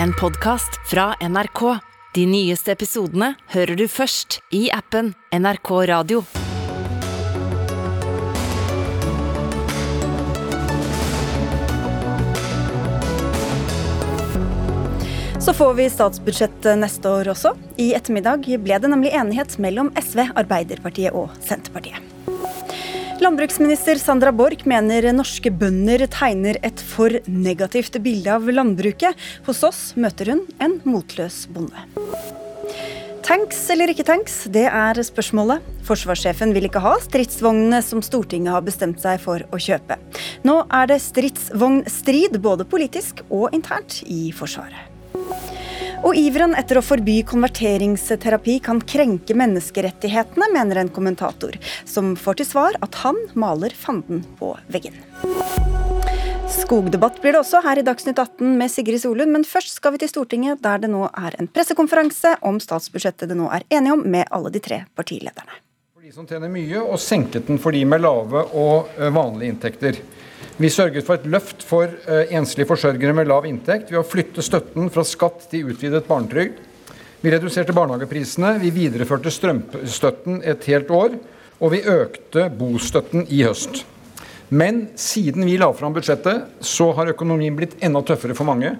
en 0.00 0.12
podkast 0.12 0.90
fra 0.90 1.14
NRK. 1.20 1.78
De 2.14 2.26
nyeste 2.26 2.72
episodene 2.72 3.32
hører 3.54 3.76
du 3.76 3.86
først 3.88 4.40
i 4.52 4.66
appen 4.72 5.14
NRK 5.32 5.70
Radio. 5.88 6.22
Så 15.42 15.54
får 15.58 15.74
vi 15.74 15.88
statsbudsjett 15.90 16.68
neste 16.78 17.10
år 17.10 17.32
også. 17.32 17.56
I 17.82 17.90
ettermiddag 17.98 18.46
ble 18.62 18.78
det 18.78 18.92
nemlig 18.92 19.10
enighet 19.18 19.58
mellom 19.58 19.90
SV, 19.98 20.28
Arbeiderpartiet 20.38 21.16
og 21.18 21.34
Senterpartiet. 21.42 22.11
Landbruksminister 23.22 24.00
Sandra 24.02 24.32
Borch 24.34 24.64
mener 24.66 25.04
norske 25.14 25.50
bønder 25.54 26.02
tegner 26.10 26.56
et 26.66 26.80
for 26.82 27.14
negativt 27.30 27.94
bilde 28.02 28.32
av 28.34 28.48
landbruket. 28.50 29.14
Hos 29.46 29.60
oss 29.68 29.82
møter 29.94 30.32
hun 30.32 30.40
en 30.64 30.74
motløs 30.82 31.44
bonde. 31.54 31.84
Tanks 33.22 33.60
eller 33.70 33.92
ikke 33.92 34.08
tanks, 34.08 34.40
det 34.50 34.64
er 34.66 34.98
spørsmålet. 35.06 35.62
Forsvarssjefen 35.86 36.50
vil 36.56 36.66
ikke 36.66 36.82
ha 36.82 36.96
stridsvognene 37.04 37.78
som 37.86 38.02
Stortinget 38.02 38.56
har 38.56 38.66
bestemt 38.66 38.98
seg 39.04 39.22
for 39.22 39.46
å 39.54 39.60
kjøpe. 39.68 40.00
Nå 40.42 40.64
er 40.66 40.90
det 40.90 40.98
stridsvognstrid 41.06 42.40
både 42.42 42.66
politisk 42.66 43.22
og 43.30 43.54
internt 43.54 44.00
i 44.02 44.32
Forsvaret. 44.34 44.90
Og 46.02 46.16
iveren 46.18 46.56
etter 46.58 46.80
å 46.80 46.82
forby 46.82 47.20
konverteringsterapi 47.30 48.56
kan 48.66 48.80
krenke 48.82 49.36
menneskerettighetene, 49.38 50.48
mener 50.50 50.80
en 50.80 50.90
kommentator, 50.90 51.54
som 51.86 52.16
får 52.18 52.40
til 52.40 52.48
svar 52.48 52.78
at 52.82 52.98
han 53.04 53.20
maler 53.38 53.70
fanden 53.70 54.24
på 54.40 54.50
veggen. 54.74 54.96
Skogdebatt 56.52 57.20
blir 57.22 57.36
det 57.36 57.40
også 57.44 57.60
her 57.62 57.78
i 57.78 57.84
Dagsnytt 57.86 58.18
18 58.18 58.58
med 58.58 58.72
Sigrid 58.74 58.98
Solund, 59.04 59.30
men 59.30 59.46
først 59.46 59.76
skal 59.78 59.94
vi 59.94 60.02
til 60.02 60.10
Stortinget, 60.10 60.58
der 60.64 60.82
det 60.82 60.90
nå 60.90 61.04
er 61.06 61.38
en 61.38 61.48
pressekonferanse 61.48 62.34
om 62.50 62.58
statsbudsjettet 62.62 63.30
det 63.30 63.38
nå 63.38 63.46
er 63.54 63.64
enige 63.70 63.94
om 63.94 64.02
med 64.02 64.26
alle 64.34 64.50
de 64.50 64.62
tre 64.64 64.82
partilederne. 64.98 65.62
For 65.94 66.02
de 66.02 66.10
som 66.16 66.26
tjener 66.26 66.50
mye, 66.50 66.82
og 66.82 66.98
senket 66.98 67.46
den 67.46 67.62
for 67.62 67.70
de 67.70 67.84
med 67.86 68.02
lave 68.02 68.42
og 68.58 68.90
vanlige 69.14 69.54
inntekter. 69.54 70.02
Vi 70.60 70.68
sørget 70.68 71.06
for 71.06 71.16
et 71.16 71.28
løft 71.32 71.62
for 71.64 71.88
uh, 71.88 72.24
enslige 72.28 72.68
forsørgere 72.68 73.14
med 73.16 73.30
lav 73.30 73.46
inntekt 73.48 73.88
ved 73.88 74.02
å 74.02 74.04
flytte 74.04 74.44
støtten 74.44 74.90
fra 74.92 75.04
skatt 75.06 75.46
til 75.48 75.70
utvidet 75.72 76.04
barnetrygd. 76.04 76.58
Vi 77.22 77.30
reduserte 77.32 77.72
barnehageprisene, 77.72 78.58
vi 78.60 78.72
videreførte 78.74 79.32
strømstøtten 79.32 80.42
et 80.44 80.66
helt 80.68 80.90
år, 80.92 81.16
og 81.62 81.72
vi 81.72 81.80
økte 81.88 82.48
bostøtten 82.58 83.24
i 83.30 83.44
høst. 83.46 83.84
Men 84.52 84.88
siden 85.00 85.46
vi 85.48 85.56
la 85.56 85.70
fram 85.72 85.94
budsjettet, 85.96 86.58
så 86.60 86.90
har 86.98 87.14
økonomien 87.14 87.56
blitt 87.56 87.78
enda 87.80 88.02
tøffere 88.04 88.36
for 88.36 88.44
mange. 88.44 88.74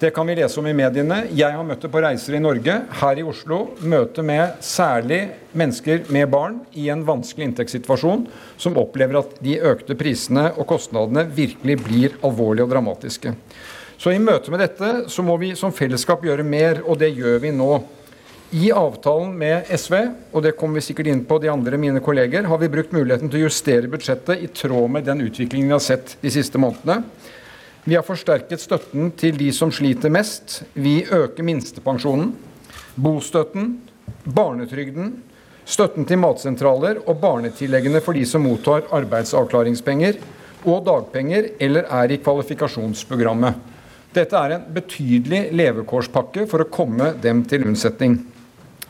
Det 0.00 0.10
kan 0.10 0.26
vi 0.26 0.32
lese 0.32 0.56
om 0.56 0.64
i 0.64 0.72
mediene. 0.72 1.26
Jeg 1.36 1.52
har 1.52 1.64
møtt 1.66 1.82
det 1.84 1.90
på 1.92 2.00
reiser 2.00 2.32
i 2.32 2.40
Norge, 2.40 2.72
her 3.02 3.18
i 3.20 3.24
Oslo. 3.28 3.58
Møte 3.84 4.22
med 4.24 4.54
særlig 4.64 5.18
mennesker 5.52 6.06
med 6.08 6.30
barn 6.32 6.54
i 6.72 6.86
en 6.88 7.02
vanskelig 7.04 7.50
inntektssituasjon, 7.50 8.22
som 8.56 8.78
opplever 8.80 9.18
at 9.20 9.34
de 9.44 9.58
økte 9.60 9.92
prisene 10.00 10.46
og 10.54 10.70
kostnadene 10.70 11.26
virkelig 11.36 11.76
blir 11.82 12.14
alvorlige 12.24 12.64
og 12.64 12.72
dramatiske. 12.72 13.34
Så 14.00 14.14
i 14.16 14.22
møte 14.24 14.48
med 14.48 14.62
dette 14.64 14.88
så 15.12 15.24
må 15.26 15.36
vi 15.42 15.50
som 15.58 15.74
fellesskap 15.76 16.24
gjøre 16.24 16.46
mer, 16.48 16.80
og 16.86 16.96
det 17.02 17.10
gjør 17.18 17.36
vi 17.42 17.50
nå. 17.58 17.68
I 18.56 18.70
avtalen 18.72 19.34
med 19.36 19.68
SV, 19.68 19.98
og 20.32 20.46
det 20.46 20.54
kommer 20.56 20.80
vi 20.80 20.86
sikkert 20.86 21.10
inn 21.12 21.26
på 21.28 21.42
de 21.44 21.52
andre 21.52 21.76
mine 21.76 22.00
kolleger, 22.00 22.48
har 22.48 22.62
vi 22.64 22.72
brukt 22.72 22.96
muligheten 22.96 23.28
til 23.28 23.42
å 23.42 23.50
justere 23.50 23.92
budsjettet 23.92 24.48
i 24.48 24.48
tråd 24.48 24.96
med 24.96 25.04
den 25.12 25.20
utviklingen 25.28 25.68
vi 25.68 25.76
har 25.76 25.84
sett 25.90 26.16
de 26.24 26.32
siste 26.32 26.56
månedene. 26.56 27.04
Vi 27.84 27.96
har 27.96 28.04
forsterket 28.04 28.60
støtten 28.60 29.08
til 29.16 29.38
de 29.40 29.48
som 29.56 29.70
sliter 29.72 30.12
mest. 30.12 30.60
Vi 30.76 31.00
øker 31.00 31.46
minstepensjonen, 31.46 32.34
bostøtten, 33.00 33.70
barnetrygden, 34.24 35.14
støtten 35.64 36.04
til 36.04 36.20
matsentraler 36.20 37.00
og 37.06 37.16
barnetilleggene 37.22 38.02
for 38.04 38.18
de 38.18 38.26
som 38.28 38.44
mottar 38.44 38.84
arbeidsavklaringspenger 38.92 40.18
og 40.68 40.84
dagpenger 40.84 41.54
eller 41.62 41.88
er 42.02 42.12
i 42.12 42.20
kvalifikasjonsprogrammet. 42.20 43.56
Dette 44.12 44.36
er 44.36 44.56
en 44.56 44.66
betydelig 44.74 45.46
levekårspakke 45.56 46.44
for 46.50 46.60
å 46.60 46.68
komme 46.68 47.14
dem 47.22 47.46
til 47.48 47.64
unnsetning. 47.70 48.18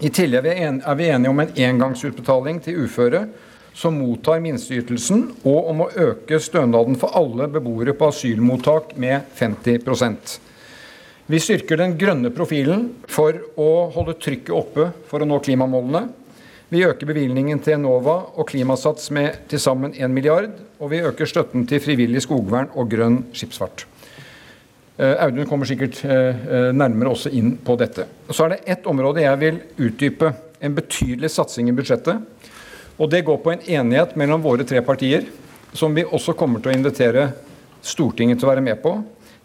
I 0.00 0.10
tillegg 0.16 0.48
er 0.50 0.96
vi 0.98 1.10
enige 1.12 1.30
om 1.30 1.42
en 1.44 1.54
engangsutbetaling 1.68 2.58
til 2.64 2.86
uføre 2.88 3.26
som 3.74 3.96
mottar 3.98 4.40
minsteytelsen, 4.42 5.26
og 5.46 5.68
om 5.70 5.84
å 5.84 5.90
øke 5.90 6.40
stønaden 6.42 6.98
for 7.00 7.16
alle 7.16 7.48
beboere 7.52 7.94
på 7.96 8.10
asylmottak 8.10 8.96
med 9.00 9.28
50% 9.38 10.38
Vi 11.30 11.38
styrker 11.38 11.78
den 11.78 11.94
grønne 11.98 12.32
profilen 12.34 12.88
for 13.06 13.36
å 13.54 13.68
holde 13.94 14.16
trykket 14.18 14.50
oppe 14.50 14.88
for 15.06 15.22
å 15.22 15.28
nå 15.28 15.38
klimamålene. 15.38 16.08
Vi 16.70 16.82
øker 16.86 17.06
bevilgningen 17.06 17.62
til 17.62 17.76
Enova 17.76 18.16
og 18.34 18.48
Klimasats 18.50 19.10
med 19.14 19.46
til 19.50 19.62
sammen 19.62 19.94
1 19.94 20.10
milliard, 20.10 20.50
og 20.78 20.90
vi 20.90 21.02
øker 21.06 21.26
støtten 21.26 21.68
til 21.70 21.82
frivillig 21.82 22.22
skogvern 22.26 22.72
og 22.74 22.90
grønn 22.90 23.24
skipsfart. 23.34 23.86
Eh, 25.00 25.16
Audun 25.24 25.46
kommer 25.48 25.66
sikkert 25.66 26.02
eh, 26.04 26.28
eh, 26.28 26.70
nærmere 26.76 27.14
også 27.14 27.32
inn 27.32 27.54
på 27.64 27.74
dette. 27.80 28.04
Så 28.28 28.44
er 28.44 28.52
det 28.52 28.60
ett 28.74 28.86
område 28.90 29.22
jeg 29.24 29.40
vil 29.40 29.60
utdype. 29.80 30.32
En 30.60 30.74
betydelig 30.76 31.30
satsing 31.32 31.70
i 31.70 31.74
budsjettet. 31.74 32.20
Og 33.00 33.08
Det 33.08 33.22
går 33.24 33.38
på 33.40 33.52
en 33.54 33.62
enighet 33.64 34.12
mellom 34.20 34.42
våre 34.44 34.64
tre 34.68 34.82
partier, 34.84 35.24
som 35.72 35.94
vi 35.96 36.04
også 36.04 36.34
kommer 36.36 36.60
til 36.60 36.72
å 36.72 36.76
invitere 36.76 37.30
Stortinget 37.80 38.36
til 38.36 38.44
å 38.44 38.50
være 38.50 38.64
med 38.64 38.82
på. 38.82 38.92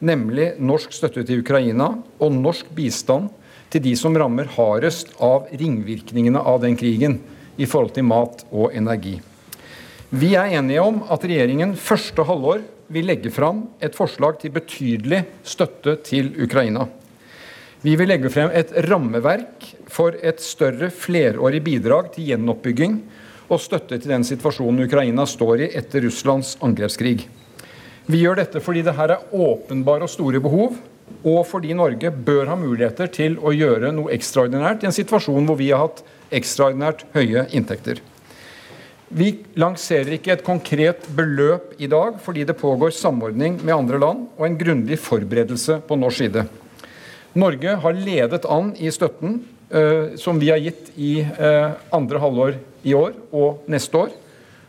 Nemlig 0.04 0.58
norsk 0.60 0.92
støtte 0.92 1.24
til 1.24 1.40
Ukraina 1.40 1.94
og 2.20 2.36
norsk 2.36 2.68
bistand 2.76 3.30
til 3.72 3.86
de 3.86 3.94
som 3.96 4.18
rammer 4.20 4.50
hardest 4.58 5.14
av 5.24 5.48
ringvirkningene 5.56 6.42
av 6.44 6.60
den 6.66 6.76
krigen 6.76 7.22
i 7.56 7.64
forhold 7.64 7.96
til 7.96 8.08
mat 8.10 8.44
og 8.52 8.76
energi. 8.76 9.22
Vi 10.12 10.36
er 10.36 10.52
enige 10.60 10.84
om 10.84 11.00
at 11.12 11.24
regjeringen 11.24 11.78
første 11.80 12.28
halvår 12.28 12.62
vil 12.92 13.08
legge 13.08 13.32
fram 13.34 13.66
et 13.80 13.96
forslag 13.96 14.38
til 14.42 14.52
betydelig 14.54 15.24
støtte 15.48 15.96
til 16.06 16.34
Ukraina. 16.44 16.90
Vi 17.86 17.96
vil 17.96 18.12
legge 18.12 18.32
frem 18.34 18.52
et 18.52 18.74
rammeverk 18.90 19.64
for 19.92 20.18
et 20.20 20.44
større 20.44 20.92
flerårig 20.92 21.64
bidrag 21.64 22.12
til 22.16 22.34
gjenoppbygging 22.34 23.00
og 23.50 23.62
støtte 23.62 24.00
til 24.00 24.12
den 24.12 24.26
situasjonen 24.26 24.86
Ukraina 24.88 25.26
står 25.30 25.66
i 25.66 25.72
etter 25.78 26.06
Russlands 26.06 26.56
angrepskrig. 26.66 27.28
Vi 28.06 28.22
gjør 28.22 28.42
dette 28.42 28.62
fordi 28.62 28.84
det 28.86 28.96
her 28.98 29.16
er 29.16 29.32
åpenbare 29.34 30.06
og 30.06 30.14
store 30.14 30.42
behov, 30.44 30.76
og 31.26 31.40
fordi 31.50 31.74
Norge 31.78 32.10
bør 32.10 32.50
ha 32.52 32.58
muligheter 32.58 33.10
til 33.14 33.38
å 33.42 33.54
gjøre 33.54 33.92
noe 33.94 34.14
ekstraordinært 34.14 34.84
i 34.84 34.90
en 34.90 34.96
situasjon 34.96 35.46
hvor 35.46 35.58
vi 35.60 35.72
har 35.72 35.86
hatt 35.86 36.04
ekstraordinært 36.34 37.06
høye 37.16 37.46
inntekter. 37.58 38.02
Vi 39.16 39.30
lanserer 39.62 40.16
ikke 40.18 40.34
et 40.34 40.46
konkret 40.46 41.06
beløp 41.16 41.76
i 41.78 41.88
dag, 41.90 42.18
fordi 42.22 42.44
det 42.46 42.58
pågår 42.58 42.94
samordning 42.98 43.60
med 43.62 43.76
andre 43.76 44.00
land 44.02 44.24
og 44.34 44.46
en 44.48 44.58
grundig 44.58 44.98
forberedelse 45.02 45.78
på 45.86 45.98
norsk 46.02 46.24
side. 46.26 46.46
Norge 47.38 47.76
har 47.84 48.00
ledet 48.00 48.48
an 48.50 48.72
i 48.82 48.90
støtten 48.94 49.38
uh, 49.70 50.16
som 50.18 50.40
vi 50.42 50.50
har 50.50 50.62
gitt 50.64 50.90
i 50.98 51.20
uh, 51.22 51.76
andre 51.94 52.22
halvår 52.24 52.58
i 52.85 52.94
år 52.94 53.16
og 53.34 53.66
neste 53.72 53.97
år, 53.97 54.13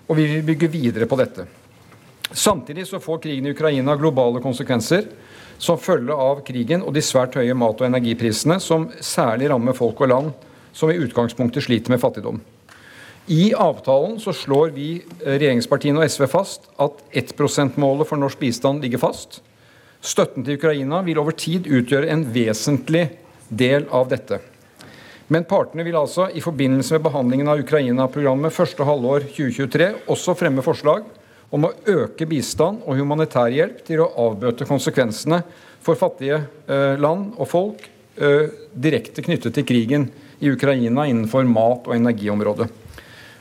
og 0.07 0.17
vi 0.19 0.27
vil 0.31 0.45
bygge 0.47 0.73
videre 0.73 1.09
på 1.09 1.19
dette. 1.21 1.47
Samtidig 2.33 2.87
så 2.89 2.99
får 3.03 3.23
krigen 3.23 3.47
i 3.47 3.55
Ukraina 3.55 3.95
globale 3.99 4.43
konsekvenser 4.43 5.07
som 5.59 5.79
følge 5.81 6.13
av 6.13 6.43
krigen 6.47 6.83
og 6.83 6.95
de 6.97 7.05
svært 7.05 7.37
høye 7.39 7.55
mat- 7.55 7.81
og 7.81 7.87
energiprisene, 7.87 8.59
som 8.61 8.89
særlig 9.01 9.51
rammer 9.53 9.77
folk 9.77 10.01
og 10.01 10.11
land 10.13 10.33
som 10.77 10.91
i 10.93 10.99
utgangspunktet 11.01 11.65
sliter 11.65 11.95
med 11.95 12.03
fattigdom. 12.03 12.41
I 13.27 13.51
avtalen 13.59 14.21
så 14.23 14.35
slår 14.37 14.75
vi 14.77 14.89
eh, 15.01 15.35
regjeringspartiene 15.35 15.99
og 15.99 16.11
SV 16.11 16.27
fast 16.31 16.69
at 16.79 17.01
1 17.11 17.33
%-målet 17.35 18.07
for 18.07 18.21
norsk 18.21 18.39
bistand 18.39 18.85
ligger 18.85 19.03
fast. 19.03 19.41
Støtten 20.01 20.45
til 20.47 20.61
Ukraina 20.61 21.01
vil 21.03 21.19
over 21.19 21.35
tid 21.35 21.67
utgjøre 21.67 22.13
en 22.13 22.23
vesentlig 22.35 23.09
del 23.49 23.89
av 23.91 24.07
dette. 24.13 24.39
Men 25.33 25.47
partene 25.49 25.83
vil 25.83 25.97
altså 25.99 26.29
i 26.31 26.43
forbindelse 26.43 26.95
med 26.95 27.07
behandlingen 27.09 27.49
av 27.51 27.59
Ukraina-programmet 27.59 28.55
første 28.55 28.85
halvår 28.87 29.25
2023 29.35 29.89
også 30.15 30.37
fremme 30.39 30.63
forslag 30.63 31.03
om 31.55 31.67
å 31.67 31.73
øke 31.91 32.29
bistand 32.31 32.85
og 32.87 32.99
humanitær 33.01 33.51
hjelp 33.51 33.81
til 33.87 34.05
å 34.05 34.11
avbøte 34.29 34.69
konsekvensene 34.69 35.41
for 35.83 35.99
fattige 35.99 36.39
eh, 36.71 36.95
land 37.03 37.35
og 37.41 37.51
folk 37.51 37.83
eh, 38.23 38.55
direkte 38.71 39.25
knyttet 39.27 39.59
til 39.59 39.67
krigen 39.67 40.09
i 40.39 40.51
Ukraina 40.53 41.09
innenfor 41.11 41.47
mat- 41.51 41.91
og 41.91 41.99
energiområdet. 41.99 42.71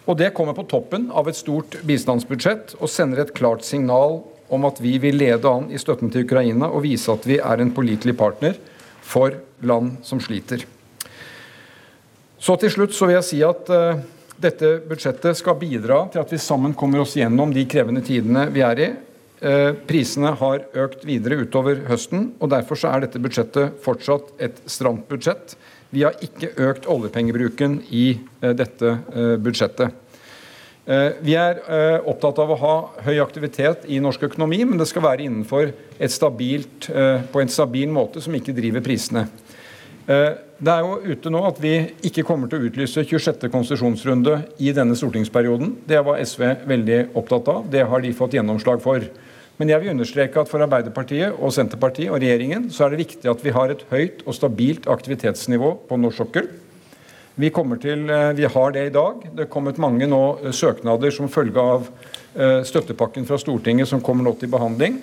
Og 0.06 0.18
Det 0.18 0.34
kommer 0.38 0.58
på 0.58 0.68
toppen 0.70 1.12
av 1.14 1.30
et 1.30 1.38
stort 1.38 1.80
bistandsbudsjett 1.86 2.78
og 2.80 2.90
sender 2.90 3.26
et 3.26 3.34
klart 3.38 3.66
signal 3.66 4.24
om 4.54 4.66
at 4.66 4.82
vi 4.82 4.98
vil 5.02 5.18
lede 5.22 5.50
an 5.50 5.70
i 5.74 5.82
støtten 5.82 6.10
til 6.14 6.26
Ukraina 6.26 6.70
og 6.70 6.86
vise 6.86 7.14
at 7.14 7.26
vi 7.30 7.42
er 7.42 7.62
en 7.62 7.74
pålitelig 7.74 8.18
partner 8.18 8.58
for 9.06 9.38
land 9.66 10.00
som 10.06 10.22
sliter. 10.22 10.66
Så 12.46 12.54
til 12.62 12.70
slutt 12.70 12.94
så 12.94 13.08
vil 13.10 13.16
jeg 13.18 13.26
si 13.26 13.40
at 13.42 13.70
uh, 13.74 13.98
dette 14.38 14.76
budsjettet 14.86 15.40
skal 15.40 15.58
bidra 15.58 16.04
til 16.14 16.22
at 16.22 16.30
vi 16.30 16.38
sammen 16.42 16.76
kommer 16.78 17.02
oss 17.02 17.16
gjennom 17.18 17.54
de 17.56 17.64
krevende 17.70 18.04
tidene 18.06 18.46
vi 18.54 18.62
er 18.66 18.82
i. 18.84 18.94
Prisene 19.86 20.32
har 20.40 20.62
økt 20.80 21.02
videre 21.06 21.36
utover 21.44 21.82
høsten, 21.90 22.30
og 22.40 22.50
derfor 22.50 22.80
så 22.80 22.90
er 22.90 23.04
dette 23.04 23.20
budsjettet 23.22 23.76
fortsatt 23.84 24.32
et 24.42 24.62
stramt 24.72 25.04
budsjett. 25.12 25.54
Vi 25.92 26.06
har 26.06 26.16
ikke 26.24 26.54
økt 26.66 26.88
oljepengebruken 26.90 27.76
i 27.94 28.06
dette 28.42 28.94
budsjettet. 29.44 29.92
Vi 31.28 31.36
er 31.38 31.60
opptatt 32.08 32.42
av 32.42 32.56
å 32.56 32.60
ha 32.64 32.76
høy 33.06 33.20
aktivitet 33.22 33.86
i 33.92 34.00
norsk 34.02 34.24
økonomi, 34.32 34.64
men 34.66 34.82
det 34.82 34.88
skal 34.90 35.06
være 35.06 35.28
innenfor 35.28 35.76
et 36.00 36.16
stabilt, 36.16 36.90
på 36.90 37.44
en 37.44 37.52
stabil 37.52 37.92
måte 37.92 38.24
som 38.24 38.40
ikke 38.40 38.56
driver 38.56 38.88
prisene. 38.88 39.28
Det 40.06 40.72
er 40.72 40.84
jo 40.86 41.00
ute 41.02 41.32
nå 41.34 41.40
at 41.48 41.58
vi 41.58 41.72
ikke 42.06 42.24
kommer 42.28 42.50
til 42.50 42.62
å 42.62 42.68
utlyse 42.68 43.02
26. 43.02 43.48
konsesjonsrunde 43.50 44.36
i 44.62 44.70
denne 44.76 44.94
stortingsperioden. 44.98 45.72
Det 45.90 45.98
var 46.06 46.22
SV 46.22 46.44
veldig 46.70 47.00
opptatt 47.18 47.50
av. 47.50 47.64
Det 47.74 47.82
har 47.90 48.04
de 48.04 48.12
fått 48.14 48.38
gjennomslag 48.38 48.84
for. 48.84 49.08
Men 49.58 49.72
jeg 49.72 49.82
vil 49.82 49.94
understreke 49.94 50.42
at 50.42 50.52
for 50.52 50.64
Arbeiderpartiet 50.66 51.38
og 51.40 51.54
Senterpartiet 51.56 52.12
og 52.12 52.20
regjeringen 52.20 52.68
så 52.76 52.86
er 52.86 52.94
det 52.94 53.06
viktig 53.06 53.32
at 53.32 53.44
vi 53.44 53.54
har 53.56 53.72
et 53.72 53.86
høyt 53.92 54.26
og 54.28 54.36
stabilt 54.36 54.90
aktivitetsnivå 54.92 55.72
på 55.88 56.00
norsk 56.02 56.24
sokkel. 56.26 56.50
Vi, 57.36 57.50
til, 57.82 58.10
eh, 58.10 58.34
vi 58.36 58.46
har 58.48 58.72
det 58.72 58.86
i 58.88 58.94
dag. 58.96 59.24
Det 59.36 59.44
er 59.44 59.52
kommet 59.52 59.78
mange 59.78 60.08
nå 60.08 60.40
eh, 60.44 60.52
søknader 60.52 61.12
som 61.12 61.28
følge 61.28 61.60
av 61.60 61.88
eh, 62.36 62.64
støttepakken 62.64 63.26
fra 63.28 63.40
Stortinget 63.40 63.88
som 63.88 64.02
kommer 64.02 64.24
nå 64.24 64.36
til 64.40 64.52
behandling. 64.52 65.02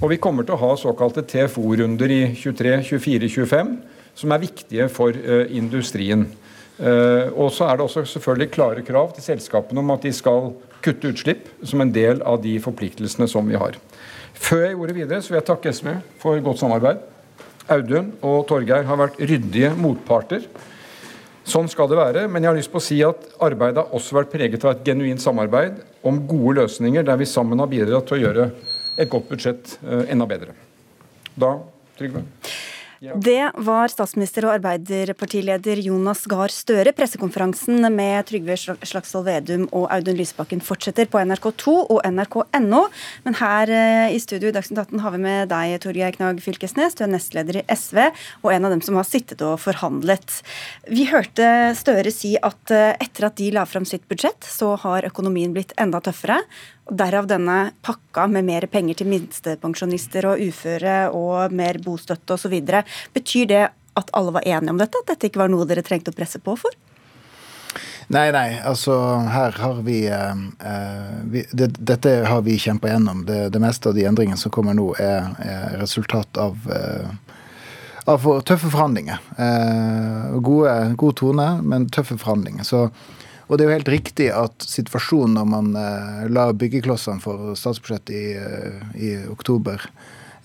Og 0.00 0.10
vi 0.12 0.16
kommer 0.20 0.44
til 0.44 0.56
å 0.56 0.60
ha 0.60 0.76
såkalte 0.76 1.24
TFO-runder 1.24 2.12
i 2.12 2.22
23, 2.36 2.82
24, 2.84 3.28
25 3.28 3.76
som 4.16 4.32
er 4.32 4.42
viktige 4.42 4.88
for 4.92 5.16
uh, 5.16 5.44
industrien. 5.52 6.26
Uh, 6.76 7.32
og 7.32 7.50
så 7.56 7.70
er 7.70 7.78
det 7.78 7.86
også 7.86 8.04
selvfølgelig 8.16 8.52
klare 8.52 8.84
krav 8.84 9.14
til 9.16 9.24
selskapene 9.24 9.80
om 9.80 9.94
at 9.94 10.04
de 10.04 10.12
skal 10.12 10.50
kutte 10.84 11.10
utslipp 11.12 11.48
som 11.64 11.80
en 11.82 11.92
del 11.92 12.20
av 12.26 12.40
de 12.44 12.56
forpliktelsene 12.62 13.28
som 13.30 13.48
vi 13.48 13.58
har. 13.58 13.78
Før 14.36 14.66
jeg 14.66 14.76
gjorde 14.76 14.96
videre, 14.96 15.20
så 15.24 15.32
vil 15.32 15.40
jeg 15.40 15.48
takke 15.48 15.72
SV 15.72 15.92
for 16.20 16.40
godt 16.44 16.60
samarbeid. 16.60 17.04
Audun 17.72 18.12
og 18.22 18.44
Torgeir 18.50 18.86
har 18.86 19.00
vært 19.00 19.18
ryddige 19.18 19.72
motparter. 19.80 20.44
Sånn 21.46 21.68
skal 21.70 21.88
det 21.90 21.98
være, 21.98 22.24
men 22.28 22.42
jeg 22.42 22.50
har 22.50 22.58
lyst 22.58 22.72
på 22.72 22.80
å 22.80 22.84
si 22.84 22.98
at 23.06 23.22
arbeidet 23.42 23.78
har 23.78 23.94
også 23.94 24.18
vært 24.18 24.32
preget 24.32 24.64
av 24.66 24.74
et 24.74 24.86
genuint 24.86 25.22
samarbeid 25.22 25.78
om 26.06 26.18
gode 26.26 26.60
løsninger 26.60 27.06
der 27.06 27.20
vi 27.20 27.28
sammen 27.30 27.62
har 27.62 27.70
bidratt 27.70 28.08
til 28.08 28.18
å 28.18 28.22
gjøre 28.24 28.48
et 28.98 29.10
godt 29.12 29.28
budsjett 29.30 29.76
uh, 29.86 30.02
enda 30.10 30.26
bedre. 30.28 30.56
Da, 31.38 31.52
Trygve? 31.98 32.24
Det 33.00 33.50
var 33.66 33.90
statsminister 33.92 34.46
og 34.46 34.54
Arbeiderpartileder 34.54 35.80
Jonas 35.84 36.22
Gahr 36.30 36.52
Støre. 36.52 36.94
Pressekonferansen 36.96 37.84
med 37.92 38.24
Trygve 38.28 38.56
Slagsvold 38.56 39.26
Vedum 39.26 39.66
og 39.76 39.84
Audun 39.92 40.16
Lysbakken 40.16 40.62
fortsetter 40.64 41.08
på 41.10 41.20
NRK2 41.20 41.74
og 41.92 42.00
nrk.no. 42.08 42.82
Men 43.26 43.38
her 43.40 43.72
eh, 43.72 44.14
i 44.16 44.20
studio 44.22 44.48
i 44.48 44.54
Dagsnytt 44.56 44.86
18 44.86 45.04
har 45.04 45.12
vi 45.12 45.20
med 45.26 45.52
deg, 45.52 45.76
Torgeir 45.84 46.16
Knag 46.16 46.40
Fylkesnes. 46.44 46.96
Du 46.96 47.04
er 47.04 47.12
nestleder 47.12 47.60
i 47.60 47.66
SV 47.68 48.00
og 48.06 48.50
en 48.54 48.68
av 48.68 48.72
dem 48.72 48.84
som 48.86 48.96
har 48.96 49.08
sittet 49.08 49.44
og 49.44 49.58
forhandlet. 49.60 50.40
Vi 50.88 51.08
hørte 51.12 51.74
Støre 51.76 52.14
si 52.14 52.36
at 52.40 52.72
eh, 52.72 52.94
etter 52.96 53.28
at 53.28 53.36
de 53.36 53.50
la 53.52 53.66
fram 53.68 53.84
sitt 53.88 54.08
budsjett, 54.08 54.40
så 54.48 54.72
har 54.86 55.08
økonomien 55.10 55.52
blitt 55.52 55.76
enda 55.80 56.00
tøffere. 56.00 56.40
Derav 56.86 57.26
denne 57.26 57.72
pakka 57.82 58.28
med 58.30 58.46
mer 58.46 58.68
penger 58.70 59.00
til 59.00 59.10
minstepensjonister 59.10 60.28
og 60.30 60.42
uføre 60.42 60.98
og 61.10 61.54
mer 61.56 61.80
bostøtte 61.82 62.36
osv. 62.36 62.60
Betyr 63.16 63.48
det 63.50 63.64
at 63.96 64.12
alle 64.12 64.34
var 64.36 64.46
enige 64.46 64.70
om 64.70 64.78
dette, 64.78 65.00
at 65.00 65.10
dette 65.10 65.30
ikke 65.30 65.40
var 65.40 65.50
noe 65.50 65.66
dere 65.66 65.82
trengte 65.82 66.12
å 66.12 66.16
presse 66.16 66.38
på 66.42 66.54
for? 66.60 66.76
Nei, 68.06 68.28
nei. 68.30 68.60
Altså, 68.62 68.94
her 69.34 69.56
har 69.58 69.80
vi, 69.82 70.06
eh, 70.06 70.42
eh 70.70 71.14
vi 71.24 71.44
det, 71.50 71.72
Dette 71.78 72.10
har 72.24 72.42
vi 72.42 72.58
kjempa 72.58 72.88
gjennom. 72.88 73.24
Det, 73.26 73.48
det, 73.50 73.60
meste 73.60 73.88
av 73.88 73.94
de 73.94 74.04
endringene 74.06 74.38
som 74.38 74.52
kommer 74.54 74.76
nå, 74.78 74.92
er, 75.02 75.32
er 75.42 75.78
resultat 75.80 76.38
av, 76.38 76.54
eh, 76.70 77.34
av 78.06 78.28
tøffe 78.46 78.70
forhandlinger. 78.70 79.18
Eh, 79.36 80.38
gode, 80.38 80.76
god 80.94 81.16
tone, 81.18 81.48
men 81.62 81.90
tøffe 81.90 82.18
forhandlinger. 82.18 82.62
Så 82.62 82.86
og 83.46 83.56
det 83.56 83.64
er 83.64 83.68
jo 83.68 83.76
helt 83.76 83.92
riktig 83.92 84.26
at 84.34 84.66
situasjonen 84.66 85.36
når 85.38 85.48
man 85.50 85.72
eh, 85.78 86.22
la 86.34 86.48
byggeklossene 86.50 87.22
for 87.22 87.54
statsbudsjettet 87.58 88.14
i, 88.14 88.24
eh, 88.40 88.80
i 88.98 89.10
oktober 89.30 89.84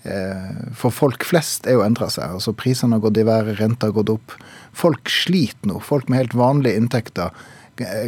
eh, 0.06 0.68
For 0.78 0.94
folk 0.94 1.26
flest 1.26 1.66
er 1.66 1.78
jo 1.78 1.86
endra 1.86 2.06
seg. 2.12 2.36
altså 2.38 2.54
Prisene 2.54 2.98
har 2.98 3.02
gått 3.02 3.18
i 3.18 3.26
været, 3.26 3.58
renta 3.58 3.90
har 3.90 3.96
gått 3.96 4.14
opp. 4.14 4.36
Folk 4.72 5.10
sliter 5.10 5.72
nå. 5.72 5.80
Folk 5.82 6.08
med 6.08 6.22
helt 6.22 6.38
vanlige 6.38 6.78
inntekter 6.78 7.34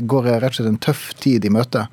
går 0.06 0.28
rett 0.28 0.52
og 0.52 0.58
slett 0.60 0.70
en 0.70 0.82
tøff 0.86 1.08
tid 1.18 1.46
i 1.48 1.50
møte. 1.50 1.88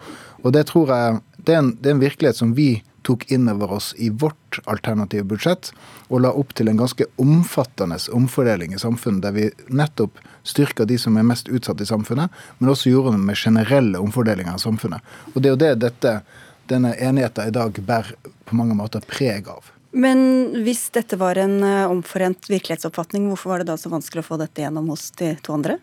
Og 0.45 0.53
det 0.53 0.68
tror 0.69 0.92
jeg 0.94 1.19
det 1.42 1.56
er 1.56 1.63
en, 1.63 1.71
det 1.81 1.89
er 1.89 1.95
en 1.95 2.03
virkelighet 2.03 2.38
som 2.38 2.53
vi 2.53 2.83
tok 3.07 3.25
inn 3.31 3.50
over 3.50 3.71
oss 3.77 3.92
i 3.98 4.09
vårt 4.09 4.59
alternative 4.65 5.24
budsjett, 5.24 5.71
og 6.09 6.24
la 6.25 6.31
opp 6.38 6.53
til 6.57 6.69
en 6.69 6.80
ganske 6.81 7.07
omfattende 7.21 7.98
omfordeling 8.13 8.75
i 8.75 8.81
samfunnet, 8.81 9.24
der 9.25 9.36
vi 9.36 9.50
nettopp 9.74 10.21
styrka 10.44 10.86
de 10.86 10.98
som 11.01 11.18
er 11.18 11.27
mest 11.27 11.50
utsatt 11.50 11.81
i 11.81 11.89
samfunnet, 11.89 12.31
men 12.59 12.71
også 12.71 12.94
gjorde 12.94 13.15
det 13.18 13.25
med 13.25 13.38
generelle 13.38 14.01
omfordelinger 14.01 14.57
av 14.57 14.63
samfunnet. 14.63 15.13
Og 15.33 15.42
det 15.42 15.51
er 15.51 15.56
jo 15.56 15.62
det 15.65 15.75
dette, 15.86 16.15
denne 16.71 16.95
enigheten 16.95 17.50
i 17.50 17.56
dag 17.56 17.77
bærer 17.86 18.15
på 18.45 18.57
mange 18.57 18.77
måter 18.77 19.03
preg 19.07 19.50
av. 19.51 19.71
Men 19.92 20.21
hvis 20.63 20.86
dette 20.95 21.18
var 21.19 21.36
en 21.42 21.57
eh, 21.68 21.89
omforent 21.92 22.48
virkelighetsoppfatning, 22.48 23.27
hvorfor 23.27 23.51
var 23.51 23.62
det 23.62 23.74
da 23.74 23.77
så 23.80 23.92
vanskelig 23.92 24.24
å 24.24 24.30
få 24.30 24.38
dette 24.39 24.63
gjennom 24.63 24.88
hos 24.94 25.09
de 25.19 25.33
to 25.44 25.57
andre? 25.57 25.81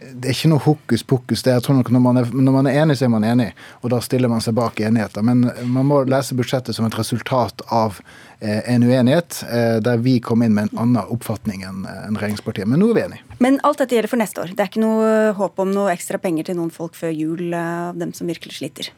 Det 0.00 0.30
er 0.30 0.34
ikke 0.34 0.50
noe 0.50 0.62
hokus 0.64 1.02
pokus. 1.06 1.42
det 1.44 1.52
jeg 1.52 1.62
tror 1.64 1.76
nok 1.78 1.90
når 1.92 2.02
man, 2.02 2.20
er, 2.20 2.30
når 2.32 2.54
man 2.54 2.68
er 2.70 2.78
enig, 2.82 2.96
så 2.98 3.06
er 3.06 3.12
man 3.12 3.26
enig. 3.26 3.50
Og 3.82 3.92
da 3.92 4.00
stiller 4.04 4.30
man 4.32 4.42
seg 4.44 4.56
bak 4.58 4.80
enigheten. 4.80 5.26
Men 5.26 5.44
man 5.74 5.86
må 5.86 6.02
lese 6.08 6.36
budsjettet 6.38 6.76
som 6.76 6.86
et 6.88 6.96
resultat 6.98 7.62
av 7.68 8.00
eh, 8.40 8.62
en 8.74 8.86
uenighet, 8.86 9.42
eh, 9.50 9.76
der 9.84 10.02
vi 10.02 10.18
kom 10.24 10.42
inn 10.42 10.56
med 10.56 10.70
en 10.70 10.82
annen 10.84 11.12
oppfatning 11.14 11.64
enn 11.68 11.84
en 11.86 12.18
regjeringspartiet. 12.18 12.68
Men 12.70 12.82
nå 12.82 12.90
er 12.90 12.98
vi 12.98 13.06
enige. 13.06 13.38
Men 13.44 13.60
alt 13.66 13.82
dette 13.82 13.96
gjelder 13.96 14.14
for 14.14 14.22
neste 14.22 14.42
år. 14.42 14.54
Det 14.56 14.64
er 14.64 14.72
ikke 14.72 14.84
noe 14.84 15.34
håp 15.38 15.62
om 15.62 15.74
noe 15.76 15.92
ekstra 15.94 16.20
penger 16.22 16.50
til 16.50 16.60
noen 16.60 16.72
folk 16.74 16.98
før 16.98 17.14
jul, 17.14 17.52
eh, 17.52 17.74
av 17.90 18.00
dem 18.00 18.14
som 18.16 18.30
virkelig 18.30 18.58
sliter? 18.58 18.90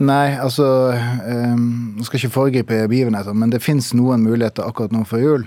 Nei, 0.00 0.32
altså 0.40 0.94
Jeg 0.96 2.06
skal 2.06 2.16
ikke 2.16 2.32
foregripe 2.32 2.86
begivenheter, 2.88 3.36
men 3.36 3.50
det 3.52 3.60
fins 3.60 3.92
noen 3.92 4.24
muligheter 4.24 4.64
akkurat 4.64 4.94
nå 4.96 5.04
før 5.04 5.20
jul. 5.26 5.44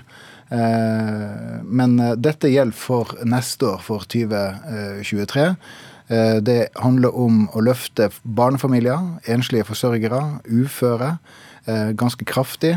Eh, 0.54 1.62
men 1.64 1.98
eh, 2.00 2.14
dette 2.20 2.50
gjelder 2.52 2.78
for 2.78 3.14
neste 3.26 3.72
år, 3.72 3.82
for 3.84 4.06
2023. 4.10 5.46
Eh, 6.12 6.36
det 6.44 6.58
handler 6.82 7.16
om 7.18 7.46
å 7.54 7.64
løfte 7.64 8.10
barnefamilier, 8.22 9.18
enslige 9.30 9.66
forsørgere, 9.70 10.22
uføre 10.50 11.18
ganske 11.96 12.26
kraftig. 12.28 12.74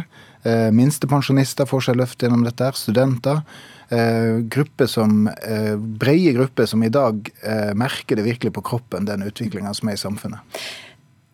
Minstepensjonister 0.72 1.68
får 1.68 1.82
seg 1.84 1.98
løft 2.00 2.24
gjennom 2.24 2.46
dette. 2.46 2.70
Studenter. 2.80 3.42
Grupper 4.48 4.88
som, 4.88 5.26
breie 6.00 6.32
grupper 6.38 6.70
som 6.72 6.86
i 6.88 6.92
dag 6.94 7.28
merker 7.76 8.16
det 8.16 8.24
virkelig 8.24 8.54
på 8.56 8.64
kroppen, 8.70 9.10
den 9.10 9.28
utviklinga 9.28 9.74
som 9.76 9.92
er 9.92 9.98
i 9.98 10.00
samfunnet. 10.00 10.62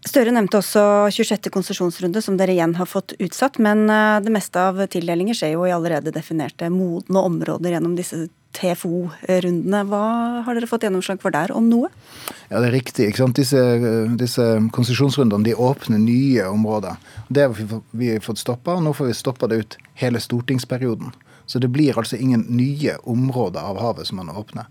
Støre 0.03 0.33
nevnte 0.35 0.59
også 0.59 0.81
26. 1.15 1.47
konsesjonsrunde, 1.53 2.19
som 2.21 2.35
dere 2.35 2.51
igjen 2.51 2.75
har 2.75 2.87
fått 2.89 3.13
utsatt. 3.23 3.55
Men 3.63 3.85
eh, 3.87 4.19
det 4.23 4.33
meste 4.35 4.59
av 4.59 4.81
tildelinger 4.91 5.37
skjer 5.37 5.53
jo 5.55 5.67
i 5.67 5.71
allerede 5.71 6.11
definerte 6.11 6.67
modne 6.73 7.21
områder 7.23 7.77
gjennom 7.77 7.93
disse 7.95 8.25
TFO-rundene. 8.53 9.83
Hva 9.87 10.01
har 10.43 10.57
dere 10.57 10.67
fått 10.69 10.83
gjennomslag 10.83 11.21
for 11.23 11.33
der, 11.33 11.53
om 11.55 11.69
noe? 11.71 11.87
Ja, 12.49 12.59
Det 12.59 12.67
er 12.67 12.75
riktig. 12.75 13.07
ikke 13.07 13.23
sant? 13.23 13.39
Disse, 13.39 13.61
disse 14.19 14.47
konsesjonsrundene 14.75 15.47
de 15.47 15.55
åpner 15.55 16.01
nye 16.03 16.49
områder. 16.51 16.99
Det 17.29 17.47
har 17.47 17.79
vi 17.91 18.17
fått 18.19 18.43
stoppa, 18.43 18.75
og 18.75 18.83
nå 18.83 18.93
får 18.93 19.07
vi 19.07 19.21
stoppa 19.23 19.47
det 19.47 19.61
ut 19.63 19.77
hele 20.03 20.19
stortingsperioden. 20.19 21.15
Så 21.45 21.59
det 21.59 21.67
blir 21.71 21.97
altså 21.99 22.15
ingen 22.15 22.45
nye 22.55 22.95
områder 23.03 23.63
av 23.63 23.79
havet 23.81 24.07
som 24.07 24.19
man 24.19 24.29
åpner. 24.31 24.67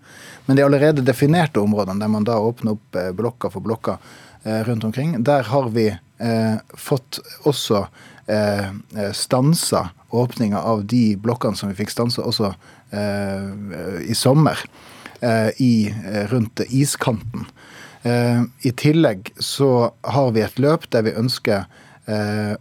Men 0.46 0.56
de 0.56 0.64
allerede 0.64 1.04
definerte 1.04 1.60
områdene, 1.60 2.00
der 2.00 2.08
man 2.08 2.24
da 2.24 2.38
åpner 2.40 2.76
opp 2.76 2.92
blokka 2.92 3.16
blokker 3.16 3.52
for 3.52 3.64
blokker, 3.64 3.98
Eh, 4.31 4.31
rundt 4.44 4.84
omkring. 4.84 5.16
Der 5.24 5.42
har 5.42 5.68
vi 5.70 5.86
eh, 6.18 6.56
fått 6.74 7.20
også 7.46 7.84
eh, 8.26 8.70
stansa 9.14 9.90
åpninga 10.12 10.60
av 10.60 10.84
de 10.84 11.16
blokkene 11.16 11.56
som 11.56 11.70
vi 11.70 11.78
fikk 11.78 11.92
stansa 11.94 12.24
også 12.26 12.52
eh, 12.90 14.02
i 14.08 14.16
sommer. 14.18 14.58
Eh, 15.22 15.48
i, 15.62 15.94
eh, 16.12 16.26
rundt 16.26 16.60
iskanten. 16.68 17.46
I 18.62 18.70
tillegg 18.74 19.28
så 19.38 19.92
har 20.02 20.32
vi 20.34 20.40
et 20.42 20.56
løp 20.58 20.88
der 20.90 21.04
vi 21.06 21.12
ønsker 21.14 21.68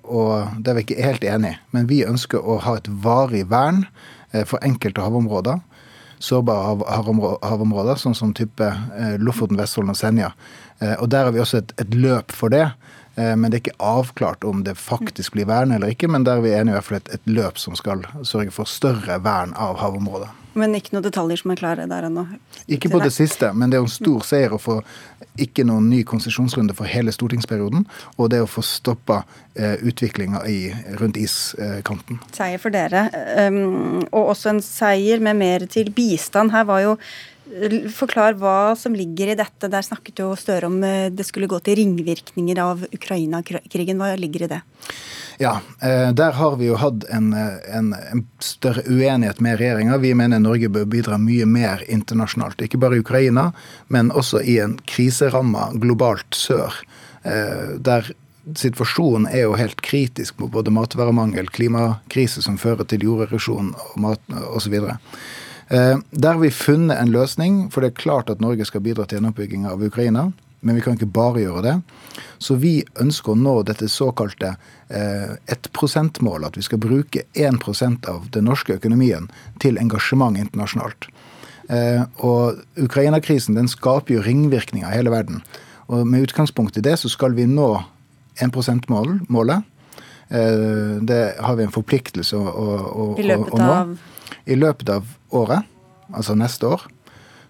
og 0.06 0.52
Der 0.62 0.76
vi 0.78 0.84
ikke 0.84 0.98
er 1.00 1.08
helt 1.08 1.24
enige, 1.26 1.58
men 1.74 1.88
vi 1.90 2.04
ønsker 2.06 2.38
å 2.38 2.60
ha 2.62 2.76
et 2.78 2.86
varig 3.02 3.48
vern 3.50 3.88
for 4.46 4.62
enkelte 4.62 5.02
havområder 5.02 5.58
sårbare 6.22 6.78
havområder, 7.44 7.98
sånn 7.98 8.16
som 8.18 8.34
type 8.38 8.68
Lofoten, 9.22 9.58
Vesterålen 9.60 9.96
og 9.96 9.98
Senja. 9.98 10.32
Eh, 10.82 10.96
og 11.01 11.10
Der 11.10 11.25
har 11.25 11.32
vi 11.32 11.40
også 11.40 11.62
et, 11.62 11.74
et 11.82 11.96
løp 11.96 12.34
for 12.34 12.50
det. 12.50 12.72
Eh, 13.16 13.36
men 13.36 13.51
det 13.51 13.60
er 13.60 13.63
ikke 13.66 13.86
avklart 13.92 14.44
om 14.48 14.63
det 14.66 14.78
faktisk 14.80 15.38
blir 15.38 15.50
vern 15.50 15.72
eller 15.72 15.94
ikke. 15.94 16.10
Men 16.10 16.25
der 16.25 16.42
er 16.42 16.46
vi 16.46 16.54
enige 16.56 16.75
i 16.75 16.80
hvert 16.80 16.90
fall 16.90 17.01
et, 17.01 17.13
et 17.13 17.28
løp 17.30 17.62
som 17.62 17.78
skal 17.78 18.06
sørge 18.24 18.54
for 18.56 18.70
større 18.70 19.22
vern 19.24 19.54
av 19.54 19.80
havområdet. 19.82 20.32
Men 20.53 20.75
ikke 20.75 20.96
noen 20.96 21.05
detaljer 21.05 21.39
som 21.39 21.53
er 21.53 21.60
klare 21.60 21.88
der 21.88 22.08
ennå? 22.10 22.25
Ikke 22.67 22.91
på 22.91 23.00
det 23.03 23.13
siste, 23.15 23.53
men 23.55 23.72
det 23.72 23.79
er 23.79 23.86
en 23.86 23.91
stor 23.91 24.25
seier 24.27 24.51
å 24.55 24.60
få 24.62 24.81
ikke 25.39 25.63
noen 25.67 25.88
ny 25.88 26.01
konsesjonsrunde 26.08 26.75
for 26.75 26.89
hele 26.91 27.13
stortingsperioden, 27.15 27.86
og 28.17 28.31
det 28.34 28.41
å 28.43 28.50
få 28.50 28.63
stoppa 28.65 29.22
eh, 29.55 29.79
utviklinga 29.79 30.43
rundt 31.00 31.20
iskanten. 31.22 32.20
Seier 32.36 32.60
for 32.62 32.74
dere, 32.74 33.05
um, 33.48 34.01
og 34.10 34.34
også 34.34 34.51
en 34.51 34.63
seier 34.65 35.24
med 35.24 35.39
mer 35.39 35.67
til 35.72 35.93
bistand. 35.96 36.51
Her 36.51 36.67
var 36.67 36.84
jo 36.84 36.98
Forklar 37.91 38.38
hva 38.39 38.74
som 38.79 38.96
ligger 38.96 39.34
i 39.34 39.38
dette. 39.39 39.70
Der 39.72 39.84
snakket 39.86 40.22
jo 40.24 40.31
Støre 40.39 40.70
om 40.70 40.77
eh, 40.88 41.10
det 41.12 41.25
skulle 41.27 41.50
gå 41.51 41.60
til 41.65 41.79
ringvirkninger 41.81 42.62
av 42.63 42.86
Ukraina-krigen. 42.91 44.00
Hva 44.00 44.13
ligger 44.20 44.46
i 44.46 44.51
det? 44.53 44.62
Ja, 45.41 45.58
eh, 45.81 46.12
der 46.15 46.38
har 46.38 46.55
vi 46.60 46.70
jo 46.70 46.77
hatt 46.79 47.03
en, 47.10 47.34
en, 47.34 47.91
en 47.93 48.24
større 48.39 48.84
uenighet 48.88 49.41
med 49.41 49.60
regjeringa. 49.60 49.98
Vi 50.03 50.13
mener 50.15 50.39
Norge 50.39 50.70
bør 50.72 50.88
bidra 50.89 51.20
mye 51.22 51.48
mer 51.50 51.84
internasjonalt. 51.91 52.62
Ikke 52.62 52.79
bare 52.81 53.00
i 53.00 53.03
Ukraina, 53.03 53.50
men 53.88 54.13
også 54.15 54.43
i 54.46 54.60
en 54.63 54.77
kriseramma 54.88 55.72
globalt 55.81 56.38
sør. 56.38 56.77
Eh, 57.24 57.77
der 57.84 58.13
situasjonen 58.58 59.27
er 59.29 59.46
jo 59.46 59.58
helt 59.60 59.81
kritisk 59.86 60.39
på 60.39 60.50
både 60.51 60.74
matvaremangel, 60.74 61.50
klimakrise 61.53 62.41
som 62.41 62.58
fører 62.62 62.88
til 62.89 63.05
jorderesjon 63.05 63.74
og 63.75 63.96
mat 64.01 64.36
osv. 64.50 64.77
Eh, 64.81 65.22
der 65.72 66.34
har 66.34 66.40
vi 66.42 66.50
funnet 66.51 67.00
en 67.00 67.13
løsning, 67.13 67.70
for 67.72 67.80
det 67.80 67.94
er 67.94 68.01
klart 68.01 68.30
at 68.30 68.42
Norge 68.44 68.66
skal 68.68 68.84
bidra 68.84 69.06
til 69.08 69.22
gjenoppbygginga 69.22 69.72
av 69.72 69.86
Ukraina 69.88 70.25
men 70.62 70.75
vi 70.75 70.82
kan 70.82 70.98
ikke 70.98 71.10
bare 71.10 71.42
gjøre 71.42 71.63
det. 71.66 71.75
Så 72.42 72.56
vi 72.62 72.74
ønsker 73.01 73.34
å 73.34 73.40
nå 73.40 73.56
dette 73.66 73.90
såkalte 73.90 74.54
eh, 74.94 75.34
1 75.50 75.72
%-målet. 75.74 76.51
At 76.51 76.60
vi 76.60 76.66
skal 76.66 76.82
bruke 76.82 77.25
1% 77.34 78.10
av 78.10 78.30
den 78.34 78.46
norske 78.50 78.78
økonomien 78.78 79.30
til 79.63 79.82
engasjement 79.82 80.38
internasjonalt. 80.38 81.10
Eh, 81.70 82.06
og 82.22 82.62
Ukraina-krisen 82.78 83.58
den 83.58 83.72
skaper 83.72 84.20
jo 84.20 84.25
ringvirkninger 84.25 84.86
i 84.86 85.00
hele 85.00 85.13
verden. 85.13 85.42
Og 85.90 86.06
med 86.08 86.30
utgangspunkt 86.30 86.78
i 86.78 86.86
det 86.86 87.00
så 87.01 87.10
skal 87.10 87.34
vi 87.38 87.50
nå 87.50 87.74
1 88.38 88.54
%-målet. 88.54 89.66
Eh, 90.30 90.98
det 91.01 91.22
har 91.42 91.58
vi 91.58 91.66
en 91.66 91.74
forpliktelse 91.74 92.38
å, 92.38 92.46
å, 92.46 92.82
å, 92.94 93.12
I 93.18 93.25
løpet 93.34 93.58
av 93.58 93.98
I 94.46 94.58
løpet 94.60 94.90
av 94.90 95.08
året, 95.36 95.68
altså 96.12 96.36
neste 96.38 96.68
år 96.68 96.88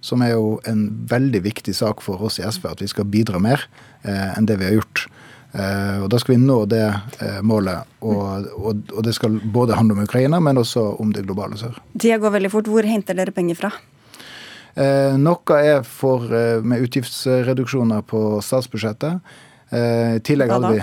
som 0.02 0.22
er 0.26 0.34
jo 0.34 0.56
en 0.66 0.88
veldig 1.10 1.44
viktig 1.46 1.74
sak 1.78 2.02
for 2.02 2.22
oss 2.26 2.40
i 2.42 2.46
SV, 2.46 2.66
at 2.72 2.82
vi 2.82 2.90
skal 2.90 3.06
bidra 3.10 3.42
mer 3.42 3.68
eh, 4.02 4.32
enn 4.34 4.48
det 4.50 4.58
vi 4.58 4.66
har 4.66 4.80
gjort. 4.80 5.06
Eh, 5.54 6.02
og 6.02 6.10
Da 6.10 6.20
skal 6.22 6.36
vi 6.36 6.42
nå 6.42 6.64
det 6.72 6.88
eh, 7.22 7.40
målet, 7.46 7.86
og, 8.02 8.50
og, 8.58 8.82
og, 8.96 9.02
det 9.06 9.14
skal 9.18 9.38
både 9.54 9.78
handle 9.78 10.00
om 10.00 10.04
Ukraina, 10.08 10.40
men 10.42 10.58
også 10.58 10.88
om 11.02 11.14
det 11.14 11.28
globale 11.28 11.60
sør. 11.60 11.78
Tida 12.00 12.18
går 12.22 12.38
veldig 12.40 12.54
fort. 12.54 12.72
Hvor 12.72 12.88
henter 12.88 13.18
dere 13.18 13.36
penger 13.36 13.60
fra? 13.62 13.72
Eh, 14.80 15.18
noe 15.20 15.62
er 15.62 15.86
for, 15.86 16.26
eh, 16.34 16.64
med 16.64 16.88
utgiftsreduksjoner 16.88 18.06
på 18.08 18.24
statsbudsjettet. 18.46 19.20
Eh, 19.72 20.16
I 20.16 20.22
tillegg 20.28 20.52
hadde 20.52 20.72
vi 20.76 20.80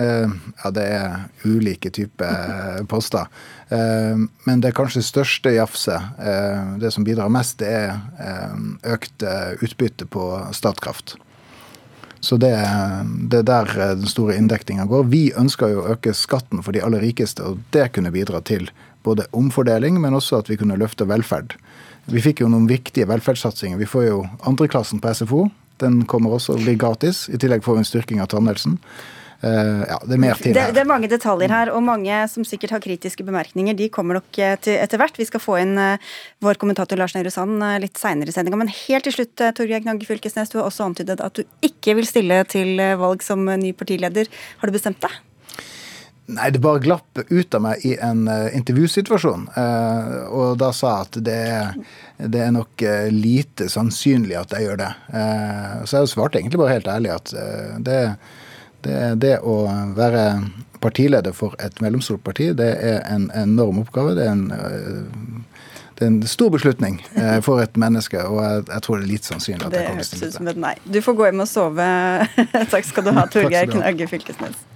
eh, 0.00 0.36
Ja, 0.62 0.70
det 0.72 0.84
er 0.96 1.16
ulike 1.44 1.92
typer 1.92 2.30
eh, 2.30 2.84
poster. 2.88 3.28
Men 3.70 4.62
det 4.64 4.72
kanskje 4.74 5.04
største 5.06 5.52
jafset, 5.54 6.16
det 6.82 6.88
som 6.90 7.04
bidrar 7.06 7.30
mest, 7.30 7.60
det 7.62 7.68
er 7.70 8.56
økt 8.82 9.22
utbytte 9.62 10.08
på 10.10 10.24
Statkraft. 10.56 11.14
Så 12.18 12.34
det, 12.42 12.50
det 13.30 13.44
er 13.44 13.46
der 13.46 13.70
den 14.00 14.10
store 14.10 14.34
inndekninga 14.34 14.88
går. 14.90 15.06
Vi 15.12 15.22
ønsker 15.38 15.70
jo 15.70 15.84
å 15.84 15.94
øke 15.94 16.16
skatten 16.18 16.64
for 16.66 16.74
de 16.74 16.82
aller 16.82 17.04
rikeste, 17.06 17.46
og 17.46 17.62
det 17.70 17.92
kunne 17.94 18.10
bidra 18.10 18.42
til 18.42 18.66
både 19.06 19.28
omfordeling, 19.30 20.02
men 20.02 20.18
også 20.18 20.42
at 20.42 20.50
vi 20.50 20.58
kunne 20.58 20.80
løfte 20.82 21.06
velferd. 21.06 21.54
Vi 22.10 22.26
fikk 22.26 22.42
jo 22.42 22.50
noen 22.50 22.66
viktige 22.66 23.06
velferdssatsinger. 23.06 23.78
Vi 23.78 23.86
får 23.86 24.08
jo 24.08 24.24
andreklassen 24.50 24.98
på 24.98 25.14
SFO. 25.14 25.46
Den 25.80 26.04
kommer 26.10 26.36
også 26.36 26.56
og 26.56 26.64
blir 26.64 26.78
gratis. 26.80 27.26
I 27.32 27.40
tillegg 27.40 27.64
får 27.64 27.78
vi 27.78 27.84
en 27.84 27.90
styrking 27.90 28.22
av 28.22 28.30
tannhelsen. 28.32 28.78
Uh, 29.40 29.86
ja, 29.88 29.96
det 30.04 30.18
er 30.18 30.40
det, 30.52 30.64
det, 30.76 30.80
er 30.82 30.88
mange 30.88 31.08
detaljer 31.08 31.48
her, 31.48 31.70
og 31.72 31.80
mange 31.80 32.16
som 32.28 32.44
sikkert 32.44 32.74
har 32.74 32.82
kritiske 32.84 33.24
bemerkninger, 33.24 33.72
de 33.72 33.86
kommer 33.88 34.18
nok 34.18 34.36
eh, 34.36 34.58
til 34.60 34.76
etter 34.76 35.00
hvert. 35.00 35.16
Vi 35.16 35.24
skal 35.24 35.40
få 35.40 35.56
inn 35.62 35.80
uh, 35.80 36.12
vår 36.44 36.60
kommentator 36.60 37.00
Lars 37.00 37.16
Nehru 37.16 37.32
Sand 37.32 37.56
litt 37.80 37.96
seinere 37.96 38.28
i 38.28 38.36
sendinga. 38.36 38.60
Men 38.60 38.74
helt 38.82 39.08
til 39.08 39.16
slutt, 39.16 39.40
Torgeir 39.40 39.80
Knagge 39.80 40.08
Fylkesnes, 40.08 40.52
du 40.52 40.58
har 40.60 40.68
også 40.68 40.90
antydet 40.90 41.24
at 41.24 41.40
du 41.40 41.64
ikke 41.64 41.96
vil 41.96 42.08
stille 42.08 42.42
til 42.52 42.76
valg 43.00 43.24
som 43.24 43.48
ny 43.48 43.72
partileder. 43.72 44.28
Har 44.60 44.68
du 44.68 44.76
bestemt 44.76 45.00
deg? 45.00 45.16
Nei, 46.30 46.50
det 46.54 46.60
bare 46.62 46.82
glapp 46.82 47.18
ut 47.28 47.54
av 47.54 47.62
meg 47.64 47.84
i 47.86 47.96
en 47.98 48.26
uh, 48.28 48.48
intervjusituasjon. 48.56 49.48
Uh, 49.56 50.28
og 50.30 50.58
da 50.60 50.70
sa 50.76 50.92
jeg 50.92 51.08
at 51.08 51.18
det 51.26 51.38
er, 51.50 51.80
det 52.20 52.44
er 52.44 52.54
nok 52.54 52.84
uh, 52.86 53.08
lite 53.14 53.70
sannsynlig 53.72 54.38
at 54.38 54.54
jeg 54.54 54.68
gjør 54.68 54.80
det. 54.84 54.90
så 55.88 56.00
jeg 56.00 56.12
svarte 56.12 56.38
egentlig 56.38 56.60
bare 56.60 56.76
helt 56.76 56.88
ærlig 56.88 57.10
at 57.14 57.32
det, 57.82 57.98
det, 58.84 58.96
det, 59.22 59.32
å 59.42 59.56
være 59.96 60.24
partileder 60.80 61.34
for 61.36 61.56
et 61.60 61.80
mellomstort 61.84 62.22
parti, 62.24 62.50
det 62.56 62.70
er 62.86 63.02
en 63.10 63.28
enorm 63.36 63.82
oppgave. 63.82 64.14
Det 64.16 64.26
er 64.26 64.32
en, 64.32 65.44
det 65.98 66.06
er 66.06 66.12
en 66.12 66.20
stor 66.30 66.52
beslutning 66.54 67.00
for 67.44 67.60
et 67.64 67.76
menneske, 67.80 68.22
og 68.24 68.40
jeg, 68.44 68.66
jeg, 68.70 68.84
tror 68.86 69.00
det 69.00 69.08
er 69.08 69.12
lite 69.12 69.32
sannsynlig 69.32 69.66
at 69.66 69.74
det 69.74 69.82
jeg 69.82 69.90
kommer 69.90 70.10
til 70.10 70.28
å 70.28 70.34
stille. 70.36 70.58
Nei. 70.66 70.74
Du 70.84 71.00
får 71.04 71.18
gå 71.18 71.30
hjem 71.30 71.46
og 71.46 71.50
sove. 71.50 71.94
Takk 72.74 72.92
skal 72.92 73.08
du 73.08 73.16
ha, 73.16 73.26
Torgeir 73.32 73.72
Knagge 73.72 74.08
Fylkesnes. 74.12 74.68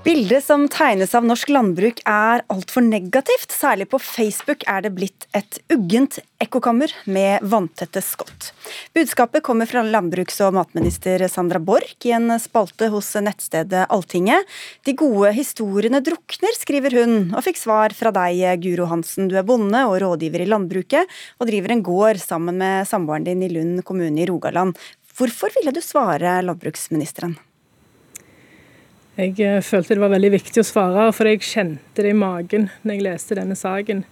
Bildet 0.00 0.44
som 0.44 0.62
tegnes 0.72 1.12
av 1.12 1.26
norsk 1.28 1.50
landbruk 1.52 1.98
er 2.08 2.40
altfor 2.48 2.80
negativt. 2.80 3.52
Særlig 3.52 3.84
på 3.92 3.98
Facebook 4.00 4.62
er 4.64 4.86
det 4.86 4.94
blitt 4.96 5.26
et 5.36 5.58
uggent 5.68 6.16
ekkokammer 6.40 6.94
med 7.04 7.44
vanntette 7.44 8.00
skott. 8.00 8.48
Budskapet 8.96 9.44
kommer 9.44 9.68
fra 9.68 9.82
landbruks- 9.84 10.40
og 10.46 10.56
matminister 10.56 11.20
Sandra 11.28 11.60
Borch 11.60 12.08
i 12.08 12.14
en 12.16 12.32
spalte 12.40 12.88
hos 12.88 13.10
nettstedet 13.20 13.84
Alltinget. 13.92 14.48
De 14.88 14.96
gode 14.96 15.34
historiene 15.36 16.00
drukner, 16.00 16.56
skriver 16.56 16.96
hun, 17.02 17.34
og 17.34 17.44
fikk 17.44 17.60
svar 17.60 17.92
fra 17.92 18.14
deg, 18.22 18.40
Guro 18.64 18.88
Hansen. 18.88 19.28
Du 19.28 19.36
er 19.36 19.44
bonde 19.44 19.84
og 19.84 19.98
rådgiver 20.00 20.46
i 20.46 20.48
landbruket, 20.48 21.12
og 21.36 21.52
driver 21.52 21.76
en 21.76 21.84
gård 21.84 22.24
sammen 22.24 22.56
med 22.64 22.88
samboeren 22.88 23.28
din 23.28 23.44
i 23.44 23.52
Lund 23.52 23.84
kommune 23.84 24.24
i 24.24 24.28
Rogaland. 24.32 24.80
Hvorfor 25.12 25.52
ville 25.60 25.76
du 25.76 25.84
svare 25.84 26.40
landbruksministeren? 26.40 27.36
Jeg 29.20 29.36
eh, 29.44 29.60
følte 29.60 29.96
det 29.96 30.00
var 30.00 30.14
veldig 30.14 30.32
viktig 30.38 30.62
å 30.62 30.66
svare, 30.66 31.10
for 31.12 31.28
jeg 31.28 31.44
kjente 31.44 32.04
det 32.04 32.14
i 32.14 32.16
magen 32.16 32.70
når 32.80 32.94
jeg 32.94 33.04
leste 33.04 33.36
denne 33.36 33.56
saken. 33.58 34.04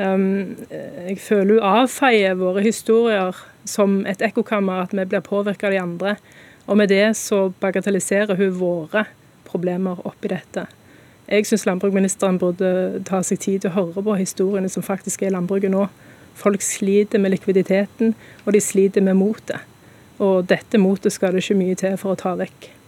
Um, 0.00 0.56
jeg 0.70 1.18
føler 1.20 1.58
hun 1.58 1.66
avfeier 1.82 2.38
våre 2.40 2.64
historier 2.64 3.36
som 3.68 4.00
et 4.10 4.22
ekkokammer, 4.24 4.86
at 4.86 4.94
vi 4.96 5.04
blir 5.04 5.22
påvirka 5.22 5.68
av 5.68 5.74
de 5.74 5.82
andre. 5.82 6.16
Og 6.66 6.80
med 6.80 6.90
det 6.90 7.12
så 7.20 7.50
bagatelliserer 7.62 8.38
hun 8.40 8.56
våre 8.58 9.04
problemer 9.46 10.02
oppi 10.08 10.32
dette. 10.32 10.66
Jeg 11.30 11.46
syns 11.46 11.66
landbruksministeren 11.68 12.40
burde 12.42 13.04
ta 13.06 13.20
seg 13.26 13.42
tid 13.44 13.62
til 13.62 13.70
å 13.70 13.76
høre 13.76 14.02
på 14.02 14.18
historiene 14.18 14.72
som 14.72 14.82
faktisk 14.82 15.22
er 15.22 15.30
i 15.30 15.36
landbruket 15.36 15.70
nå. 15.70 15.86
Folk 16.40 16.64
sliter 16.64 17.22
med 17.22 17.36
likviditeten, 17.36 18.16
og 18.46 18.52
de 18.56 18.64
sliter 18.64 19.04
med 19.04 19.18
motet. 19.20 19.62
Og 20.18 20.42
dette 20.50 20.80
motet 20.80 21.14
skal 21.14 21.36
det 21.36 21.44
ikke 21.44 21.60
mye 21.60 21.78
til 21.78 21.94
for 22.00 22.16
å 22.16 22.18
ta 22.18 22.34
vekk. 22.40 22.79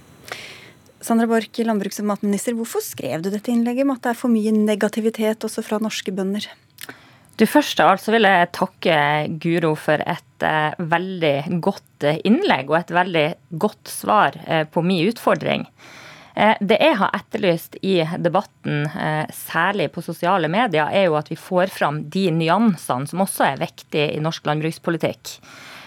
Sandra 1.02 1.26
Borch, 1.26 1.58
landbruks- 1.66 1.98
og 1.98 2.06
matminister, 2.12 2.54
hvorfor 2.54 2.82
skrev 2.84 3.24
du 3.24 3.30
dette 3.32 3.50
innlegget 3.50 3.86
om 3.86 3.94
at 3.96 4.04
det 4.04 4.12
er 4.12 4.18
for 4.20 4.30
mye 4.30 4.52
negativitet 4.54 5.42
også 5.42 5.64
fra 5.66 5.80
norske 5.82 6.14
bønder? 6.14 6.46
Du 7.40 7.46
Først 7.48 7.80
av 7.80 7.90
alt 7.90 8.04
så 8.04 8.12
vil 8.14 8.28
jeg 8.28 8.50
takke 8.54 8.96
Guro 9.42 9.72
for 9.74 9.98
et 10.04 10.44
eh, 10.46 10.76
veldig 10.78 11.58
godt 11.64 12.06
eh, 12.06 12.20
innlegg 12.28 12.70
og 12.70 12.78
et 12.78 12.92
veldig 12.94 13.24
godt 13.58 13.90
svar 13.90 14.36
eh, 14.46 14.62
på 14.68 14.84
min 14.86 15.08
utfordring. 15.08 15.64
Eh, 16.36 16.54
det 16.60 16.78
jeg 16.78 16.98
har 17.00 17.16
etterlyst 17.18 17.80
i 17.82 17.96
debatten, 18.22 18.84
eh, 18.86 19.26
særlig 19.34 19.90
på 19.92 20.04
sosiale 20.04 20.48
medier, 20.52 20.92
er 20.92 21.08
jo 21.08 21.18
at 21.18 21.32
vi 21.32 21.40
får 21.40 21.72
fram 21.72 22.04
de 22.12 22.28
nyansene 22.36 23.10
som 23.10 23.24
også 23.24 23.48
er 23.48 23.64
viktige 23.64 24.12
i 24.14 24.22
norsk 24.22 24.46
landbrukspolitikk. 24.46 25.38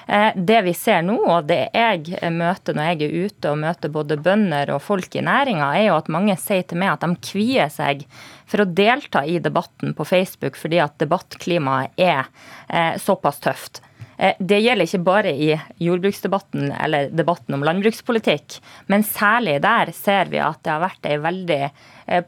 Eh, 0.08 0.32
det 0.36 0.62
vi 0.62 0.74
ser 0.78 1.02
nå, 1.06 1.18
og 1.26 1.48
det 1.50 1.70
jeg 1.74 2.20
møter 2.34 2.78
når 2.78 2.92
jeg 2.92 3.08
er 3.08 3.26
ute 3.26 3.52
og 3.52 3.62
møter 3.64 3.94
både 3.94 4.20
bønder 4.22 4.76
og 4.76 4.84
folk 4.86 5.18
i 5.18 5.24
næringa, 5.26 5.72
er 5.74 5.88
jo 5.88 5.98
at 5.98 6.12
mange 6.14 6.38
sier 6.42 6.66
til 6.68 6.82
meg 6.82 6.94
at 6.94 7.06
de 7.06 7.18
kvier 7.32 7.72
seg 7.74 8.06
for 8.46 8.62
å 8.62 8.70
delta 8.70 9.26
i 9.26 9.40
debatten 9.42 9.96
på 9.98 10.06
Facebook 10.06 10.60
fordi 10.60 10.82
at 10.84 11.00
debattklimaet 11.02 11.98
er 11.98 12.30
eh, 12.70 12.96
såpass 13.02 13.42
tøft. 13.42 13.82
Eh, 14.18 14.38
det 14.40 14.62
gjelder 14.62 14.88
ikke 14.88 15.04
bare 15.08 15.34
i 15.34 15.52
jordbruksdebatten 15.82 16.70
eller 16.72 17.10
debatten 17.10 17.58
om 17.58 17.66
landbrukspolitikk, 17.66 18.60
men 18.92 19.04
særlig 19.08 19.58
der 19.66 19.92
ser 19.96 20.32
vi 20.32 20.40
at 20.44 20.62
det 20.64 20.76
har 20.76 20.86
vært 20.86 21.10
ei 21.10 21.18
veldig 21.24 21.62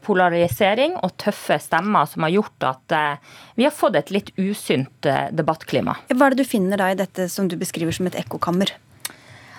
polarisering 0.02 0.96
og 1.02 1.14
tøffe 1.20 1.58
stemmer 1.62 2.08
som 2.10 2.26
har 2.26 2.34
gjort 2.34 2.66
at 2.66 2.96
eh, 2.96 3.36
vi 3.58 3.66
har 3.68 3.74
fått 3.74 3.98
et 4.00 4.12
litt 4.14 4.32
usynt 4.38 5.06
debattklima. 5.34 5.96
Hva 6.10 6.28
er 6.28 6.34
det 6.34 6.44
du 6.44 6.50
finner 6.50 6.80
da 6.80 6.90
i 6.92 6.98
dette 6.98 7.28
som 7.32 7.48
du 7.50 7.56
beskriver 7.60 7.94
som 7.94 8.10
et 8.10 8.18
ekkokammer? 8.18 8.74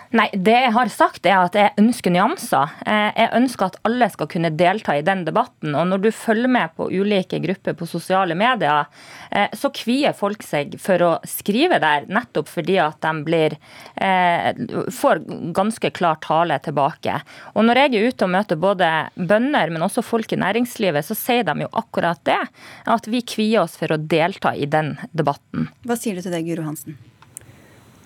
Nei, 0.09 0.25
det 0.33 0.55
jeg 0.55 0.73
har 0.73 0.89
sagt 0.89 1.27
er 1.29 1.35
at 1.37 1.55
jeg 1.57 1.73
ønsker 1.77 2.09
nyanser. 2.09 2.71
Eh, 2.89 3.11
jeg 3.13 3.29
ønsker 3.37 3.67
at 3.67 3.75
alle 3.85 4.07
skal 4.09 4.29
kunne 4.31 4.49
delta 4.57 4.95
i 4.97 5.03
den 5.05 5.21
debatten. 5.27 5.75
Og 5.77 5.85
når 5.91 6.01
du 6.01 6.09
følger 6.09 6.49
med 6.49 6.73
på 6.73 6.87
ulike 6.89 7.37
grupper 7.43 7.75
på 7.77 7.85
sosiale 7.89 8.33
medier, 8.37 8.87
eh, 9.29 9.53
så 9.53 9.69
kvier 9.69 10.15
folk 10.17 10.41
seg 10.45 10.79
for 10.81 11.05
å 11.05 11.11
skrive 11.29 11.77
der, 11.83 12.07
nettopp 12.09 12.49
fordi 12.49 12.79
at 12.81 12.97
de 13.05 13.11
blir, 13.27 13.57
eh, 14.01 14.49
får 14.97 15.21
ganske 15.53 15.93
klar 15.93 16.17
tale 16.25 16.57
tilbake. 16.57 17.21
Og 17.53 17.65
når 17.65 17.83
jeg 17.83 17.93
er 17.93 18.09
ute 18.09 18.25
og 18.25 18.33
møter 18.33 18.57
både 18.57 18.89
bønder, 19.13 19.69
men 19.69 19.85
også 19.85 20.01
folk 20.01 20.33
i 20.33 20.41
næringslivet, 20.41 21.05
så 21.05 21.13
sier 21.13 21.45
de 21.45 21.67
jo 21.67 21.69
akkurat 21.69 22.23
det. 22.25 22.41
At 22.87 23.05
vi 23.05 23.21
kvier 23.21 23.61
oss 23.61 23.77
for 23.77 23.93
å 23.93 24.01
delta 24.01 24.57
i 24.57 24.65
den 24.65 24.97
debatten. 25.13 25.69
Hva 25.85 25.95
sier 25.95 26.15
du 26.15 26.25
til 26.25 26.33
det, 26.33 26.45
Guro 26.49 26.65
Hansen? 26.65 26.97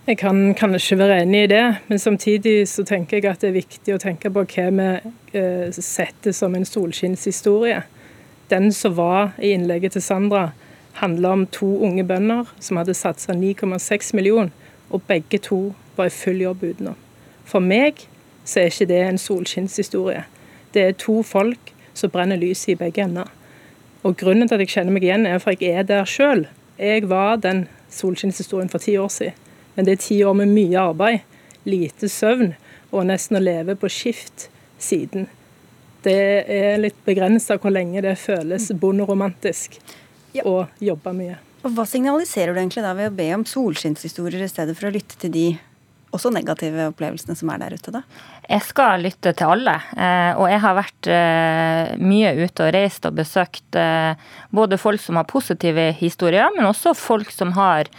Jeg 0.04 0.18
kan 0.20 0.52
kanskje 0.60 0.98
være 1.00 1.22
enig 1.24 1.46
i 1.46 1.48
det, 1.48 1.76
men 1.88 2.00
samtidig 2.00 2.68
så 2.68 2.84
tenker 2.84 3.22
jeg 3.22 3.30
at 3.30 3.40
det 3.40 3.54
er 3.54 3.56
viktig 3.56 3.94
å 3.96 4.00
tenke 4.04 4.28
på 4.36 4.42
hva 4.44 4.64
vi 4.76 4.88
eh, 5.40 5.78
setter 5.78 6.34
som 6.36 6.58
en 6.58 6.66
solskinnshistorie. 6.68 7.78
Den 8.52 8.68
som 8.76 8.98
var 8.98 9.32
i 9.40 9.54
innlegget 9.56 9.96
til 9.96 10.04
Sandra, 10.04 10.50
handla 11.00 11.32
om 11.38 11.46
to 11.48 11.70
unge 11.88 12.04
bønder 12.04 12.52
som 12.60 12.82
hadde 12.82 12.98
satsa 13.00 13.32
9,6 13.32 14.12
millioner, 14.20 14.52
og 14.92 15.06
begge 15.08 15.40
to 15.40 15.62
var 15.96 16.12
i 16.12 16.14
full 16.18 16.44
jobb 16.44 16.66
utenom. 16.68 16.98
For 17.48 17.64
meg 17.64 18.04
så 18.44 18.60
er 18.60 18.74
ikke 18.74 18.90
det 18.92 19.00
en 19.06 19.22
solskinnshistorie. 19.24 20.26
Det 20.76 20.84
er 20.84 21.00
to 21.00 21.22
folk 21.24 21.72
som 21.96 22.12
brenner 22.12 22.42
lyset 22.44 22.74
i 22.74 22.76
begge 22.82 23.06
ender. 23.08 23.32
Og 24.04 24.20
Grunnen 24.20 24.52
til 24.52 24.60
at 24.60 24.66
jeg 24.66 24.74
kjenner 24.76 24.98
meg 24.98 25.08
igjen, 25.08 25.24
er 25.24 25.40
for 25.40 25.56
jeg 25.56 25.80
er 25.80 25.88
der 25.88 26.04
sjøl. 26.04 26.44
Jeg 26.76 27.08
var 27.08 27.40
den 27.40 27.70
solskinnshistorien 27.88 28.68
for 28.68 28.84
ti 28.84 28.98
år 29.00 29.08
siden. 29.08 29.40
Men 29.76 29.88
det 29.88 29.96
er 29.96 30.04
ti 30.04 30.20
år 30.26 30.36
med 30.38 30.52
mye 30.54 30.82
arbeid, 30.82 31.24
lite 31.66 32.10
søvn 32.12 32.54
og 32.94 33.08
nesten 33.10 33.40
å 33.40 33.44
leve 33.44 33.76
på 33.80 33.90
skift 33.92 34.48
siden. 34.82 35.28
Det 36.04 36.44
er 36.52 36.82
litt 36.82 37.00
begrensa 37.08 37.58
hvor 37.62 37.74
lenge 37.74 38.04
det 38.04 38.18
føles 38.20 38.70
bonderomantisk 38.76 39.80
ja. 40.36 40.44
å 40.44 40.66
jobbe 40.84 41.14
mye. 41.16 41.38
Og 41.64 41.72
Hva 41.78 41.86
signaliserer 41.88 42.52
du 42.52 42.60
egentlig 42.60 42.84
da 42.84 42.92
ved 42.98 43.14
å 43.14 43.16
be 43.16 43.30
om 43.38 43.46
solskinnshistorier 43.48 44.44
i 44.44 44.52
stedet 44.52 44.76
for 44.76 44.90
å 44.90 44.94
lytte 44.94 45.16
til 45.22 45.32
de 45.32 45.46
også 46.14 46.30
negative 46.34 46.90
opplevelsene 46.92 47.38
som 47.40 47.50
er 47.54 47.64
der 47.64 47.78
ute, 47.80 47.94
da? 47.96 48.04
Jeg 48.44 48.64
skal 48.68 49.04
lytte 49.06 49.32
til 49.38 49.54
alle. 49.56 49.74
Eh, 49.96 50.32
og 50.36 50.50
jeg 50.52 50.60
har 50.64 50.76
vært 50.76 51.10
eh, 51.12 51.94
mye 52.04 52.34
ute 52.42 52.66
og 52.66 52.74
reist 52.76 53.06
og 53.08 53.16
besøkt 53.16 53.78
eh, 53.80 54.20
både 54.52 54.80
folk 54.82 55.00
som 55.02 55.20
har 55.20 55.30
positive 55.30 55.88
historier, 55.96 56.52
men 56.56 56.68
også 56.68 56.96
folk 56.98 57.32
som 57.32 57.54
har 57.56 57.90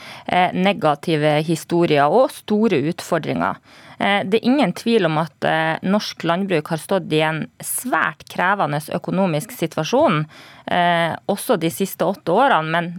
negative 0.54 1.38
historier 1.46 2.10
og 2.10 2.30
store 2.32 2.78
utfordringer. 2.90 3.58
Det 3.98 4.38
er 4.38 4.46
ingen 4.46 4.72
tvil 4.76 5.06
om 5.06 5.20
at 5.22 5.46
norsk 5.86 6.24
landbruk 6.26 6.70
har 6.72 6.80
stått 6.82 7.12
i 7.14 7.20
en 7.24 7.44
svært 7.62 8.24
krevende 8.32 8.80
økonomisk 8.96 9.54
situasjon, 9.54 10.24
også 11.30 11.58
de 11.62 11.70
siste 11.72 12.06
åtte 12.06 12.34
årene. 12.34 12.70
men 12.74 12.90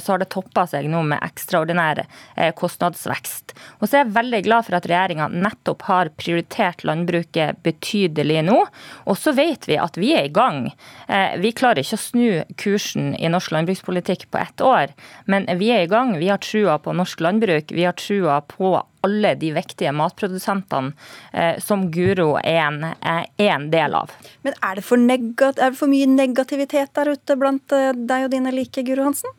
så 0.00 0.12
har 0.12 0.22
det 0.22 0.30
toppa 0.32 0.66
seg 0.70 0.88
nå 0.90 1.02
med 1.06 1.22
ekstraordinær 1.24 2.02
eh, 2.04 2.52
kostnadsvekst. 2.56 3.54
Og 3.80 3.86
så 3.86 3.98
er 3.98 4.04
jeg 4.04 4.14
veldig 4.16 4.42
glad 4.46 4.66
for 4.68 4.78
at 4.78 4.88
regjeringa 4.88 5.28
nettopp 5.32 5.86
har 5.90 6.12
prioritert 6.16 6.84
landbruket 6.86 7.60
betydelig 7.66 8.42
nå. 8.48 8.58
Og 9.06 9.20
så 9.20 9.34
vet 9.36 9.68
vi 9.68 9.78
at 9.80 9.98
vi 10.00 10.14
er 10.16 10.28
i 10.28 10.34
gang. 10.34 10.70
Eh, 11.08 11.36
vi 11.42 11.54
klarer 11.56 11.82
ikke 11.84 11.98
å 11.98 12.04
snu 12.06 12.28
kursen 12.60 13.14
i 13.20 13.30
norsk 13.32 13.52
landbrukspolitikk 13.54 14.28
på 14.32 14.40
ett 14.40 14.64
år, 14.64 14.92
men 15.30 15.48
vi 15.60 15.72
er 15.74 15.84
i 15.84 15.90
gang. 15.90 16.16
Vi 16.20 16.30
har 16.32 16.42
trua 16.42 16.78
på 16.82 16.96
norsk 16.96 17.20
landbruk. 17.24 17.72
Vi 17.76 17.84
har 17.86 17.96
trua 17.98 18.40
på 18.48 18.78
alle 19.06 19.36
de 19.38 19.52
viktige 19.54 19.92
matprodusentene 19.94 21.60
som 21.62 21.84
Guro 21.94 22.32
er 22.40 22.58
en, 22.64 22.80
er 23.06 23.28
en, 23.44 23.68
del 23.70 23.94
av. 23.94 24.10
Men 24.42 24.56
er 24.66 24.80
det, 24.80 24.86
er 24.88 25.70
det 25.70 25.78
for 25.78 25.92
mye 25.92 26.08
negativitet 26.10 26.90
der 26.96 27.12
ute 27.14 27.36
blant 27.38 27.70
deg 27.70 28.26
og 28.26 28.32
dine 28.32 28.50
like, 28.56 28.82
Guro 28.82 29.06
Hansen? 29.06 29.30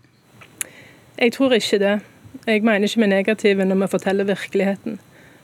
Jeg 1.17 1.33
tror 1.33 1.55
ikke 1.57 1.79
det. 1.81 1.95
Jeg 2.45 2.61
mener 2.61 2.85
ikke 2.85 2.99
vi 3.01 3.05
er 3.07 3.09
negative 3.09 3.65
når 3.65 3.79
vi 3.81 3.87
forteller 3.89 4.27
virkeligheten. 4.27 4.99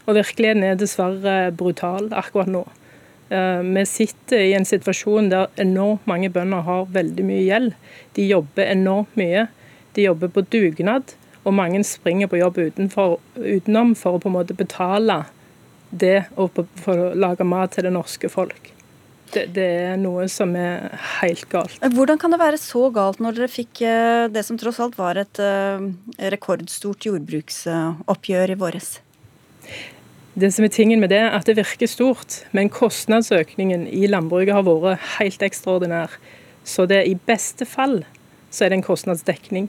Og 0.05 0.15
virkeligheten 0.15 0.63
er 0.63 0.75
dessverre 0.77 1.51
brutal 1.57 2.11
akkurat 2.13 2.51
nå. 2.53 2.61
Eh, 3.33 3.63
vi 3.65 3.85
sitter 3.89 4.43
i 4.43 4.53
en 4.53 4.67
situasjon 4.69 5.31
der 5.31 5.49
enormt 5.57 6.05
mange 6.05 6.29
bønder 6.29 6.61
har 6.67 6.85
veldig 6.93 7.25
mye 7.25 7.47
gjeld. 7.47 7.73
De 8.13 8.27
jobber 8.27 8.69
enormt 8.69 9.17
mye. 9.17 9.47
De 9.95 10.05
jobber 10.05 10.29
på 10.29 10.45
dugnad, 10.53 11.15
og 11.43 11.57
mange 11.57 11.81
springer 11.83 12.29
på 12.29 12.37
jobb 12.37 12.57
utenfor, 12.57 13.17
utenom 13.35 13.95
for 13.97 14.17
å 14.17 14.21
på 14.21 14.29
en 14.29 14.37
måte 14.37 14.57
betale 14.57 15.23
det 15.89 16.27
og 16.37 16.61
å 16.61 16.97
lage 17.17 17.45
mat 17.45 17.73
til 17.73 17.89
det 17.89 17.93
norske 17.97 18.29
folk. 18.29 18.69
Det, 19.33 19.47
det, 19.55 19.65
er 19.93 19.95
noe 19.97 20.27
som 20.29 20.51
er 20.57 20.93
helt 21.21 21.47
galt. 21.49 21.79
Hvordan 21.95 22.19
kan 22.21 22.33
det 22.33 22.37
være 22.41 22.59
så 22.61 22.85
galt 22.93 23.21
når 23.23 23.39
dere 23.39 23.49
fikk 23.49 23.81
eh, 23.87 24.27
det 24.29 24.43
som 24.45 24.59
tross 24.61 24.77
alt 24.83 24.97
var 24.99 25.17
et 25.17 25.41
eh, 25.41 25.87
rekordstort 26.33 27.07
jordbruksoppgjør 27.09 28.53
i 28.53 28.57
våres? 28.61 28.91
Det 30.33 30.49
som 30.53 30.65
er 30.65 30.73
tingen 30.73 31.01
med 31.01 31.11
det, 31.13 31.21
er 31.21 31.35
at 31.37 31.45
det 31.49 31.59
virker 31.59 31.89
stort, 31.89 32.39
men 32.57 32.71
kostnadsøkningen 32.73 33.85
i 33.85 34.07
landbruket 34.09 34.55
har 34.55 34.65
vært 34.65 35.03
helt 35.19 35.45
ekstraordinær. 35.45 36.13
Så 36.65 36.87
det 36.89 37.03
i 37.09 37.13
beste 37.13 37.67
fall 37.69 38.01
så 38.53 38.65
er 38.65 38.71
det 38.73 38.79
en 38.79 38.85
kostnadsdekning. 38.85 39.67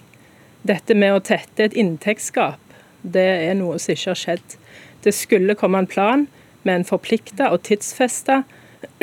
Dette 0.65 0.97
med 0.97 1.13
å 1.13 1.25
tette 1.25 1.67
et 1.67 1.77
inntektsgap, 1.77 2.61
det 3.05 3.27
er 3.51 3.57
noe 3.59 3.77
som 3.81 3.93
ikke 3.93 4.13
har 4.13 4.21
skjedd. 4.21 4.59
Det 5.05 5.13
skulle 5.13 5.57
komme 5.61 5.83
en 5.83 5.89
plan 5.91 6.25
med 6.65 6.79
en 6.79 6.87
forplikta 6.89 7.51
og 7.53 7.61
tidsfesta 7.69 8.43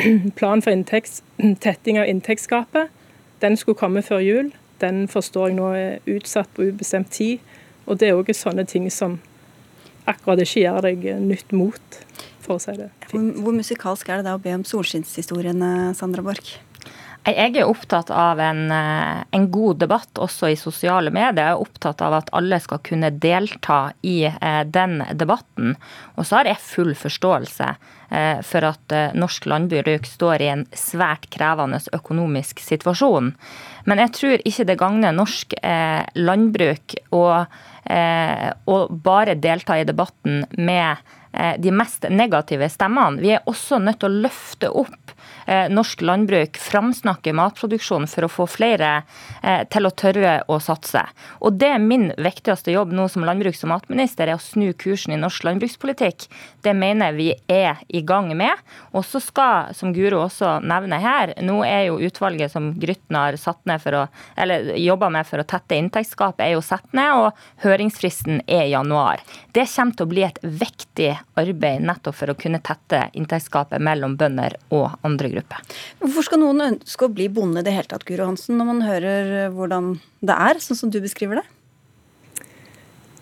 plan 0.38 0.62
for 0.62 0.74
inntekts, 0.74 1.22
tetting 1.64 2.00
av 2.00 2.08
inntektsgapet. 2.10 2.90
Den 3.42 3.56
skulle 3.56 3.78
komme 3.78 4.02
før 4.02 4.22
jul. 4.22 4.52
Den 4.82 5.06
forstår 5.10 5.50
jeg 5.50 5.58
nå 5.58 5.68
er 5.78 6.16
utsatt 6.16 6.50
på 6.54 6.68
ubestemt 6.70 7.12
tid. 7.14 7.42
Og 7.86 7.98
det 7.98 8.10
er 8.10 8.18
òg 8.18 8.30
sånne 8.34 8.64
ting 8.68 8.88
som 8.90 9.18
akkurat 10.08 10.42
ikke 10.42 10.64
gjør 10.64 10.82
deg 10.88 11.06
nytt 11.22 11.54
mot, 11.54 12.02
for 12.42 12.58
å 12.58 12.62
si 12.62 12.74
det. 12.78 12.90
Hvor, 13.10 13.22
hvor 13.44 13.54
musikalsk 13.54 14.10
er 14.10 14.20
det 14.20 14.30
da 14.30 14.36
å 14.38 14.42
be 14.42 14.54
om 14.54 14.66
solskinnshistoriene, 14.66 15.92
Sandra 15.98 16.24
Borch? 16.26 16.56
Jeg 17.22 17.54
er 17.54 17.68
opptatt 17.70 18.08
av 18.10 18.40
en, 18.42 18.64
eh, 18.74 19.22
en, 19.30 19.44
god 19.50 19.78
debatt 19.78 20.18
også 20.18 20.48
i 20.50 20.56
sosiale 20.58 21.12
medier. 21.14 21.52
Jeg 21.52 21.54
er 21.54 21.60
opptatt 21.62 22.02
av 22.02 22.16
at 22.18 22.32
alle 22.34 22.58
skal 22.58 22.80
kunne 22.82 23.12
delta 23.14 23.92
i 24.02 24.24
eh, 24.26 24.64
den 24.66 25.04
debatten. 25.14 25.76
Og 26.18 26.26
så 26.26 26.40
har 26.40 26.50
jeg 26.50 26.58
full 26.58 26.96
forståelse 26.98 27.68
eh, 27.68 27.76
for 28.44 28.66
at 28.68 28.92
norsk 29.16 29.46
landbruk 29.48 30.04
står 30.04 30.42
i 30.44 30.48
en 30.52 30.66
svært 30.76 31.30
krevende 31.32 31.78
økonomisk 31.96 32.60
situasjon. 32.60 33.30
Men 33.88 34.02
jeg 34.02 34.12
tror 34.18 34.44
ikke 34.44 34.66
det 34.68 34.76
gagner 34.82 35.16
norsk 35.16 35.54
landbruk 36.20 36.96
å, 37.16 37.22
å 38.74 38.76
bare 39.08 39.38
delta 39.40 39.78
i 39.80 39.86
debatten 39.88 40.44
med 40.60 41.00
de 41.64 41.72
mest 41.72 42.04
negative 42.12 42.68
stemmene. 42.68 43.22
Vi 43.24 43.32
er 43.32 43.48
også 43.48 43.80
nødt 43.80 44.02
til 44.02 44.12
å 44.12 44.22
løfte 44.28 44.68
opp 44.84 45.16
Eh, 45.21 45.21
norsk 45.46 46.02
landbruk 46.04 46.58
framsnakker 46.60 47.34
matproduksjon 47.36 48.06
for 48.10 48.26
å 48.26 48.30
få 48.30 48.46
flere 48.50 48.90
eh, 49.42 49.62
til 49.72 49.86
å 49.88 49.92
tørre 49.94 50.34
å 50.50 50.58
satse. 50.62 51.02
Og 51.42 51.58
det 51.60 51.72
er 51.74 51.82
min 51.82 52.10
viktigste 52.20 52.74
jobb 52.74 52.92
nå 52.94 53.08
som 53.12 53.24
landbruks- 53.26 53.62
og 53.66 53.72
matminister, 53.72 54.28
er 54.28 54.38
å 54.38 54.42
snu 54.42 54.72
kursen 54.78 55.14
i 55.14 55.20
norsk 55.20 55.46
landbrukspolitikk. 55.48 56.28
Det 56.62 56.74
mener 56.76 57.16
vi 57.16 57.32
er 57.50 57.82
i 57.88 58.02
gang 58.06 58.30
med. 58.36 58.62
Og 58.92 59.04
så 59.06 59.20
skal, 59.22 59.72
som 59.76 59.94
Guro 59.94 60.22
også 60.26 60.58
nevner 60.64 61.02
her, 61.02 61.34
nå 61.42 61.60
er 61.66 61.88
jo 61.88 62.00
utvalget 62.02 62.52
som 62.52 62.72
Grytten 62.80 63.18
har 63.18 63.38
satt 63.40 63.60
ned 63.68 63.82
for 63.82 63.98
å, 63.98 64.04
eller 64.36 64.72
jobba 64.78 65.10
med 65.12 65.28
for 65.28 65.42
å 65.42 65.48
tette 65.48 65.78
inntektsgapet, 65.78 66.44
er 66.46 66.54
jo 66.56 66.64
satt 66.64 66.88
ned, 66.96 67.12
og 67.12 67.64
høringsfristen 67.64 68.42
er 68.46 68.68
januar. 68.72 69.22
Det 69.52 69.66
kommer 69.72 69.96
til 69.96 70.06
å 70.06 70.12
bli 70.12 70.24
et 70.26 70.40
viktig 70.42 71.10
arbeid 71.40 71.84
nettopp 71.84 72.16
for 72.16 72.32
å 72.32 72.38
kunne 72.38 72.62
tette 72.64 73.06
inntektsgapet 73.18 73.82
mellom 73.82 74.16
bønder 74.20 74.56
og 74.72 74.90
andre 75.06 75.31
gruppe. 75.32 75.58
Hvorfor 76.02 76.28
skal 76.28 76.42
noen 76.42 76.64
ønske 76.68 77.08
å 77.08 77.12
bli 77.12 77.28
bonde 77.32 77.62
i 77.62 77.66
det 77.66 77.74
hele 77.74 77.90
tatt, 77.90 78.06
Guro 78.08 78.28
Hansen, 78.28 78.58
når 78.60 78.68
man 78.68 78.86
hører 78.86 79.34
eh, 79.40 79.50
hvordan 79.54 79.96
det 80.22 80.36
er, 80.36 80.62
sånn 80.62 80.78
som 80.78 80.92
du 80.92 81.00
beskriver 81.02 81.40
det? 81.40 81.46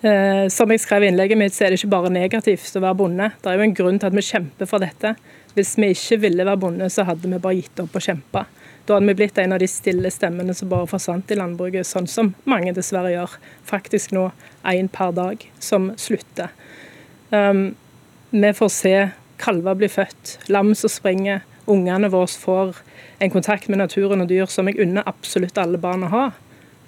Eh, 0.01 0.47
som 0.49 0.71
jeg 0.73 0.81
skrev 0.81 1.05
i 1.05 1.11
innlegget 1.11 1.39
mitt, 1.39 1.53
så 1.53 1.67
er 1.67 1.73
det 1.73 1.81
ikke 1.81 1.93
bare 1.93 2.13
negativt 2.13 2.77
å 2.79 2.85
være 2.87 2.99
bonde. 3.03 3.29
Det 3.43 3.51
er 3.51 3.59
jo 3.59 3.67
en 3.67 3.77
grunn 3.77 4.01
til 4.01 4.09
at 4.09 4.17
vi 4.17 4.25
kjemper 4.25 4.71
for 4.71 4.83
dette. 4.83 5.13
Hvis 5.57 5.75
vi 5.81 5.91
ikke 5.93 6.23
ville 6.23 6.47
være 6.47 6.63
bonde, 6.63 6.89
så 6.93 7.05
hadde 7.09 7.29
vi 7.29 7.43
bare 7.43 7.59
gitt 7.59 7.83
opp 7.83 7.99
å 7.99 8.03
kjempe. 8.05 8.47
Da 8.87 8.97
hadde 8.97 9.11
vi 9.11 9.17
blitt 9.19 9.39
en 9.39 9.53
av 9.53 9.61
de 9.61 9.69
stille 9.69 10.11
stemmene 10.11 10.55
som 10.57 10.71
bare 10.71 10.89
forsvant 10.89 11.31
i 11.31 11.37
landbruket, 11.39 11.87
sånn 11.87 12.09
som 12.09 12.33
mange 12.49 12.73
dessverre 12.75 13.13
gjør. 13.13 13.37
Faktisk 13.69 14.15
nå 14.17 14.31
én 14.67 14.89
per 14.91 15.13
dag 15.15 15.45
som 15.63 15.91
slutter. 16.01 16.49
Um, 17.31 17.75
vi 18.33 18.51
får 18.57 18.73
se 18.75 18.95
kalver 19.41 19.77
bli 19.79 19.89
født, 19.91 20.39
lam 20.53 20.73
som 20.77 20.93
springer, 20.93 21.45
ungene 21.69 22.11
våre 22.13 22.29
får 22.41 22.79
en 23.21 23.33
kontakt 23.33 23.69
med 23.69 23.81
naturen 23.83 24.25
og 24.25 24.31
dyr 24.31 24.49
som 24.51 24.69
jeg 24.69 24.81
unner 24.85 25.09
absolutt 25.09 25.59
alle 25.61 25.81
barn 25.81 26.07
å 26.07 26.13
ha. 26.13 26.27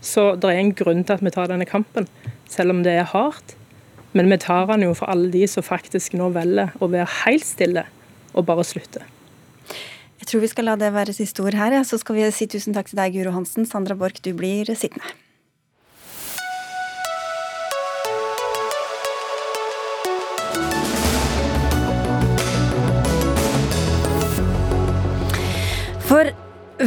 Så 0.03 0.33
det 0.35 0.51
er 0.51 0.61
en 0.61 0.75
grunn 0.75 1.05
til 1.07 1.19
at 1.19 1.25
vi 1.25 1.33
tar 1.35 1.51
denne 1.51 1.69
kampen, 1.69 2.09
selv 2.51 2.75
om 2.75 2.83
det 2.87 2.97
er 2.99 3.11
hardt. 3.13 3.57
Men 4.13 4.29
vi 4.29 4.39
tar 4.43 4.67
den 4.69 4.85
jo 4.85 4.95
for 4.97 5.09
alle 5.13 5.31
de 5.33 5.47
som 5.49 5.65
faktisk 5.65 6.17
nå 6.19 6.29
velger 6.35 6.75
å 6.83 6.91
være 6.93 7.09
helt 7.23 7.47
stille 7.49 7.87
og 8.33 8.47
bare 8.49 8.65
slutte. 8.67 9.05
Jeg 10.23 10.29
tror 10.31 10.43
vi 10.45 10.51
skal 10.53 10.69
la 10.69 10.77
det 10.79 10.93
være 10.95 11.15
siste 11.17 11.43
ord 11.43 11.57
her. 11.59 11.75
Så 11.83 11.99
skal 11.99 12.19
vi 12.19 12.29
si 12.35 12.47
tusen 12.47 12.77
takk 12.77 12.91
til 12.91 13.01
deg, 13.01 13.17
Guro 13.17 13.33
Hansen. 13.35 13.67
Sandra 13.67 13.97
Borch, 13.99 14.21
du 14.23 14.31
blir 14.37 14.69
sittende. 14.71 15.17
For 26.13 26.29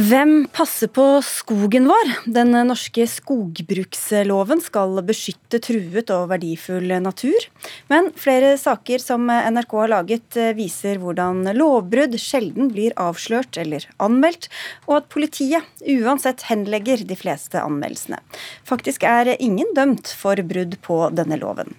hvem 0.06 0.44
passer 0.54 0.86
på 0.94 1.02
skogen 1.26 1.88
vår? 1.90 2.10
Den 2.30 2.52
norske 2.68 3.08
skogbruksloven 3.10 4.60
skal 4.62 5.00
beskytte 5.08 5.58
truet 5.66 6.12
og 6.14 6.28
verdifull 6.30 6.92
natur. 7.02 7.48
Men 7.90 8.12
flere 8.14 8.52
saker 8.62 9.02
som 9.02 9.26
NRK 9.26 9.74
har 9.80 9.90
laget 9.90 10.38
viser 10.54 11.00
hvordan 11.02 11.42
lovbrudd 11.58 12.14
sjelden 12.22 12.70
blir 12.70 12.94
avslørt 13.02 13.58
eller 13.58 13.88
anmeldt, 13.98 14.46
og 14.86 15.00
at 15.00 15.08
politiet 15.10 15.82
uansett 15.96 16.46
henlegger 16.46 17.02
de 17.02 17.18
fleste 17.18 17.58
anmeldelsene. 17.58 18.22
Faktisk 18.68 19.08
er 19.10 19.32
ingen 19.40 19.74
dømt 19.74 20.14
for 20.14 20.38
brudd 20.46 20.78
på 20.86 21.00
denne 21.18 21.40
loven. 21.42 21.74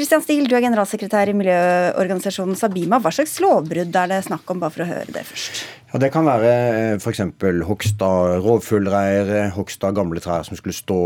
Kristian 0.00 0.22
Stil, 0.24 0.46
du 0.48 0.54
er 0.56 0.62
generalsekretær 0.64 1.28
i 1.28 1.34
miljøorganisasjonen 1.36 2.56
Sabima. 2.56 2.96
Hva 3.04 3.10
slags 3.12 3.34
lovbrudd 3.44 3.96
er 4.00 4.08
det 4.08 4.22
snakk 4.24 4.48
om, 4.48 4.62
bare 4.62 4.72
for 4.72 4.80
å 4.80 4.86
høre 4.88 5.12
det 5.12 5.26
først? 5.28 5.58
Ja, 5.90 5.98
Det 6.00 6.08
kan 6.14 6.24
være 6.24 6.52
f.eks. 6.96 7.20
hogst 7.68 8.00
av 8.06 8.38
rovfuglreir, 8.40 9.50
hogst 9.52 9.84
av 9.84 9.92
gamle 9.98 10.22
trær 10.24 10.46
som 10.48 10.56
skulle 10.56 10.72
stå, 10.72 10.96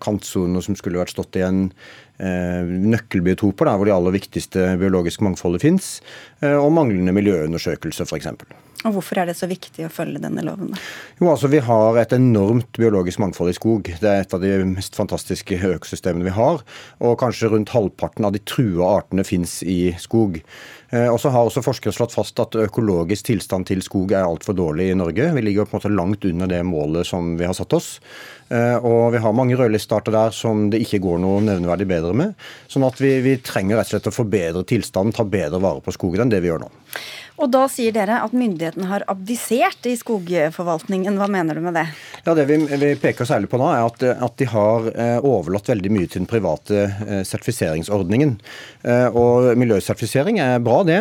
kantsoner 0.00 0.64
som 0.64 0.78
skulle 0.80 0.96
vært 0.96 1.12
stått 1.12 1.36
igjen, 1.36 1.66
nøkkelbiotoper 2.16 3.68
der 3.68 3.76
hvor 3.76 3.90
de 3.90 3.92
aller 3.98 4.16
viktigste 4.16 4.64
biologiske 4.80 5.28
mangfoldet 5.28 5.66
fins, 5.66 5.90
og 6.40 6.72
manglende 6.72 7.12
miljøundersøkelser 7.20 8.08
f.eks. 8.08 8.32
Og 8.86 8.94
Hvorfor 8.94 9.18
er 9.18 9.26
det 9.26 9.34
så 9.34 9.48
viktig 9.50 9.82
å 9.88 9.90
følge 9.90 10.20
denne 10.22 10.44
loven? 10.46 10.70
Jo, 11.18 11.32
altså 11.32 11.50
Vi 11.50 11.58
har 11.66 11.98
et 11.98 12.12
enormt 12.14 12.78
biologisk 12.78 13.18
mangfold 13.18 13.50
i 13.50 13.56
skog. 13.56 13.90
Det 13.98 14.06
er 14.06 14.22
et 14.22 14.34
av 14.36 14.42
de 14.44 14.52
mest 14.70 14.94
fantastiske 14.94 15.58
økosystemene 15.72 16.28
vi 16.28 16.34
har. 16.36 16.62
Og 17.02 17.18
kanskje 17.18 17.50
rundt 17.50 17.74
halvparten 17.74 18.28
av 18.28 18.36
de 18.36 18.42
trua 18.46 19.00
artene 19.00 19.26
fins 19.26 19.60
i 19.66 19.96
skog. 19.98 20.38
Og 20.88 21.18
så 21.20 21.28
har 21.34 21.44
også 21.44 21.60
Forskere 21.60 21.92
slått 21.92 22.14
fast 22.14 22.38
at 22.40 22.54
økologisk 22.56 23.26
tilstand 23.28 23.66
til 23.68 23.82
skog 23.84 24.14
er 24.14 24.24
altfor 24.24 24.56
dårlig 24.56 24.88
i 24.92 24.96
Norge. 24.96 25.26
Vi 25.34 25.42
ligger 25.44 25.66
på 25.66 25.76
en 25.76 25.82
måte 25.82 25.92
langt 25.92 26.24
under 26.30 26.48
det 26.48 26.62
målet 26.64 27.10
som 27.10 27.34
vi 27.36 27.44
har 27.44 27.58
satt 27.58 27.74
oss. 27.76 27.90
Og 28.48 29.10
vi 29.12 29.20
har 29.20 29.36
mange 29.36 29.58
rødlistarter 29.58 30.14
der 30.14 30.32
som 30.32 30.68
det 30.72 30.80
ikke 30.86 31.02
går 31.04 31.20
noe 31.20 31.42
nevneverdig 31.44 31.90
bedre 31.90 32.14
med. 32.16 32.48
Sånn 32.72 32.86
at 32.88 33.02
vi, 33.02 33.18
vi 33.26 33.36
trenger 33.44 33.76
rett 33.76 33.90
og 33.90 33.98
slett 33.98 34.08
å 34.08 34.18
forbedre 34.22 34.64
tilstanden, 34.70 35.12
ta 35.12 35.26
bedre 35.28 35.60
vare 35.60 35.84
på 35.84 35.92
skogen 35.98 36.24
enn 36.24 36.32
det 36.32 36.40
vi 36.46 36.54
gjør 36.54 36.64
nå. 36.64 36.72
Og 37.38 37.50
da 37.54 37.64
sier 37.70 37.94
dere 37.94 38.18
at 38.24 38.34
myndighetene 38.34 38.88
har 38.90 39.04
abdisert 39.10 39.86
i 39.86 39.94
skogforvaltningen. 39.98 41.18
Hva 41.20 41.28
mener 41.30 41.58
du 41.58 41.62
med 41.62 41.76
det? 41.78 41.86
Ja, 42.24 42.34
Det 42.34 42.46
vi, 42.50 42.58
vi 42.66 42.92
peker 42.98 43.28
særlig 43.28 43.50
på 43.52 43.60
nå, 43.60 43.68
er 43.70 43.86
at, 43.86 44.02
at, 44.10 44.34
de 44.38 44.48
har 44.50 44.88
overlatt 45.26 45.70
veldig 45.70 45.92
mye 45.94 46.08
til 46.10 46.24
den 46.24 46.30
private 46.30 46.88
sertifiseringsordningen. 47.26 48.34
Og 49.14 49.52
miljøsertifisering 49.58 50.40
er 50.42 50.58
bra, 50.62 50.82
det. 50.88 51.00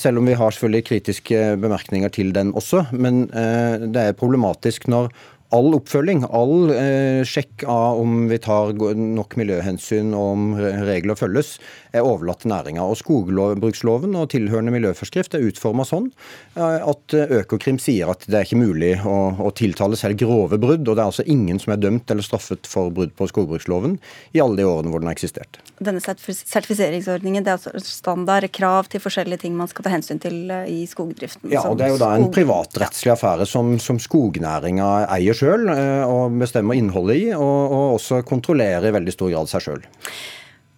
Selv 0.00 0.20
om 0.20 0.28
vi 0.28 0.38
har 0.38 0.54
selvfølgelig 0.54 0.88
kritiske 0.88 1.42
bemerkninger 1.60 2.12
til 2.14 2.32
den 2.36 2.54
også. 2.56 2.86
Men 2.92 3.26
det 3.28 4.06
er 4.06 4.18
problematisk 4.18 4.88
når 4.90 5.12
all 5.56 5.74
oppfølging, 5.74 6.24
all 6.30 6.70
eh, 6.74 7.22
sjekk 7.26 7.64
av 7.68 8.00
om 8.00 8.24
vi 8.30 8.38
tar 8.42 8.72
nok 8.94 9.36
miljøhensyn 9.40 10.14
og 10.14 10.26
om 10.34 10.44
regler 10.86 11.18
følges, 11.18 11.56
er 11.90 12.06
overlatt 12.06 12.44
til 12.44 12.52
næringa. 12.52 12.84
Og 12.86 12.98
Skogbruksloven 13.00 14.14
og 14.18 14.30
tilhørende 14.34 14.74
miljøforskrift 14.74 15.34
er 15.34 15.46
utforma 15.48 15.86
sånn 15.86 16.10
at 16.54 17.14
Økokrim 17.40 17.80
sier 17.82 18.12
at 18.12 18.22
det 18.30 18.36
er 18.38 18.46
ikke 18.46 18.60
mulig 18.60 18.92
å, 19.06 19.16
å, 19.42 19.50
tiltale 19.56 19.98
selv 19.98 20.20
grove 20.20 20.58
brudd. 20.60 20.86
Og 20.86 20.94
det 20.94 21.02
er 21.02 21.08
altså 21.08 21.26
ingen 21.26 21.58
som 21.62 21.74
er 21.74 21.82
dømt 21.82 22.10
eller 22.12 22.26
straffet 22.26 22.68
for 22.70 22.92
brudd 22.94 23.14
på 23.18 23.28
skogbruksloven 23.30 23.98
i 24.36 24.42
alle 24.42 24.60
de 24.60 24.68
årene 24.68 24.92
hvor 24.92 25.02
den 25.02 25.10
har 25.10 25.18
eksistert. 25.18 25.58
Denne 25.82 26.02
sertifiseringsordningen 26.02 27.46
det 27.46 27.54
er 27.54 27.58
altså 27.58 27.82
standard 27.82 28.46
krav 28.54 28.90
til 28.92 29.02
forskjellige 29.02 29.44
ting 29.46 29.58
man 29.58 29.70
skal 29.70 29.86
ta 29.86 29.94
hensyn 29.94 30.22
til 30.22 30.38
i 30.70 30.84
skogdriften? 30.90 31.50
Ja, 31.50 31.64
og 31.66 31.80
det 31.80 31.88
er 31.88 31.94
jo 31.96 32.00
da 32.02 32.12
en 32.14 32.30
privatrettslig 32.34 33.14
affære 33.16 33.48
som, 33.50 33.74
som 33.82 33.98
skognæringa 34.02 34.90
eier 35.16 35.39
sjøl 35.40 35.70
og 35.72 36.36
bestemmer 36.40 36.78
innholdet 36.78 37.16
i, 37.16 37.26
og, 37.32 37.72
og 37.72 37.96
også 37.96 38.20
kontrollerer 38.28 38.90
i 38.90 38.94
veldig 38.94 39.16
stor 39.16 39.32
grad 39.32 39.50
seg 39.50 39.66
sjøl. 39.66 39.82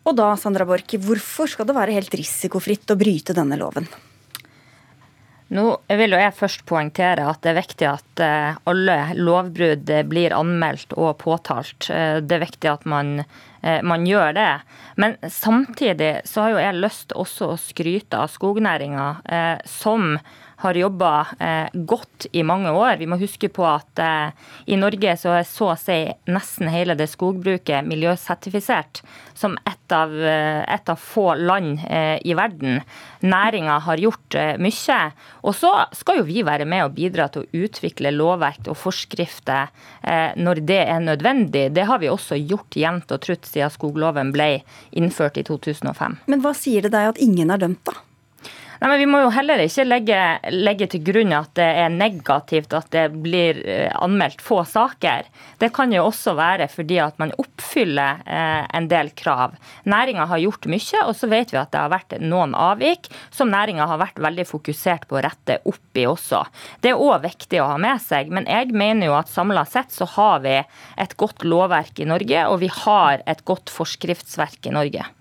Og 0.02 0.16
da, 0.18 0.32
Sandra 0.38 0.66
Borch, 0.66 0.96
hvorfor 0.98 1.50
skal 1.50 1.68
det 1.68 1.76
være 1.76 1.94
helt 1.98 2.14
risikofritt 2.18 2.90
å 2.90 2.98
bryte 2.98 3.36
denne 3.36 3.58
loven? 3.60 3.86
Nå 5.52 5.66
vil 5.84 6.14
jeg 6.16 6.32
først 6.32 6.62
poengtere 6.68 7.26
at 7.28 7.42
det 7.44 7.50
er 7.50 7.58
viktig 7.58 7.88
at 7.90 8.22
alle 8.70 8.96
lovbrudd 9.18 9.90
blir 10.08 10.32
anmeldt 10.32 10.94
og 10.96 11.18
påtalt. 11.20 11.90
Det 12.24 12.36
er 12.38 12.40
viktig 12.40 12.70
at 12.70 12.86
man, 12.88 13.18
man 13.60 14.06
gjør 14.08 14.32
det. 14.38 14.52
Men 14.96 15.18
samtidig 15.28 16.22
så 16.28 16.46
har 16.46 16.54
jo 16.54 16.62
jeg 16.62 16.80
lyst 16.80 17.12
også 17.12 17.50
å 17.52 17.60
skryte 17.60 18.22
av 18.24 18.32
skognæringa, 18.32 19.10
som 19.68 20.16
har 20.62 20.78
jobba 20.78 21.26
eh, 21.38 21.68
godt 21.72 22.26
i 22.32 22.42
mange 22.46 22.70
år. 22.70 22.96
Vi 23.00 23.08
må 23.10 23.18
huske 23.20 23.50
på 23.52 23.64
at 23.66 23.98
eh, 24.02 24.50
i 24.70 24.78
Norge 24.78 25.16
så 25.18 25.34
er 25.40 25.48
så 25.48 25.72
å 25.72 25.78
si 25.78 25.96
nesten 26.30 26.70
hele 26.70 26.94
det 26.98 27.08
skogbruket 27.10 27.86
miljøsertifisert 27.88 29.02
som 29.34 29.56
et 29.66 29.94
av, 29.94 30.12
et 30.12 30.90
av 30.92 31.00
få 31.00 31.32
land 31.40 31.82
eh, 31.88 32.18
i 32.24 32.36
verden. 32.38 32.78
Næringa 33.26 33.80
har 33.86 34.02
gjort 34.02 34.36
mye. 34.62 35.00
Og 35.42 35.56
så 35.56 35.72
skal 35.96 36.20
jo 36.20 36.28
vi 36.28 36.44
være 36.46 36.66
med 36.68 36.86
og 36.86 36.94
bidra 36.96 37.26
til 37.32 37.44
å 37.44 37.64
utvikle 37.64 38.14
lovverk 38.14 38.70
og 38.70 38.78
forskrifter 38.78 39.72
når 40.38 40.62
det 40.66 40.80
er 40.84 41.02
nødvendig. 41.02 41.68
Det 41.74 41.84
har 41.88 42.00
vi 42.02 42.10
også 42.10 42.38
gjort 42.38 42.78
jevnt 42.78 43.12
og 43.14 43.22
trutt 43.24 43.48
siden 43.48 43.72
skogloven 43.72 44.32
ble 44.34 44.48
innført 44.98 45.38
i 45.40 45.46
2005. 45.46 46.22
Men 46.30 46.42
hva 46.44 46.54
sier 46.56 46.86
det 46.86 46.94
deg 46.94 47.12
at 47.12 47.22
ingen 47.22 47.52
er 47.52 47.62
dømt, 47.62 47.84
da? 47.88 48.00
Nei, 48.82 48.88
men 48.90 48.98
Vi 48.98 49.06
må 49.06 49.20
jo 49.22 49.28
heller 49.30 49.60
ikke 49.62 49.84
legge, 49.86 50.20
legge, 50.50 50.88
til 50.90 51.04
grunn 51.06 51.30
at 51.36 51.52
det 51.54 51.68
er 51.84 51.92
negativt 51.94 52.72
at 52.74 52.88
det 52.90 53.04
blir 53.14 53.60
anmeldt 53.94 54.42
få 54.42 54.64
saker. 54.66 55.28
Det 55.62 55.68
kan 55.76 55.94
jo 55.94 56.08
også 56.08 56.34
være 56.34 56.66
fordi 56.66 56.98
at 56.98 57.20
man 57.22 57.30
oppfyller 57.38 58.24
eh, 58.26 58.66
en 58.74 58.88
del 58.90 59.12
krav. 59.14 59.54
Næringa 59.86 60.26
har 60.26 60.42
gjort 60.42 60.66
mye, 60.66 61.04
og 61.04 61.14
så 61.14 61.30
vet 61.30 61.54
vi 61.54 61.60
at 61.62 61.70
det 61.70 61.78
har 61.78 61.94
vært 61.94 62.18
noen 62.26 62.58
avvik 62.58 63.06
som 63.30 63.54
næringa 63.54 63.86
har 63.86 64.02
vært 64.02 64.18
veldig 64.26 64.48
fokusert 64.50 65.06
på 65.06 65.20
å 65.20 65.24
rette 65.28 65.60
opp 65.62 66.02
i 66.02 66.08
også. 66.10 66.42
Det 66.82 66.90
er 66.90 67.06
òg 67.06 67.22
viktig 67.28 67.62
å 67.62 67.70
ha 67.76 67.78
med 67.86 68.02
seg, 68.02 68.34
men 68.34 68.50
jeg 68.50 68.74
mener 68.74 69.12
jo 69.12 69.18
at 69.20 69.30
samla 69.30 69.62
sett 69.62 69.94
så 69.94 70.10
har 70.18 70.42
vi 70.42 70.58
et 70.58 71.18
godt 71.22 71.46
lovverk 71.46 72.02
i 72.02 72.10
Norge, 72.10 72.46
og 72.50 72.64
vi 72.66 72.74
har 72.82 73.22
et 73.30 73.46
godt 73.46 73.70
forskriftsverk 73.70 74.66
i 74.66 74.74
Norge. 74.74 75.12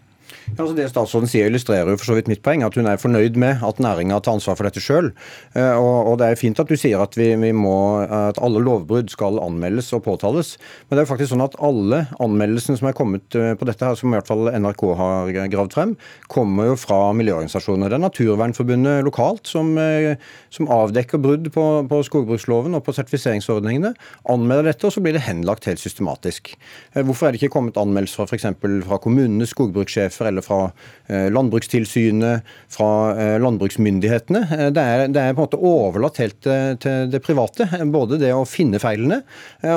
Ja, 0.52 0.64
altså 0.64 0.76
det 0.78 0.90
statsråden 0.92 1.30
sier 1.32 1.50
illustrerer 1.50 1.94
jo 1.94 2.00
for 2.00 2.12
så 2.12 2.18
vidt 2.18 2.30
mitt 2.32 2.44
poeng, 2.46 2.64
at 2.66 2.76
hun 2.78 2.90
er 2.90 3.00
fornøyd 3.02 3.38
med 3.40 3.64
at 3.66 3.80
næringa 3.84 4.20
tar 4.24 4.38
ansvar 4.38 4.58
for 4.60 4.68
dette 4.68 4.84
sjøl. 4.84 5.12
Og, 5.56 5.98
og, 6.12 6.16
det 6.22 6.28
er 6.28 6.40
fint 6.40 6.60
at 6.60 6.70
du 6.70 6.76
sier 6.80 7.02
at, 7.04 7.16
vi, 7.20 7.30
vi 7.40 7.52
må, 7.56 7.76
at 8.04 8.40
alle 8.44 8.62
lovbrudd 8.64 9.12
skal 9.14 9.40
anmeldes 9.42 9.92
og 9.96 10.04
påtales. 10.08 10.56
Men 10.88 10.98
det 10.98 11.04
er 11.04 11.08
jo 11.08 11.12
faktisk 11.14 11.34
sånn 11.34 11.46
at 11.46 11.58
alle 11.64 12.04
anmeldelsene 12.24 12.80
som 12.80 12.90
er 12.90 12.98
kommet 12.98 13.26
på 13.32 13.68
dette, 13.68 13.86
her, 13.86 13.98
som 13.98 14.12
i 14.12 14.18
hvert 14.18 14.30
fall 14.30 14.52
NRK 14.52 14.84
har 15.00 15.32
gravd 15.54 15.78
frem, 15.78 15.96
kommer 16.32 16.72
jo 16.72 16.78
fra 16.80 17.00
miljøorganisasjoner. 17.18 17.92
Det 17.92 18.00
er 18.00 18.06
Naturvernforbundet 18.06 19.06
lokalt 19.08 19.50
som, 19.50 19.74
som 20.54 20.70
avdekker 20.72 21.22
brudd 21.22 21.52
på, 21.54 21.68
på, 21.92 22.02
skogbruksloven 22.08 22.78
og 22.78 22.86
på 22.88 22.96
sertifiseringsordningene. 22.98 23.94
Anmelder 24.32 24.72
dette, 24.72 24.88
og 24.88 24.96
så 24.96 25.04
blir 25.04 25.18
det 25.18 25.26
henlagt 25.28 25.68
helt 25.70 25.82
systematisk. 25.82 26.54
Hvorfor 26.98 27.30
er 27.30 27.36
det 27.36 27.42
ikke 27.42 27.56
kommet 27.58 27.80
anmeldelser 27.80 28.28
f.eks. 28.28 28.50
fra 28.88 29.00
kommunenes 29.02 29.54
skogbrukssjefer 29.56 30.31
eller 30.32 30.46
fra 30.46 30.64
Landbrukstilsynet, 31.12 32.48
fra 32.72 32.88
landbruksmyndighetene. 33.44 34.72
Det 34.72 34.84
er, 34.84 35.02
det 35.12 35.20
er, 35.20 35.34
på 35.36 35.44
en 35.44 35.48
måte 35.50 35.60
overlatt 35.60 36.22
helt 36.22 36.48
til 36.80 37.12
det 37.12 37.20
private. 37.26 37.68
Både 37.92 38.20
det 38.22 38.30
å 38.32 38.46
finne 38.48 38.80
feilene 38.80 39.20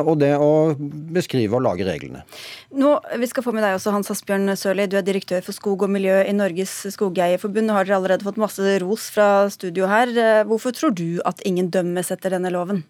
og 0.04 0.20
det 0.22 0.30
å 0.38 0.76
beskrive 0.78 1.58
og 1.58 1.64
lage 1.66 1.88
reglene. 1.88 2.22
Nå, 2.70 2.94
Vi 3.18 3.30
skal 3.32 3.46
få 3.46 3.54
med 3.56 3.66
deg 3.66 3.74
også, 3.80 3.96
Hans 3.96 4.12
Asbjørn 4.14 4.54
Sørli. 4.58 4.86
Du 4.86 4.94
er 5.00 5.06
direktør 5.06 5.42
for 5.42 5.56
skog 5.56 5.82
og 5.88 5.90
miljø 5.90 6.20
i 6.22 6.36
Norges 6.36 6.84
Skogeierforbund. 6.94 7.66
Nå 7.66 7.78
har 7.80 7.88
dere 7.88 7.98
allerede 7.98 8.28
fått 8.28 8.38
masse 8.38 8.78
ros 8.84 9.10
fra 9.14 9.48
studio 9.50 9.90
her. 9.90 10.14
Hvorfor 10.46 10.76
tror 10.76 10.94
du 10.94 11.18
at 11.26 11.42
ingen 11.42 11.72
dømmes 11.74 12.14
etter 12.14 12.38
denne 12.38 12.54
loven? 12.54 12.84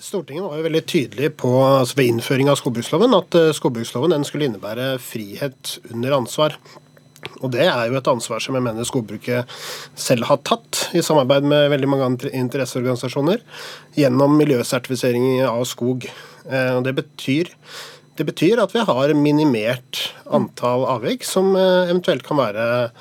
Stortinget 0.00 0.46
var 0.46 0.58
jo 0.58 0.66
veldig 0.66 0.84
tydelig 0.90 1.34
på 1.40 1.50
altså 1.64 1.98
ved 1.98 2.12
innføring 2.12 2.48
av 2.50 2.56
skogbruksloven 2.60 3.14
at 3.16 3.36
skogbruksloven 3.56 4.24
skulle 4.26 4.48
innebære 4.48 4.94
frihet 5.02 5.76
under 5.92 6.16
ansvar. 6.18 6.56
Og 7.42 7.50
Det 7.52 7.66
er 7.66 7.88
jo 7.88 7.98
et 7.98 8.10
ansvar 8.10 8.42
som 8.42 8.56
jeg 8.56 8.64
mener 8.64 8.86
skogbruket 8.86 9.50
selv 9.96 10.28
har 10.28 10.40
tatt, 10.46 10.88
i 10.96 11.02
samarbeid 11.04 11.46
med 11.48 11.70
veldig 11.72 11.90
mange 11.90 12.30
interesseorganisasjoner, 12.30 13.42
gjennom 13.98 14.36
miljøsertifisering 14.40 15.44
av 15.48 15.64
skog. 15.68 16.08
Og 16.44 16.84
Det 16.84 16.94
betyr 17.00 17.52
Det 18.14 18.22
betyr 18.26 18.60
at 18.62 18.70
vi 18.70 18.78
har 18.78 19.10
minimert 19.18 20.12
antall 20.30 20.84
avvik 20.86 21.24
som 21.26 21.56
eh, 21.56 21.90
eventuelt 21.90 22.22
kan 22.22 22.38
være 22.38 22.92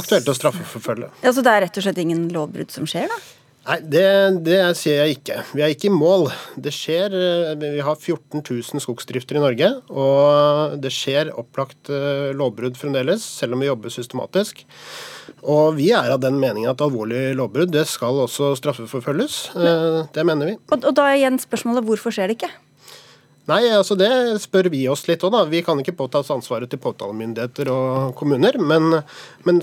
aktuelt 0.00 0.30
å 0.32 0.34
straffeforfølge. 0.34 1.10
Ja, 1.20 1.28
så 1.28 1.44
det 1.44 1.52
er 1.52 1.60
rett 1.66 1.76
og 1.76 1.84
slett 1.84 2.00
ingen 2.00 2.30
lovbrudd 2.32 2.72
som 2.72 2.88
skjer, 2.88 3.12
da? 3.12 3.18
Nei, 3.64 3.78
det, 3.88 4.08
det 4.44 4.58
sier 4.76 4.98
jeg 5.00 5.16
ikke. 5.16 5.38
Vi 5.56 5.62
er 5.64 5.72
ikke 5.72 5.88
i 5.88 5.94
mål. 5.94 6.26
Det 6.60 6.72
skjer 6.74 7.14
eh, 7.16 7.54
Vi 7.62 7.84
har 7.84 7.96
14 7.96 8.42
000 8.42 8.82
skogsdrifter 8.84 9.38
i 9.38 9.44
Norge, 9.44 9.70
og 9.88 10.76
det 10.84 10.92
skjer 10.92 11.32
opplagt 11.32 11.88
eh, 11.88 12.34
lovbrudd 12.36 12.76
fremdeles, 12.76 13.24
selv 13.24 13.56
om 13.56 13.64
vi 13.64 13.70
jobber 13.70 13.94
systematisk. 13.94 14.66
Og 15.40 15.78
vi 15.78 15.88
er 15.96 16.12
av 16.12 16.20
den 16.20 16.36
meningen 16.42 16.74
at 16.74 16.84
alvorlig 16.84 17.30
lovbrudd 17.38 17.72
det 17.72 17.86
skal 17.88 18.20
også 18.26 18.52
straffeforfølges. 18.60 19.40
Men, 19.56 20.12
det 20.12 20.28
mener 20.28 20.52
vi. 20.52 20.58
Og, 20.68 20.84
og 20.84 20.92
da 21.00 21.08
er 21.08 21.22
igjen 21.22 21.40
spørsmålet 21.40 21.88
hvorfor 21.88 22.12
skjer 22.12 22.28
det 22.28 22.40
ikke? 22.42 22.52
Nei, 23.50 23.60
altså 23.68 23.92
det 23.98 24.08
spør 24.40 24.70
vi 24.72 24.86
oss 24.88 25.02
litt 25.04 25.24
òg, 25.26 25.34
da. 25.34 25.42
Vi 25.50 25.60
kan 25.64 25.80
ikke 25.80 25.92
påta 25.98 26.22
oss 26.22 26.30
ansvaret 26.32 26.70
til 26.72 26.80
påtalemyndigheter 26.80 27.68
og 27.68 28.14
kommuner. 28.16 28.56
Men, 28.56 29.02
men, 29.44 29.58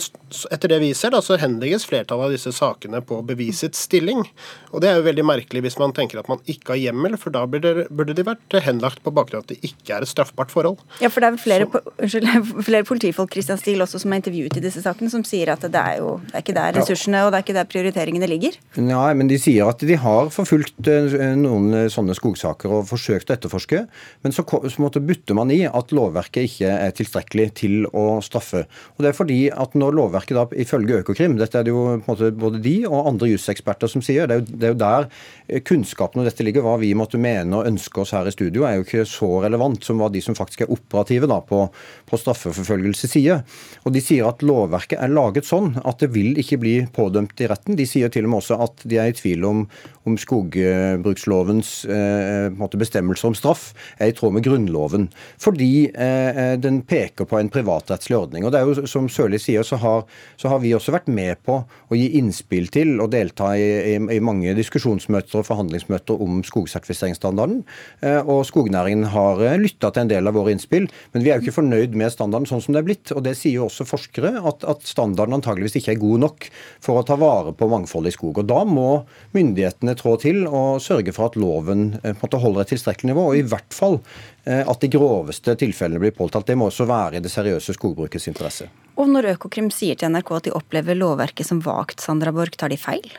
etter 0.53 0.69
det 0.69 0.77
vi 0.83 0.91
ser, 0.97 1.15
da, 1.15 1.21
så 1.25 1.39
henlegges 1.41 1.87
flertallet 1.89 2.27
av 2.27 2.35
disse 2.35 2.53
sakene 2.53 3.01
på 3.01 3.23
bevisets 3.25 3.81
stilling. 3.87 4.21
Og 4.69 4.83
det 4.83 4.91
er 4.91 4.99
jo 4.99 5.07
veldig 5.07 5.25
merkelig 5.25 5.63
hvis 5.65 5.79
man 5.81 5.95
tenker 5.97 6.21
at 6.21 6.29
man 6.29 6.43
ikke 6.45 6.75
har 6.75 6.81
hjemmel, 6.83 7.17
for 7.21 7.33
da 7.33 7.41
burde, 7.49 7.87
burde 7.89 8.13
de 8.17 8.27
vært 8.27 8.57
henlagt 8.61 9.01
på 9.01 9.13
bakgrunn 9.17 9.41
av 9.41 9.47
at 9.47 9.55
det 9.55 9.71
ikke 9.71 9.97
er 9.97 10.05
et 10.05 10.11
straffbart 10.11 10.53
forhold. 10.53 10.77
Ja, 11.01 11.09
for 11.09 11.23
det 11.23 11.31
er 11.31 11.35
vel 11.39 11.43
flere, 11.47 11.69
unnskyld, 11.97 12.29
flere 12.69 12.85
politifolk 12.85 13.33
Christian 13.33 13.57
Stil, 13.61 13.81
også, 13.81 14.03
som 14.05 14.13
er 14.13 14.21
intervjuet 14.21 14.61
i 14.61 14.65
disse 14.67 14.85
sakene, 14.85 15.09
som 15.09 15.25
sier 15.25 15.55
at 15.55 15.65
det 15.65 15.81
er 15.81 15.97
jo 16.03 16.13
det 16.27 16.37
er 16.37 16.45
ikke 16.45 16.57
der 16.59 16.77
ressursene 16.77 17.25
og 17.25 17.33
det 17.33 17.41
er 17.41 17.47
ikke 17.47 17.57
der 17.57 17.73
prioriteringene 17.73 18.29
ligger? 18.29 18.61
Nei, 18.77 19.09
men 19.17 19.31
de 19.31 19.41
sier 19.41 19.73
at 19.73 19.81
de 19.81 19.97
har 20.05 20.29
forfulgt 20.33 20.85
eh, 20.91 21.17
noen 21.39 21.89
sånne 21.89 22.13
skogsaker 22.17 22.77
og 22.77 22.87
forsøkt 22.91 23.31
å 23.31 23.39
etterforske 23.39 23.70
ønske, 23.71 23.87
men 24.21 24.33
så, 24.35 24.43
så 24.69 25.01
butter 25.01 25.35
man 25.37 25.51
i 25.51 25.63
at 25.67 25.91
lovverket 25.91 26.47
ikke 26.47 26.71
er 26.71 26.91
tilstrekkelig 26.95 27.47
til 27.55 27.85
å 27.87 28.21
straffe. 28.21 28.65
Og 28.97 29.03
Det 29.03 29.11
er 29.11 29.17
fordi 29.17 29.39
at 29.51 29.75
når 29.75 29.95
lovverket 29.97 30.37
da, 30.37 30.45
ifølge 30.55 31.01
Økokrim, 31.01 31.37
dette 31.39 31.57
er 31.59 31.63
det 31.63 31.71
jo 31.71 31.83
på 31.83 31.95
en 31.95 32.03
måte 32.07 32.31
både 32.31 32.61
de 32.61 32.75
og 32.87 33.07
andre 33.07 33.31
juseksperter 33.31 33.87
som 33.91 34.01
sier, 34.01 34.27
det 34.27 34.35
er, 34.35 34.41
jo, 34.41 34.57
det 34.57 34.67
er 34.67 34.73
jo 34.73 34.81
der 34.81 35.07
eh, 35.47 35.61
kunnskapen 35.61 36.21
om 36.21 36.27
dette 36.27 36.43
ligger. 36.45 36.65
Hva 36.65 36.77
vi 36.81 36.93
måtte 36.97 37.21
mene 37.21 37.59
og 37.59 37.67
ønske 37.69 38.03
oss 38.03 38.13
her 38.15 38.27
i 38.27 38.33
studio, 38.33 38.65
er 38.67 38.79
jo 38.79 38.85
ikke 38.85 39.07
så 39.09 39.29
relevant 39.45 39.83
som 39.85 40.01
hva 40.01 40.11
de 40.11 40.21
som 40.23 40.37
faktisk 40.37 40.65
er 40.65 40.73
operative 40.73 41.29
da, 41.31 41.41
på, 41.45 41.63
på 42.09 42.21
straffeforfølgelse 42.21 43.11
sier. 43.11 43.43
Og 43.85 43.95
De 43.95 44.03
sier 44.03 44.27
at 44.27 44.43
lovverket 44.45 44.99
er 45.01 45.11
laget 45.11 45.47
sånn 45.47 45.73
at 45.81 46.01
det 46.01 46.11
vil 46.13 46.37
ikke 46.41 46.59
bli 46.61 46.75
pådømt 46.93 47.41
i 47.41 47.49
retten. 47.51 47.77
De 47.79 47.87
sier 47.89 48.11
til 48.11 48.27
og 48.27 48.33
med 48.33 48.41
også 48.41 48.59
at 48.63 48.85
de 48.87 48.99
er 49.01 49.11
i 49.11 49.17
tvil 49.17 49.45
om, 49.47 49.65
om 50.07 50.17
skogbrukslovens 50.17 51.73
eh, 51.85 52.69
bestemmelser 52.81 53.29
om 53.29 53.37
straff 53.37 53.71
er 54.01 54.11
i 54.11 54.15
tråd 54.17 54.35
med 54.35 54.45
Grunnloven. 54.45 55.09
Fordi 55.41 55.89
eh, 55.91 56.55
den 56.61 56.81
peker 56.87 57.27
på 57.29 57.39
en 57.39 57.51
privatrettslig 57.53 58.17
ordning. 58.17 58.45
Og 58.45 58.53
det 58.53 58.61
er 58.61 58.69
jo, 58.69 58.87
Som 58.89 59.09
Sørli 59.11 59.39
sier, 59.41 59.65
så 59.67 59.77
har, 59.81 60.05
så 60.37 60.51
har, 60.51 60.61
vi 60.63 60.73
også 60.75 60.93
vært 60.95 61.09
med 61.11 61.41
på 61.45 61.61
å 61.61 61.97
gi 61.97 62.07
innspill 62.19 62.69
til 62.73 62.99
og 63.01 63.11
delta 63.13 63.53
i, 63.57 63.67
i, 63.93 63.97
i 64.17 64.19
mange 64.23 64.55
diskusjonsmøter 64.57 65.41
og 65.41 65.47
forhandlingsmøter 65.47 66.21
om 66.21 66.41
skogsertifiseringsstandarden. 66.47 67.61
Eh, 68.01 68.19
og 68.21 68.43
skognæringen 68.49 69.09
har 69.13 69.41
eh, 69.45 69.59
lytta 69.61 69.91
til 69.91 70.05
en 70.05 70.11
del 70.11 70.29
av 70.29 70.37
våre 70.37 70.55
innspill, 70.55 70.87
men 71.13 71.25
vi 71.25 71.31
er 71.31 71.39
jo 71.39 71.47
ikke 71.47 71.59
fornøyd 71.59 71.97
med 71.97 72.13
standarden 72.13 72.49
sånn 72.49 72.63
som 72.63 72.75
det 72.75 72.81
er 72.81 72.89
blitt. 72.89 73.13
Og 73.15 73.23
det 73.25 73.35
sier 73.39 73.59
jo 73.59 73.67
også 73.69 73.87
forskere, 73.87 74.33
at, 74.41 74.65
at 74.69 74.85
standarden 74.87 75.37
antageligvis 75.37 75.77
ikke 75.81 75.95
er 75.95 76.01
god 76.01 76.25
nok 76.25 76.49
for 76.83 76.99
å 76.99 77.05
ta 77.07 77.17
vare 77.19 77.53
på 77.57 77.69
mangfoldet 77.71 78.13
i 78.13 78.17
skog. 78.17 78.41
Og 78.41 78.49
Da 78.51 78.63
må 78.67 79.03
myndighetene 79.35 79.90
trå 79.99 80.15
til 80.21 80.43
og 80.47 80.81
sørge 80.83 81.13
for 81.15 81.31
at 81.31 81.37
loven 81.39 81.95
eh, 82.03 82.15
måte 82.21 82.39
holder 82.41 82.65
et 82.65 82.73
tilstrekkelig 82.73 83.11
nivå. 83.11 83.25
og 83.31 83.39
i 83.39 83.45
hvert 83.47 83.73
fall 83.75 83.99
eh, 84.45 84.61
at 84.61 84.83
de 84.83 84.91
groveste 84.91 85.55
tilfellene 85.59 86.01
blir 86.03 86.15
påtalt. 86.15 86.47
Det 86.47 86.57
må 86.59 86.69
også 86.69 86.87
være 86.89 87.19
i 87.19 87.23
det 87.23 87.31
seriøse 87.33 87.75
skogbrukets 87.77 88.29
interesse. 88.31 88.69
Og 88.99 89.09
når 89.09 89.33
Økokrim 89.35 89.71
sier 89.73 89.97
til 89.97 90.13
NRK 90.13 90.31
at 90.37 90.47
de 90.47 90.55
opplever 90.57 90.97
lovverket 90.97 91.47
som 91.47 91.61
vagt, 91.65 92.03
Sandra 92.03 92.33
Borch, 92.35 92.57
tar 92.59 92.73
de 92.73 92.79
feil? 92.79 93.11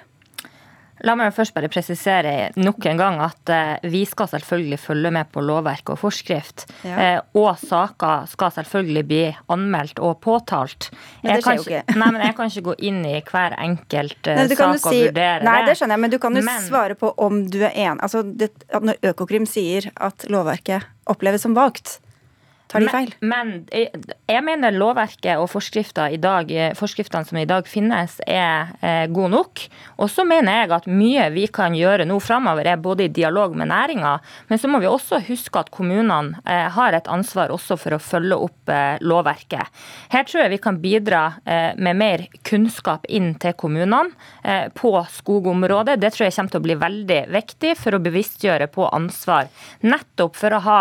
La 1.02 1.14
meg 1.18 1.32
først 1.34 1.54
bare 1.54 1.70
presisere 1.72 2.52
nok 2.58 2.86
en 2.86 3.00
gang 3.00 3.18
at 3.24 3.50
eh, 3.50 3.88
vi 3.90 4.04
skal 4.06 4.28
selvfølgelig 4.30 4.78
følge 4.78 5.10
med 5.14 5.30
på 5.34 5.42
lovverk 5.42 5.90
og 5.94 5.98
forskrift. 5.98 6.66
Ja. 6.86 6.94
Eh, 6.94 7.18
og 7.38 7.58
saker 7.58 8.28
skal 8.30 8.52
selvfølgelig 8.54 9.02
bli 9.08 9.22
anmeldt 9.52 10.02
og 10.02 10.20
påtalt. 10.22 10.90
Men 11.24 11.34
det 11.34 11.46
skjer 11.46 11.58
jo 11.58 11.66
ikke. 11.66 11.98
Nei, 11.98 12.10
men 12.14 12.26
jeg 12.26 12.36
kan 12.38 12.52
ikke 12.52 12.64
gå 12.70 12.76
inn 12.90 13.02
i 13.08 13.16
hver 13.18 13.58
enkelt 13.58 14.30
nei, 14.30 14.46
sak 14.52 14.64
og 14.68 14.78
si, 14.84 15.02
vurdere 15.08 15.42
nei, 15.48 15.58
det. 15.66 15.76
skjønner 15.80 15.98
jeg, 15.98 16.04
men 16.06 16.14
du 16.14 16.18
kan 16.22 16.38
jo 16.38 16.46
men, 16.46 16.64
svare 16.68 16.98
på 16.98 17.12
om 17.26 17.42
du 17.50 17.58
er 17.62 17.74
enig. 17.74 17.98
Altså, 18.02 18.22
det, 18.22 18.52
når 18.70 19.02
Økokrim 19.12 19.48
sier 19.48 19.90
at 19.98 20.28
lovverket 20.30 20.86
oppleves 21.10 21.42
som 21.42 21.58
vagt, 21.58 21.98
Tar 22.72 22.80
de 22.80 22.88
feil? 22.88 23.10
Men, 23.20 23.50
men 23.68 24.04
jeg 24.30 24.42
mener 24.44 24.72
lovverket 24.72 25.36
og 25.36 25.50
forskriftene 25.52 27.26
som 27.28 27.38
i 27.38 27.48
dag 27.48 27.68
finnes, 27.68 28.16
er 28.24 28.72
eh, 28.80 29.04
gode 29.12 29.32
nok. 29.34 29.64
Og 30.00 30.08
så 30.10 30.24
mener 30.28 30.62
jeg 30.62 30.72
at 30.78 30.88
mye 30.88 31.28
vi 31.34 31.46
kan 31.52 31.76
gjøre 31.76 32.06
nå 32.08 32.16
framover, 32.24 32.70
er 32.72 32.80
både 32.80 33.06
i 33.06 33.12
dialog 33.12 33.56
med 33.58 33.68
næringa, 33.72 34.14
men 34.48 34.60
så 34.60 34.70
må 34.72 34.80
vi 34.80 34.88
også 34.88 35.20
huske 35.28 35.60
at 35.60 35.72
kommunene 35.74 36.40
eh, 36.46 36.68
har 36.72 36.96
et 36.96 37.10
ansvar 37.12 37.52
også 37.52 37.76
for 37.80 37.96
å 37.96 38.00
følge 38.02 38.40
opp 38.48 38.72
eh, 38.72 38.96
lovverket. 39.04 39.82
Her 40.14 40.26
tror 40.28 40.44
jeg 40.44 40.54
vi 40.54 40.62
kan 40.62 40.80
bidra 40.80 41.22
med 41.42 41.96
mer 41.98 42.22
kunnskap 42.46 43.04
inn 43.12 43.32
til 43.40 43.54
kommunene 43.58 44.12
på 44.76 44.90
skogområdet. 45.16 45.98
Det 46.00 46.12
tror 46.14 46.26
jeg 46.26 46.34
kommer 46.36 46.52
til 46.52 46.60
å 46.60 46.64
bli 46.66 46.76
veldig 46.80 47.20
viktig 47.32 47.72
for 47.78 47.96
å 47.96 48.00
bevisstgjøre 48.02 48.68
på 48.72 48.86
ansvar. 48.94 49.50
Nettopp 49.84 50.38
for 50.38 50.56
å 50.56 50.62
ha 50.66 50.80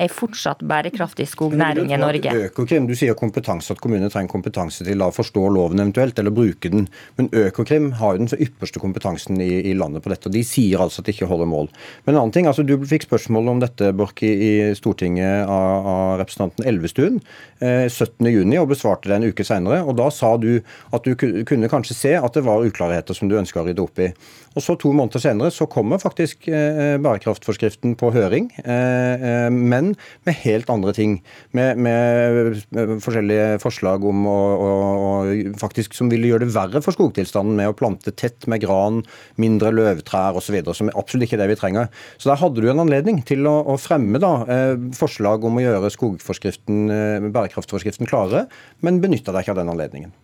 ei 0.00 0.08
fortsatt 0.08 0.62
bærekraftig 0.64 1.26
skognæring 1.28 1.92
i 1.92 1.98
Norge. 2.00 2.32
Økokrim, 2.46 2.86
Du 2.88 2.94
sier 2.96 3.14
kompetanse, 3.18 3.74
at 3.74 3.80
kommunene 3.80 4.10
trenger 4.10 4.32
kompetanse 4.32 4.86
til 4.86 5.04
å 5.04 5.10
forstå 5.12 5.42
loven 5.52 5.82
eventuelt, 5.82 6.18
eller 6.18 6.32
bruke 6.32 6.70
den. 6.72 6.88
Men 7.18 7.28
Økokrim 7.28 7.92
har 8.00 8.16
jo 8.16 8.24
den 8.24 8.40
ypperste 8.40 8.80
kompetansen 8.80 9.40
i, 9.40 9.50
i, 9.70 9.74
landet 9.76 10.02
på 10.02 10.12
dette, 10.12 10.30
og 10.30 10.36
de 10.36 10.44
sier 10.46 10.80
altså 10.80 11.02
at 11.02 11.08
det 11.08 11.16
ikke 11.16 11.28
holder 11.30 11.50
mål. 11.50 11.68
Men 12.06 12.14
en 12.14 12.22
annen 12.22 12.34
ting, 12.34 12.48
altså 12.48 12.64
Du 12.64 12.76
fikk 12.88 13.04
spørsmål 13.06 13.52
om 13.52 13.60
dette 13.60 13.92
Bork, 13.92 14.22
i, 14.22 14.72
Stortinget 14.78 15.44
av, 15.44 15.86
av 15.92 16.18
representanten 16.22 16.66
Elvestuen 16.68 17.20
eh, 17.60 17.88
17.6 17.88 18.58
og 18.60 18.70
besvarte 18.72 19.10
det 19.10 19.18
en 19.18 19.28
uke 19.28 19.44
senere. 19.46 19.82
Og 19.84 19.96
da 19.98 20.08
sa 20.14 20.34
du 20.40 20.62
at 20.92 21.04
du 21.04 21.14
kunne 21.16 21.70
kanskje 21.70 21.98
se 21.98 22.14
at 22.16 22.38
det 22.38 22.46
var 22.46 22.64
uklarheter 22.64 23.16
som 23.16 23.28
du 23.28 23.36
ønska 23.38 23.60
å 23.60 23.66
rydde 23.68 23.84
opp 23.84 24.02
i. 24.02 24.12
Og 24.56 24.64
så 24.64 24.76
To 24.82 24.90
måneder 24.92 25.22
senere 25.22 25.52
så 25.54 25.68
kommer 25.70 26.00
faktisk 26.02 26.48
eh, 26.50 26.96
bærekraftforskriften 27.00 27.94
på 28.00 28.10
høring. 28.14 28.50
Eh, 28.64 29.28
eh, 29.30 29.48
men 29.82 29.96
med 30.28 30.38
helt 30.44 30.70
andre 30.72 30.94
ting. 30.96 31.18
Med, 31.56 31.80
med, 31.82 32.62
med 32.74 32.96
forskjellige 33.02 33.58
forslag 33.62 34.04
om 34.08 34.24
å, 34.30 34.38
å, 34.54 34.70
å, 35.02 35.12
faktisk 35.60 35.96
som 35.98 36.10
ville 36.12 36.30
gjøre 36.30 36.46
det 36.46 36.54
verre 36.54 36.82
for 36.84 36.96
skogtilstanden 36.96 37.58
med 37.58 37.72
å 37.72 37.76
plante 37.76 38.14
tett 38.14 38.46
med 38.50 38.62
gran, 38.64 39.02
mindre 39.40 39.72
løvtrær 39.74 40.38
osv., 40.38 40.58
som 40.72 40.90
er 40.90 40.98
absolutt 40.98 41.28
ikke 41.28 41.40
det 41.40 41.50
vi 41.52 41.58
trenger. 41.60 41.92
Så 42.18 42.30
der 42.30 42.40
hadde 42.40 42.62
du 42.62 42.70
en 42.70 42.82
anledning 42.84 43.22
til 43.26 43.46
å, 43.50 43.58
å 43.74 43.78
fremme 43.80 44.20
da, 44.22 44.34
eh, 44.46 44.74
forslag 44.96 45.44
om 45.48 45.58
å 45.58 45.64
gjøre 45.64 45.92
skogforskriften, 45.92 46.84
eh, 46.92 47.30
bærekraftforskriften 47.32 48.10
klarere, 48.10 48.46
men 48.80 49.02
benytta 49.02 49.34
deg 49.34 49.44
ikke 49.44 49.56
av 49.56 49.62
den 49.62 49.72
anledningen. 49.74 50.14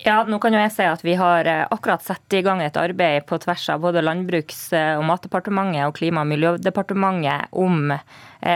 Ja, 0.00 0.22
nå 0.24 0.38
kan 0.40 0.54
jo 0.54 0.60
jeg 0.62 0.72
si 0.72 0.84
at 0.88 1.02
Vi 1.04 1.12
har 1.20 1.44
eh, 1.44 1.66
akkurat 1.68 2.04
satt 2.04 2.36
i 2.36 2.40
gang 2.44 2.62
et 2.64 2.78
arbeid 2.80 3.26
på 3.28 3.36
tvers 3.42 3.66
av 3.74 3.82
både 3.84 4.00
Landbruks- 4.04 4.70
og 4.96 5.04
matdepartementet 5.10 5.84
og 5.84 5.96
Klima- 5.98 6.24
og 6.24 6.30
miljødepartementet 6.32 7.52
om 7.52 7.92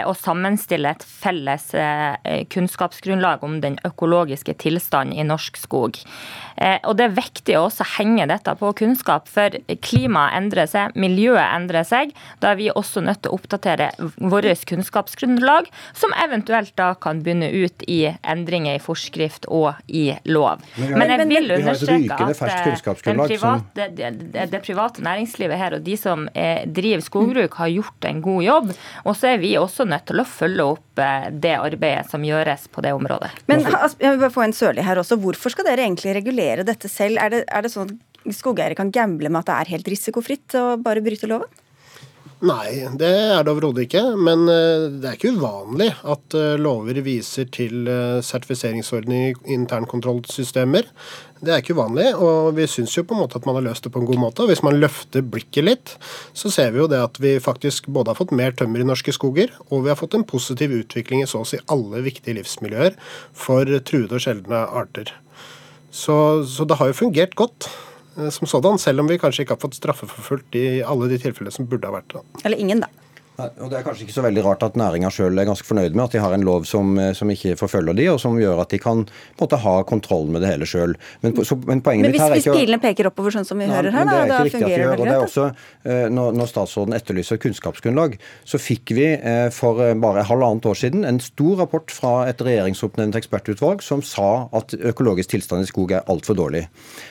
og 0.09 0.17
sammenstille 0.17 0.95
et 0.95 1.05
felles 1.05 1.67
eh, 1.77 2.45
kunnskapsgrunnlag 2.53 3.45
om 3.45 3.59
den 3.61 3.77
økologiske 3.85 4.55
tilstanden 4.63 5.19
i 5.19 5.27
norsk 5.27 5.59
skog. 5.61 5.99
Eh, 6.57 6.79
og 6.89 6.97
Det 6.97 7.09
er 7.09 7.17
viktig 7.19 7.57
å 7.59 7.67
også 7.69 7.87
henge 7.99 8.27
dette 8.31 8.55
på 8.61 8.73
kunnskap, 8.79 9.29
for 9.29 9.55
klimaet 9.85 10.39
endrer 10.39 10.71
seg, 10.71 10.95
miljøet 10.97 11.45
endrer 11.45 11.85
seg. 11.87 12.15
Da 12.41 12.53
er 12.53 12.61
vi 12.61 12.71
også 12.73 13.03
nødt 13.05 13.25
til 13.25 13.35
å 13.35 13.39
oppdatere 13.39 13.91
vårt 14.17 14.65
kunnskapsgrunnlag, 14.71 15.69
som 15.97 16.15
eventuelt 16.25 16.73
da 16.79 16.93
kan 17.01 17.23
bunne 17.25 17.51
ut 17.53 17.85
i 17.91 18.01
endringer 18.23 18.79
i 18.79 18.83
forskrift 18.83 19.49
og 19.53 19.75
i 19.89 20.07
lov. 20.29 20.65
Men 20.79 21.11
jeg 21.13 21.29
vil 21.31 21.57
understreke 21.59 22.19
at 22.31 23.03
private, 23.05 23.89
det, 23.97 24.11
det 24.53 24.63
private 24.65 25.05
næringslivet 25.05 25.61
her 25.61 25.79
og 25.79 25.85
de 25.85 25.97
som 25.99 26.27
driver 26.35 27.05
skogbruk, 27.05 27.59
har 27.61 27.73
gjort 27.73 28.09
en 28.09 28.23
god 28.25 28.43
jobb. 28.45 28.73
Og 29.05 29.17
så 29.19 29.35
er 29.35 29.43
vi 29.43 29.55
også 29.59 29.74
også 29.75 29.89
nødt 29.91 30.07
til 30.09 30.23
å 30.23 30.27
følge 30.29 30.67
opp 30.77 31.03
eh, 31.03 31.29
det 31.35 31.57
arbeidet 31.59 32.07
som 32.11 32.25
gjøres 32.25 32.69
på 32.71 32.85
det 32.87 32.95
området. 32.95 33.33
Men 33.51 33.67
jeg 33.67 34.15
vil 34.15 34.23
bare 34.23 34.35
få 34.35 34.47
en 34.47 34.57
sørlig 34.57 34.87
her 34.87 35.01
også. 35.03 35.19
Hvorfor 35.21 35.55
skal 35.55 35.67
dere 35.69 35.85
egentlig 35.87 36.15
regulere 36.17 36.67
dette 36.67 36.91
selv? 36.91 37.19
Er 37.19 37.35
det, 37.35 37.45
er 37.51 37.67
det 37.67 37.75
sånn 37.75 37.91
at 37.91 38.39
skogeiere 38.39 38.79
kan 38.79 38.95
gamble 38.95 39.29
med 39.29 39.43
at 39.43 39.51
det 39.51 39.59
er 39.59 39.75
helt 39.75 39.91
risikofritt 39.93 40.57
å 40.57 40.65
bare 40.81 41.03
bryte 41.05 41.29
loven? 41.31 41.51
Nei, 42.45 42.85
det 43.01 43.09
er 43.09 43.45
det 43.45 43.53
overhodet 43.55 43.87
ikke. 43.87 44.03
Men 44.21 44.45
eh, 44.53 44.89
det 45.01 45.09
er 45.09 45.17
ikke 45.17 45.33
uvanlig 45.39 45.91
at 46.03 46.37
eh, 46.37 46.57
lover 46.61 46.99
viser 47.05 47.49
til 47.49 47.87
sertifiseringsordning 47.87 48.45
sertifiseringsordninger 48.45 49.49
i 49.49 49.55
internkontrollsystemer. 49.57 50.91
Det 51.45 51.53
er 51.53 51.63
ikke 51.63 51.77
uvanlig, 51.77 52.07
og 52.17 52.55
vi 52.57 52.67
syns 52.71 52.95
jo 52.97 53.05
på 53.05 53.17
en 53.17 53.23
måte 53.25 53.39
at 53.41 53.47
man 53.49 53.59
har 53.59 53.67
løst 53.67 53.85
det 53.85 53.93
på 53.95 54.01
en 54.01 54.09
god 54.09 54.21
måte. 54.21 54.47
Hvis 54.49 54.63
man 54.65 54.79
løfter 54.81 55.25
blikket 55.25 55.67
litt, 55.67 55.95
så 56.37 56.53
ser 56.53 56.73
vi 56.75 56.83
jo 56.83 56.89
det 56.91 57.01
at 57.05 57.21
vi 57.21 57.35
faktisk 57.43 57.89
både 57.93 58.13
har 58.13 58.21
fått 58.21 58.35
mer 58.37 58.55
tømmer 58.57 58.81
i 58.85 58.89
norske 58.89 59.13
skoger, 59.17 59.53
og 59.71 59.85
vi 59.85 59.93
har 59.93 60.01
fått 60.01 60.17
en 60.19 60.27
positiv 60.29 60.73
utvikling 60.77 61.25
i 61.25 61.29
så 61.31 61.43
å 61.43 61.49
si 61.49 61.61
alle 61.73 62.05
viktige 62.05 62.39
livsmiljøer 62.41 62.97
for 63.33 63.69
truede 63.89 64.17
og 64.17 64.25
sjeldne 64.25 64.65
arter. 64.69 65.13
Så, 65.95 66.17
så 66.49 66.67
det 66.69 66.81
har 66.81 66.91
jo 66.91 67.01
fungert 67.05 67.37
godt. 67.39 67.69
Eh, 68.17 68.31
som 68.31 68.47
sådan, 68.47 68.79
selv 68.79 69.01
om 69.01 69.09
vi 69.11 69.19
kanskje 69.19 69.45
ikke 69.45 69.57
har 69.57 69.63
fått 69.63 69.79
straffeforfulgt 69.79 70.59
i 70.59 70.83
alle 70.83 71.09
de 71.11 71.19
tilfellene 71.23 71.55
som 71.55 71.67
burde 71.71 71.89
ha 71.89 71.97
vært 71.97 72.15
det. 72.15 72.23
Eller 72.45 72.61
ingen, 72.63 72.85
da. 72.85 72.91
Og 73.35 73.71
Det 73.71 73.81
er 73.81 73.83
kanskje 73.83 74.05
ikke 74.07 74.15
så 74.15 74.23
veldig 74.23 74.43
rart 74.47 74.63
at 74.63 74.77
næringa 74.79 75.09
sjøl 75.11 75.35
er 75.43 75.47
ganske 75.49 75.67
fornøyd 75.67 75.97
med 75.97 76.05
at 76.05 76.13
de 76.15 76.21
har 76.23 76.35
en 76.37 76.45
lov 76.47 76.67
som, 76.71 76.93
eh, 77.03 77.11
som, 77.19 77.31
ikke 77.31 77.57
forfølger 77.59 77.97
de, 77.99 78.07
og 78.13 78.21
som 78.23 78.37
gjør 78.39 78.61
at 78.63 78.71
de 78.71 78.79
kan 78.79 79.03
måte, 79.41 79.59
ha 79.59 79.73
kontroll 79.89 80.29
med 80.31 80.45
det 80.45 80.53
hele 80.53 80.69
sjøl. 80.69 80.95
Men, 81.25 81.35
men, 81.67 81.83
men, 81.83 82.11
hvis, 82.15 82.23
hvis 82.37 82.47
pilene 82.47 82.79
peker 82.83 83.09
oppover 83.11 83.35
sånn 83.35 83.49
som 83.49 83.59
vi 83.59 83.67
nei, 83.67 83.75
hører 83.75 83.97
her, 83.97 84.07
da, 84.07 84.21
da 84.31 84.39
fungerer 84.47 84.85
det 84.85 84.91
veldig 84.93 85.09
greit? 85.09 85.27
Også, 85.27 85.49
når, 86.15 86.37
når, 86.39 86.51
statsråden 86.53 86.95
etterlyser 86.95 87.41
kunnskapsgrunnlag, 87.43 88.15
så 88.47 88.61
fikk 88.63 88.95
vi 88.95 89.09
eh, 89.17 89.49
for 89.55 89.83
bare 90.05 90.27
halvannet 90.29 90.71
år 90.71 90.79
siden 90.79 91.03
en 91.09 91.19
stor 91.23 91.65
rapport 91.65 91.91
fra 91.91 92.15
et 92.31 92.47
regjeringsoppnevnt 92.47 93.19
ekspertutvalg 93.19 93.83
som 93.83 94.05
sa 94.07 94.47
at 94.55 94.77
økologisk 94.79 95.35
tilstand 95.35 95.67
i 95.67 95.73
skog 95.73 95.97
er 95.99 96.07
altfor 96.11 96.39
dårlig. 96.39 96.69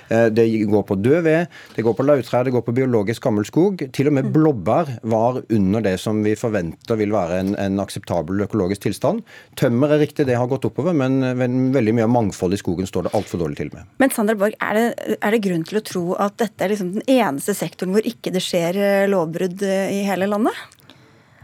Det 0.08 0.46
går 0.70 0.84
på 0.88 0.96
død 1.02 1.24
ved, 1.26 1.52
det 1.76 1.84
går 1.84 1.96
på 1.98 2.06
lauvtrær, 2.06 2.46
det 2.46 2.54
går 2.54 2.64
på 2.64 2.76
biologisk 2.76 3.24
gammel 3.26 3.48
skog. 3.48 3.82
Til 3.96 4.10
og 4.12 4.16
med 4.16 4.30
blåbær 4.34 4.92
var 5.10 5.42
under 5.52 5.84
det 5.84 5.96
som 6.02 6.12
som 6.13 6.21
vi 6.26 6.36
forventer 6.38 6.99
vil 6.99 7.13
være 7.13 7.39
en, 7.41 7.54
en 7.60 7.82
akseptabel 7.84 8.45
økologisk 8.45 8.86
tilstand. 8.86 9.23
Tømmer 9.60 9.95
er 9.95 10.04
riktig, 10.04 10.28
det 10.30 10.38
har 10.38 10.49
gått 10.52 10.67
oppover, 10.69 10.95
men, 10.97 11.19
men 11.39 11.71
veldig 11.73 11.95
mye 11.97 12.08
av 12.08 12.13
mangfoldet 12.13 12.60
i 12.60 12.63
skogen 12.63 12.89
står 12.89 13.08
det 13.08 13.15
altfor 13.17 13.41
dårlig 13.41 13.60
til 13.60 13.73
med. 13.73 13.89
Men 14.04 14.13
Sandra 14.13 14.38
Borg, 14.39 14.58
er 14.62 14.78
det, 14.78 15.17
er 15.19 15.34
det, 15.34 15.41
grunn 15.43 15.65
til 15.67 15.80
å 15.80 15.86
tro 15.86 16.06
at 16.21 16.38
dette 16.41 16.65
er 16.65 16.73
liksom 16.73 16.93
den 16.99 17.08
eneste 17.10 17.56
sektoren 17.58 17.95
hvor 17.95 18.06
ikke 18.08 18.34
det 18.34 18.43
skjer 18.43 18.80
eh, 18.80 19.10
lovbrudd 19.12 19.65
eh, 19.65 19.95
i 19.97 20.04
hele 20.08 20.30
landet? 20.30 20.58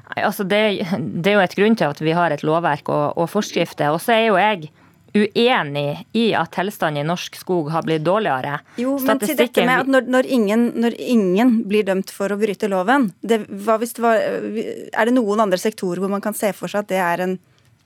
Nei, 0.10 0.22
altså 0.26 0.46
det, 0.48 0.62
det, 0.98 1.32
er 1.32 1.38
jo 1.38 1.46
et 1.46 1.58
grunn 1.58 1.78
til 1.80 1.90
at 1.90 2.04
vi 2.04 2.16
har 2.18 2.34
et 2.34 2.46
lovverk 2.46 2.90
og, 2.94 3.20
og 3.20 3.30
forskrifter. 3.30 3.94
Og 3.94 4.02
så 4.04 4.16
er 4.16 4.24
jo 4.30 4.40
jeg 4.42 4.70
uenig 5.14 6.06
i 6.18 6.30
at 6.38 6.52
tilstanden 6.56 7.04
i 7.04 7.08
norsk 7.08 7.38
skog 7.40 7.72
har 7.74 7.86
blitt 7.88 8.06
dårligere. 8.06 8.60
Jo, 8.82 8.98
men 9.06 9.22
til 9.22 9.38
dette 9.40 9.66
med 9.66 9.84
at 9.86 9.92
når, 9.92 10.10
når, 10.16 10.30
ingen, 10.38 10.66
når 10.80 10.98
ingen, 11.02 11.56
blir 11.70 11.88
dømt 11.88 12.14
for 12.14 12.32
å 12.32 12.40
bryte 12.40 12.70
loven, 12.72 13.10
det, 13.22 13.42
det 13.50 13.90
var, 14.04 14.20
er 14.20 15.10
det 15.10 15.16
noen 15.16 15.46
andre 15.46 15.62
sektorer 15.62 16.04
hvor 16.04 16.14
man 16.14 16.24
kan 16.24 16.38
se 16.38 16.52
for 16.56 16.72
seg 16.72 16.86
at 16.86 16.92
det 16.94 17.02
er 17.04 17.26
en 17.26 17.38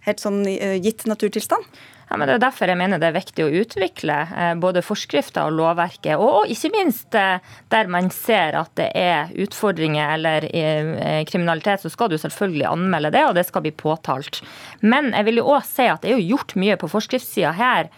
helt 0.04 0.24
sånn 0.24 0.44
eh, 0.50 0.78
gitt 0.84 1.06
naturtilstand? 1.10 1.84
Ja, 2.10 2.18
men 2.18 2.28
Det 2.28 2.36
er 2.36 2.44
derfor 2.44 2.70
jeg 2.70 2.78
mener 2.78 3.00
det 3.02 3.10
er 3.10 3.16
viktig 3.16 3.46
å 3.46 3.52
utvikle 3.63 4.18
eh, 4.28 4.54
både 4.60 4.84
forskrifter 4.86 5.48
og 5.48 5.56
lovverket. 5.58 6.20
Og 6.20 6.52
ikke 6.52 6.72
minst 6.76 7.16
eh, 7.18 7.42
der 7.74 7.89
man 7.92 8.10
ser 8.13 8.58
at 8.60 8.72
det 8.78 8.89
er 8.98 9.32
utfordringer 9.44 10.16
eller 10.18 10.48
eh, 10.50 11.24
kriminalitet, 11.30 11.84
så 11.84 11.92
skal 11.94 12.12
du 12.12 12.18
selvfølgelig 12.20 12.68
anmelde 12.70 13.13
det, 13.16 13.24
og 13.28 13.38
det 13.38 13.46
skal 13.48 13.63
bli 13.66 13.74
påtalt. 13.76 14.42
Men 14.82 15.12
jeg 15.13 15.28
vil 15.30 15.42
jo 15.42 15.48
òg 15.56 15.66
si 15.68 15.88
at 15.89 16.04
det 16.04 16.12
er 16.12 16.20
jo 16.20 16.36
gjort 16.36 16.56
mye 16.60 16.78
på 16.80 16.92
forskriftssida 16.92 17.54
her, 17.56 17.89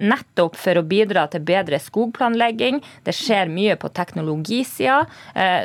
nettopp 0.00 0.56
for 0.58 0.78
å 0.78 0.84
bidra 0.86 1.24
til 1.30 1.42
bedre 1.46 1.78
skogplanlegging. 1.82 2.78
Det 3.06 3.14
skjer 3.14 3.50
mye 3.50 3.74
på 3.80 3.90
teknologisida, 3.94 4.98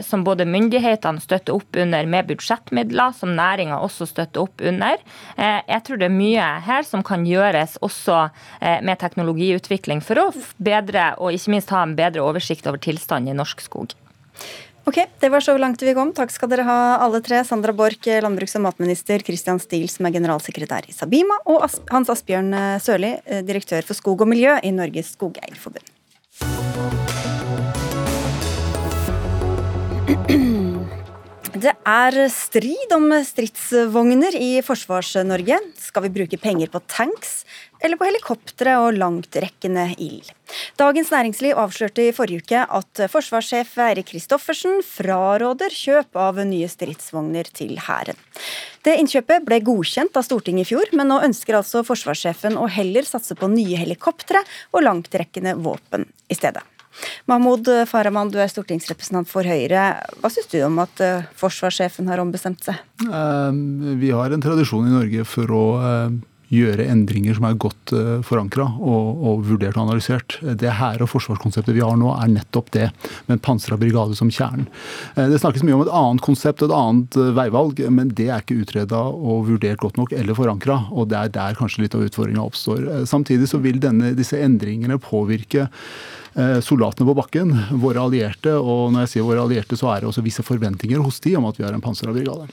som 0.06 0.24
både 0.26 0.48
myndighetene 0.50 1.22
støtter 1.22 1.56
opp 1.58 1.78
under 1.82 2.10
med 2.10 2.30
budsjettmidler, 2.32 3.14
som 3.18 3.34
næringa 3.38 3.80
også 3.86 4.08
støtter 4.10 4.44
opp 4.46 4.64
under. 4.66 5.02
Jeg 5.38 5.84
tror 5.88 6.02
det 6.02 6.10
er 6.10 6.16
mye 6.16 6.48
her 6.66 6.88
som 6.88 7.06
kan 7.06 7.26
gjøres 7.30 7.71
også 7.80 8.18
eh, 8.60 8.82
med 8.84 9.00
teknologiutvikling 9.02 10.04
for 10.04 10.20
å 10.20 10.28
bedre 10.58 11.14
og 11.20 11.36
ikke 11.36 11.56
minst 11.56 11.72
ha 11.72 11.86
en 11.86 11.96
bedre 11.96 12.26
oversikt 12.26 12.68
over 12.68 12.82
tilstanden 12.82 13.32
i 13.32 13.38
norsk 13.38 13.64
skog. 13.64 13.96
Ok, 14.90 14.98
Det 15.20 15.30
var 15.30 15.40
så 15.46 15.54
langt 15.58 15.82
vi 15.82 15.94
kom. 15.94 16.10
Takk 16.14 16.32
skal 16.34 16.50
dere 16.50 16.66
ha 16.66 16.98
alle 17.06 17.22
tre. 17.22 17.44
Sandra 17.46 17.74
Borch, 17.74 18.08
landbruks- 18.26 18.56
og 18.58 18.66
matminister, 18.66 19.22
Christian 19.22 19.62
Steele, 19.62 19.88
som 19.88 20.06
er 20.10 20.16
generalsekretær 20.18 20.90
i 20.90 20.96
Sabima, 20.96 21.38
og 21.46 21.68
Hans 21.92 22.10
Asbjørn 22.10 22.54
eh, 22.58 22.80
Sørli, 22.82 23.14
eh, 23.26 23.46
direktør 23.46 23.86
for 23.86 23.94
skog 23.94 24.26
og 24.26 24.32
miljø 24.34 24.58
i 24.64 24.74
Norges 24.74 25.14
Skogeierforbund. 25.14 26.01
Det 31.62 31.72
er 31.86 32.16
strid 32.34 32.94
om 32.96 33.12
stridsvogner 33.28 34.34
i 34.34 34.64
Forsvars-Norge. 34.66 35.60
Skal 35.78 36.06
vi 36.08 36.10
bruke 36.16 36.40
penger 36.42 36.72
på 36.74 36.80
tanks 36.90 37.44
eller 37.84 38.00
på 38.00 38.08
helikoptre 38.08 38.78
og 38.82 38.96
langtrekkende 38.98 39.84
ild? 40.02 40.32
Dagens 40.80 41.12
Næringsliv 41.14 41.60
avslørte 41.62 42.08
i 42.08 42.16
forrige 42.16 42.42
uke 42.42 42.64
at 42.80 43.04
forsvarssjef 43.12 43.76
Eirik 43.84 44.10
Kristoffersen 44.10 44.82
fraråder 44.88 45.76
kjøp 45.76 46.18
av 46.24 46.42
nye 46.48 46.72
stridsvogner 46.72 47.52
til 47.54 47.78
Hæren. 47.86 48.18
Det 48.82 48.98
innkjøpet 48.98 49.46
ble 49.46 49.62
godkjent 49.68 50.18
av 50.18 50.26
Stortinget 50.26 50.66
i 50.66 50.72
fjor, 50.72 50.90
men 50.98 51.12
nå 51.14 51.22
ønsker 51.28 51.60
altså 51.60 51.86
forsvarssjefen 51.86 52.58
å 52.58 52.66
heller 52.72 53.06
satse 53.06 53.38
på 53.38 53.52
nye 53.54 53.78
helikoptre 53.84 54.42
og 54.72 54.88
langtrekkende 54.88 55.60
våpen 55.62 56.10
i 56.32 56.40
stedet. 56.40 56.66
Mahmoud 57.30 57.70
Farahman, 57.90 58.32
du 58.32 58.40
er 58.42 58.50
stortingsrepresentant 58.52 59.30
for 59.30 59.48
Høyre. 59.48 59.92
Hva 60.22 60.32
syns 60.32 60.50
du 60.52 60.60
om 60.66 60.82
at 60.84 61.04
eh, 61.04 61.30
forsvarssjefen 61.40 62.10
har 62.12 62.22
ombestemt 62.24 62.66
seg? 62.66 62.82
Eh, 63.06 63.62
vi 64.02 64.12
har 64.16 64.34
en 64.34 64.44
tradisjon 64.44 64.90
i 64.90 64.98
Norge 64.98 65.26
for 65.30 65.56
å 65.56 65.64
eh, 65.86 66.20
gjøre 66.52 66.90
endringer 66.92 67.38
som 67.38 67.46
er 67.48 67.56
godt 67.64 67.94
uh, 67.96 68.18
forankra 68.28 68.66
og, 68.84 69.22
og, 69.24 69.46
vurdert 69.48 69.78
og 69.78 69.86
analysert. 69.86 70.36
Det 70.60 70.74
her 70.82 71.00
og 71.00 71.08
forsvarskonseptet 71.08 71.78
vi 71.78 71.80
har 71.80 71.96
nå, 71.96 72.10
er 72.12 72.28
nettopp 72.28 72.74
det, 72.76 72.90
med 73.30 73.38
en 73.38 73.44
pansra 73.46 73.78
brigade 73.80 74.18
som 74.20 74.28
kjernen. 74.28 74.68
det 75.16 75.40
snakkes 75.40 75.64
mye 75.64 75.78
om 75.78 75.86
et 75.86 75.94
annet 75.96 76.26
konsept, 76.26 76.60
og 76.60 76.68
et 76.68 76.76
annet 76.76 77.20
veivalg, 77.40 77.80
men 77.96 78.12
det 78.20 78.28
er 78.28 78.44
ikke 78.44 78.60
utreda 78.66 79.00
og 79.00 79.48
vurdert 79.48 79.80
godt 79.80 80.02
nok 80.02 80.12
eller 80.12 80.36
forankra. 80.36 80.82
Og 80.92 81.08
det 81.14 81.22
er 81.22 81.32
der 81.40 81.56
kanskje 81.56 81.86
litt 81.86 81.96
av 81.96 82.04
utfordringa 82.10 82.44
oppstår. 82.44 83.06
samtidig 83.08 83.48
så 83.48 83.64
vil 83.64 83.80
denne, 83.80 84.12
disse 84.20 84.44
endringene 84.44 85.00
påvirke 85.00 85.70
Eh, 85.72 86.21
soldatene 86.34 87.08
på 87.10 87.16
bakken, 87.18 87.52
våre 87.82 88.02
allierte. 88.02 88.54
Og 88.56 88.94
når 88.94 89.06
jeg 89.06 89.14
sier 89.16 89.28
våre 89.28 89.44
allierte, 89.44 89.78
så 89.80 89.92
er 89.92 90.02
det 90.02 90.12
også 90.12 90.24
visse 90.26 90.46
forventninger 90.46 91.02
hos 91.04 91.20
de 91.24 91.36
om 91.40 91.48
at 91.50 91.60
vi 91.60 91.66
har 91.68 91.76
en 91.76 91.84
pansra 91.84 92.14
brigade. 92.16 92.48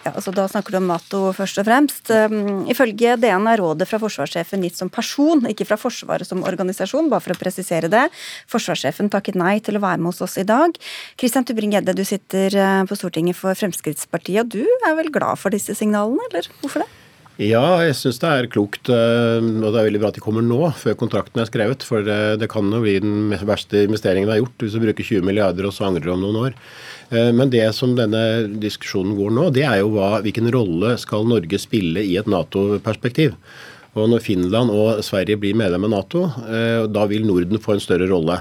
Ja, 0.00 0.14
altså 0.14 0.32
Da 0.32 0.46
snakker 0.48 0.72
du 0.72 0.78
om 0.78 0.88
Nato 0.88 1.20
først 1.36 1.60
og 1.60 1.66
fremst. 1.68 2.08
Um, 2.08 2.64
ifølge 2.72 3.16
DN 3.20 3.48
er 3.50 3.60
rådet 3.60 3.88
fra 3.88 4.00
forsvarssjefen 4.00 4.64
gitt 4.64 4.78
som 4.80 4.88
person, 4.92 5.44
ikke 5.50 5.66
fra 5.68 5.76
Forsvaret 5.80 6.28
som 6.28 6.44
organisasjon, 6.46 7.10
bare 7.12 7.24
for 7.24 7.34
å 7.34 7.40
presisere 7.40 7.90
det. 7.92 8.06
Forsvarssjefen 8.50 9.12
takket 9.12 9.36
nei 9.40 9.58
til 9.64 9.76
å 9.76 9.84
være 9.84 10.00
med 10.00 10.14
hos 10.14 10.22
oss 10.24 10.38
i 10.40 10.46
dag. 10.48 10.72
Kristian 11.20 11.44
Tubring-Gjedde, 11.44 11.96
du 11.96 12.04
sitter 12.08 12.56
uh, 12.56 12.82
på 12.88 12.96
Stortinget 12.96 13.36
for 13.36 13.56
Fremskrittspartiet, 13.58 14.46
og 14.46 14.56
du 14.56 14.88
er 14.88 14.96
vel 14.98 15.12
glad 15.12 15.40
for 15.40 15.52
disse 15.52 15.76
signalene, 15.76 16.24
eller 16.30 16.48
hvorfor 16.62 16.86
det? 16.86 16.90
Ja, 17.40 17.80
jeg 17.80 17.94
syns 17.96 18.18
det 18.20 18.28
er 18.28 18.46
klokt. 18.52 18.90
Eh, 18.92 19.40
og 19.40 19.70
det 19.72 19.78
er 19.80 19.86
veldig 19.86 20.00
bra 20.02 20.10
at 20.12 20.18
de 20.18 20.22
kommer 20.22 20.44
nå, 20.44 20.58
før 20.76 20.98
kontrakten 21.00 21.40
er 21.40 21.48
skrevet. 21.48 21.86
For 21.88 22.04
det, 22.04 22.36
det 22.42 22.50
kan 22.52 22.68
jo 22.68 22.82
bli 22.84 22.98
den 23.00 23.32
verste 23.48 23.86
investeringen 23.86 24.28
vi 24.28 24.34
har 24.34 24.42
gjort, 24.42 24.58
hvis 24.60 24.76
du 24.76 24.82
bruker 24.82 25.08
20 25.08 25.24
milliarder 25.24 25.68
og 25.68 25.72
så 25.72 25.86
angrer 25.88 26.10
du 26.10 26.12
om 26.12 26.20
noen 26.20 26.40
år. 26.42 26.58
Eh, 27.08 27.30
men 27.32 27.52
det 27.52 27.64
som 27.76 27.96
denne 27.96 28.44
diskusjonen 28.60 29.16
går 29.16 29.32
nå, 29.38 29.48
det 29.56 29.64
er 29.64 29.80
jo 29.80 29.94
hva, 29.94 30.18
hvilken 30.26 30.52
rolle 30.52 30.92
skal 31.00 31.24
Norge 31.30 31.62
spille 31.62 32.04
i 32.04 32.18
et 32.20 32.28
Nato-perspektiv. 32.28 33.32
Og 33.96 34.12
når 34.12 34.22
Finland 34.22 34.70
og 34.70 35.00
Sverige 35.02 35.40
blir 35.40 35.56
medlem 35.58 35.88
av 35.88 35.94
Nato, 35.96 36.28
eh, 36.44 36.84
da 36.92 37.08
vil 37.08 37.24
Norden 37.24 37.62
få 37.62 37.78
en 37.78 37.82
større 37.82 38.10
rolle. 38.12 38.36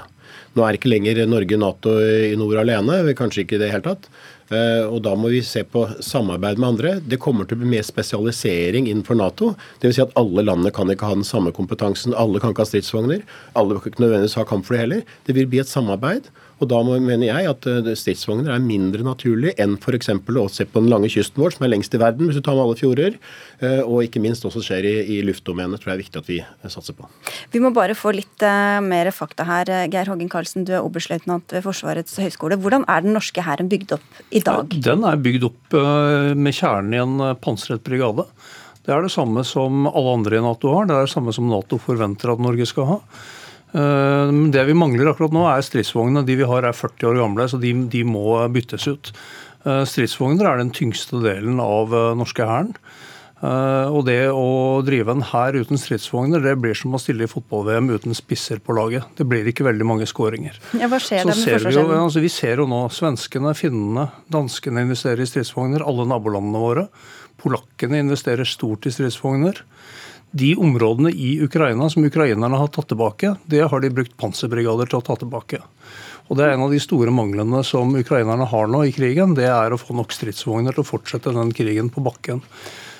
Nå 0.58 0.66
er 0.66 0.76
ikke 0.76 0.92
lenger 0.92 1.24
Norge 1.30 1.58
Nato 1.62 1.96
i 2.04 2.36
nord 2.38 2.60
alene, 2.66 3.00
kanskje 3.16 3.46
ikke 3.46 3.56
i 3.56 3.64
det 3.64 3.72
hele 3.72 3.86
tatt. 3.86 4.12
Eh, 4.50 4.86
og 4.90 5.02
Da 5.06 5.14
må 5.16 5.30
vi 5.30 5.42
se 5.46 5.64
på 5.64 5.86
samarbeid 6.02 6.58
med 6.58 6.70
andre. 6.70 6.94
Det 7.06 7.20
kommer 7.22 7.46
til 7.46 7.58
å 7.58 7.62
bli 7.64 7.74
mer 7.76 7.86
spesialisering 7.86 8.90
innenfor 8.90 9.18
Nato. 9.20 9.54
Dvs. 9.82 9.96
Si 10.00 10.04
at 10.04 10.16
alle 10.20 10.46
landene 10.46 10.74
kan 10.74 10.90
ikke 10.90 11.10
ha 11.10 11.18
den 11.18 11.28
samme 11.28 11.54
kompetansen. 11.56 12.18
Alle 12.18 12.42
kan 12.42 12.54
ikke 12.54 12.66
ha 12.66 12.72
stridsvogner. 12.72 13.26
Alle 13.60 13.78
kan 13.78 13.94
ikke 13.94 14.06
nødvendigvis 14.06 14.40
ha 14.40 14.48
kampfly 14.50 14.82
heller. 14.82 15.04
Det 15.28 15.38
vil 15.38 15.50
bli 15.50 15.62
et 15.62 15.70
samarbeid. 15.72 16.32
Og 16.60 16.68
da 16.72 16.80
mener 16.84 17.26
jeg 17.28 17.48
at 17.50 17.68
eh, 17.70 17.92
stridsvogner 17.98 18.52
er 18.54 18.64
mindre 18.64 19.06
naturlig 19.06 19.54
enn 19.62 19.78
f.eks. 19.80 20.12
å 20.12 20.46
se 20.52 20.68
på 20.68 20.84
den 20.84 20.92
lange 20.92 21.10
kysten 21.12 21.40
vår, 21.42 21.56
som 21.56 21.66
er 21.66 21.74
lengst 21.74 21.96
i 21.96 22.02
verden, 22.02 22.28
hvis 22.28 22.40
du 22.40 22.44
tar 22.46 22.58
med 22.58 22.66
alle 22.66 22.80
fjorder. 22.80 23.16
Eh, 23.64 23.82
og 23.86 24.04
ikke 24.06 24.22
minst 24.24 24.46
også 24.48 24.64
skjer 24.66 24.88
i, 24.90 24.94
i 25.16 25.20
luftdomenet, 25.28 25.80
tror 25.80 25.94
jeg 25.94 25.98
er 25.98 26.04
viktig 26.04 26.22
at 26.22 26.30
vi 26.30 26.40
satser 26.68 26.98
på. 26.98 27.08
Vi 27.56 27.64
må 27.64 27.72
bare 27.76 27.96
få 27.98 28.14
litt 28.16 28.46
uh, 28.46 28.80
mer 28.84 29.12
fakta 29.16 29.48
her. 29.48 29.72
Geir 29.92 30.12
Hågen 30.12 30.32
Karlsen, 30.32 30.68
du 30.68 30.76
er 30.76 30.86
oberstløytnant 30.86 31.56
ved 31.56 31.66
Forsvarets 31.66 32.20
høgskole. 32.20 32.60
Hvordan 32.60 32.86
er 32.92 33.06
den 33.06 33.16
norske 33.16 33.44
hæren 33.46 33.72
bygd 33.72 33.96
opp 33.98 34.24
i 34.36 34.44
dag? 34.44 34.80
Den 34.90 35.08
er 35.08 35.20
bygd 35.20 35.48
opp 35.50 35.78
uh, 35.80 36.36
med 36.36 36.56
kjernen 36.60 36.96
i 36.96 37.04
en 37.04 37.28
pansret 37.40 37.86
brigade. 37.88 38.28
Det 38.86 38.96
er 38.96 39.04
det 39.06 39.14
samme 39.14 39.44
som 39.46 39.86
alle 39.86 40.16
andre 40.18 40.40
i 40.40 40.44
Nato 40.44 40.72
har. 40.74 40.88
Det 40.90 40.96
er 40.96 41.06
det 41.06 41.14
samme 41.14 41.34
som 41.36 41.48
Nato 41.48 41.80
forventer 41.82 42.32
at 42.34 42.42
Norge 42.42 42.66
skal 42.68 42.88
ha. 42.90 43.04
Eh, 43.74 44.32
det 44.54 44.66
vi 44.70 44.78
mangler 44.78 45.12
akkurat 45.12 45.36
nå, 45.36 45.46
er 45.50 45.66
stridsvognene. 45.66 46.26
De 46.28 46.40
vi 46.40 46.48
har 46.48 46.66
er 46.66 46.76
40 46.76 47.12
år 47.12 47.22
gamle, 47.22 47.50
så 47.52 47.62
de, 47.62 47.76
de 47.92 48.04
må 48.08 48.34
byttes 48.54 48.90
ut. 48.90 49.14
Stridsvogner 49.60 50.48
er 50.48 50.62
den 50.62 50.72
tyngste 50.72 51.20
delen 51.20 51.58
av 51.60 51.92
norske 52.16 52.46
hæren. 52.48 52.72
Og 53.44 54.00
det 54.08 54.32
å 54.32 54.80
drive 54.88 55.12
en 55.12 55.24
hær 55.30 55.58
uten 55.60 55.80
stridsvogner, 55.80 56.40
det 56.44 56.54
blir 56.64 56.76
som 56.80 56.96
å 56.96 57.00
stille 57.00 57.28
i 57.28 57.30
fotball-VM 57.30 57.92
uten 57.92 58.16
spisser 58.16 58.64
på 58.64 58.76
laget. 58.76 59.12
Det 59.20 59.28
blir 59.28 59.48
ikke 59.52 59.68
veldig 59.68 59.88
mange 59.88 60.08
skåringer. 60.10 60.56
Ja, 60.80 60.88
hva 60.88 61.00
skjer 61.04 61.28
Så 61.28 61.34
med 61.34 61.42
ser 61.44 61.68
vi, 61.68 61.76
jo, 61.76 61.86
altså, 61.92 62.24
vi 62.24 62.32
ser 62.32 62.64
jo 62.64 62.70
nå 62.72 62.86
svenskene, 62.96 63.52
finnene, 63.56 64.08
danskene 64.32 64.88
investerer 64.88 65.24
i 65.24 65.30
stridsvogner. 65.30 65.84
Alle 65.84 66.08
nabolandene 66.08 66.64
våre. 66.64 66.88
Polakkene 67.40 68.02
investerer 68.04 68.48
stort 68.48 68.88
i 68.88 68.96
stridsvogner. 68.96 69.60
De 70.32 70.56
områdene 70.56 71.10
i 71.12 71.40
Ukraina 71.42 71.90
som 71.90 72.06
ukrainerne 72.06 72.58
har 72.58 72.70
tatt 72.70 72.92
tilbake, 72.92 73.34
det 73.50 73.64
har 73.72 73.82
de 73.82 73.90
brukt 73.90 74.14
panserbrigader 74.18 74.90
til 74.90 75.00
å 75.00 75.06
ta 75.06 75.16
tilbake. 75.18 75.62
Og 76.30 76.38
Det 76.38 76.46
er 76.46 76.54
en 76.54 76.68
av 76.68 76.74
de 76.74 76.80
store 76.80 77.10
manglene 77.10 77.64
som 77.66 77.96
ukrainerne 77.98 78.46
har 78.46 78.68
nå 78.70 78.84
i 78.86 78.94
krigen. 78.94 79.34
Det 79.34 79.48
er 79.50 79.74
å 79.74 79.80
få 79.82 79.96
nok 79.98 80.14
stridsvogner 80.14 80.76
til 80.76 80.86
å 80.86 80.92
fortsette 80.92 81.34
den 81.34 81.50
krigen 81.58 81.90
på 81.90 82.04
bakken. 82.06 82.44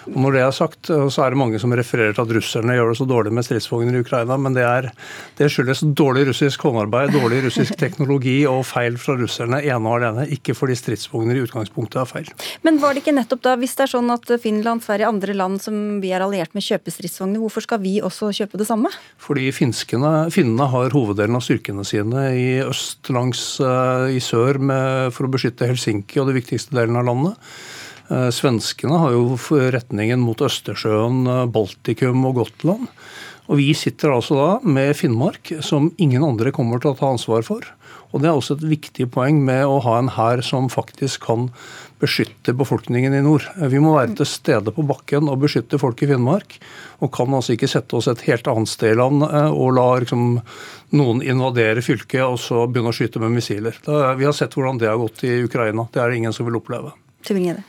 Når 0.10 0.36
det 0.36 0.42
er 0.42 0.56
sagt, 0.56 0.90
så 0.90 1.24
er 1.24 1.34
det 1.34 1.40
mange 1.40 1.60
som 1.62 1.74
refererer 1.76 2.16
til 2.16 2.24
at 2.26 2.34
russerne 2.40 2.76
gjør 2.76 2.92
det 2.92 2.98
så 3.00 3.08
dårlig 3.10 3.34
med 3.36 3.46
stridsvogner 3.46 3.98
i 3.98 4.02
Ukraina, 4.04 4.38
men 4.42 4.56
det, 4.58 4.66
er, 4.66 4.90
det 5.38 5.50
skyldes 5.54 5.84
dårlig 5.98 6.26
russisk 6.30 6.66
håndarbeid, 6.66 7.14
dårlig 7.14 7.44
russisk 7.46 7.78
teknologi 7.80 8.38
og 8.50 8.64
feil 8.68 8.98
fra 9.02 9.16
russerne 9.20 9.62
ene 9.62 9.80
og 9.80 10.00
alene, 10.00 10.28
ikke 10.34 10.56
fordi 10.58 10.78
stridsvogner 10.80 11.38
i 11.38 11.44
utgangspunktet 11.46 12.02
er 12.02 12.10
feil. 12.10 12.32
Men 12.66 12.82
var 12.82 12.96
det 12.96 13.04
ikke 13.04 13.16
nettopp 13.18 13.44
da, 13.46 13.56
hvis 13.60 13.76
det 13.78 13.86
er 13.86 13.94
sånn 13.94 14.14
at 14.14 14.34
Finland, 14.42 14.84
Sverige, 14.86 15.10
andre 15.10 15.36
land 15.38 15.62
som 15.64 16.00
vi 16.04 16.14
er 16.16 16.26
alliert 16.26 16.56
med 16.58 16.66
kjøper 16.66 16.96
stridsvogner, 16.96 17.42
hvorfor 17.44 17.66
skal 17.66 17.82
vi 17.84 17.98
også 18.06 18.32
kjøpe 18.42 18.62
det 18.62 18.70
samme? 18.70 18.92
Fordi 19.22 19.50
finskene, 19.56 20.14
finnene 20.34 20.70
har 20.74 20.96
hoveddelen 20.96 21.38
av 21.38 21.46
styrkene 21.46 21.86
sine 21.88 22.30
i 22.38 22.48
øst 22.66 23.12
langs 23.14 23.44
eh, 23.64 24.16
i 24.18 24.24
sør 24.24 24.62
med, 24.62 25.14
for 25.16 25.28
å 25.28 25.34
beskytte 25.34 25.70
Helsinki 25.70 26.22
og 26.22 26.30
de 26.30 26.40
viktigste 26.40 26.76
delene 26.78 27.04
av 27.04 27.10
landet. 27.12 27.52
Eh, 28.10 28.30
Svenskene 28.34 28.98
har 28.98 29.14
jo 29.14 29.38
retningen 29.70 30.22
mot 30.24 30.42
Østersjøen, 30.42 31.26
eh, 31.30 31.46
Baltikum 31.46 32.26
og 32.26 32.40
Gotland. 32.42 32.88
Og 33.50 33.58
vi 33.58 33.74
sitter 33.74 34.14
altså 34.14 34.36
da 34.38 34.60
med 34.64 34.96
Finnmark, 34.96 35.52
som 35.62 35.92
ingen 35.98 36.24
andre 36.24 36.52
kommer 36.52 36.80
til 36.82 36.92
å 36.92 36.98
ta 36.98 37.10
ansvar 37.10 37.44
for. 37.44 37.62
Og 38.12 38.22
det 38.22 38.30
er 38.30 38.38
også 38.38 38.58
et 38.58 38.66
viktig 38.66 39.12
poeng 39.12 39.44
med 39.46 39.66
å 39.66 39.82
ha 39.82 40.00
en 40.00 40.10
hær 40.10 40.42
som 40.42 40.70
faktisk 40.70 41.22
kan 41.22 41.52
beskytte 42.00 42.56
befolkningen 42.58 43.14
i 43.14 43.22
nord. 43.22 43.46
Eh, 43.62 43.68
Vi 43.68 43.78
må 43.78 43.94
være 43.94 44.16
til 44.18 44.26
stede 44.26 44.74
på 44.74 44.86
bakken 44.86 45.30
og 45.30 45.42
beskytte 45.42 45.78
folk 45.78 46.02
i 46.02 46.08
Finnmark. 46.08 46.58
Og 47.02 47.12
kan 47.12 47.28
altså 47.30 47.54
ikke 47.54 47.70
sette 47.70 47.94
oss 47.94 48.08
et 48.08 48.22
helt 48.22 48.48
annet 48.48 48.70
sted 48.70 48.94
i 48.94 48.98
land 48.98 49.22
og 49.22 49.74
la 49.74 50.00
liksom, 50.00 50.42
noen 50.94 51.22
invadere 51.22 51.82
fylket 51.82 52.26
og 52.26 52.40
så 52.40 52.66
begynne 52.66 52.90
å 52.90 52.98
skyte 52.98 53.20
med 53.20 53.38
missiler. 53.38 53.78
Vi 54.18 54.26
har 54.26 54.34
sett 54.34 54.54
hvordan 54.58 54.80
det 54.80 54.90
har 54.90 54.98
gått 54.98 55.24
i 55.24 55.44
Ukraina. 55.44 55.88
Det 55.94 56.02
er 56.02 56.10
det 56.10 56.18
ingen 56.18 56.34
som 56.34 56.46
vil 56.46 56.58
oppleve. 56.58 56.92
Tybring-Gjedde. 57.24 57.69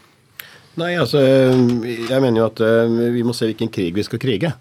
Nei, 0.79 0.95
altså, 1.01 1.19
jeg 1.19 2.21
mener 2.23 2.39
jo 2.39 2.47
at 2.47 2.61
eh, 2.63 2.99
vi 3.17 3.25
må 3.27 3.35
se 3.35 3.49
hvilken 3.51 3.73
krig 3.75 3.95
vi 3.97 4.05
skal 4.07 4.21
krige. 4.23 4.53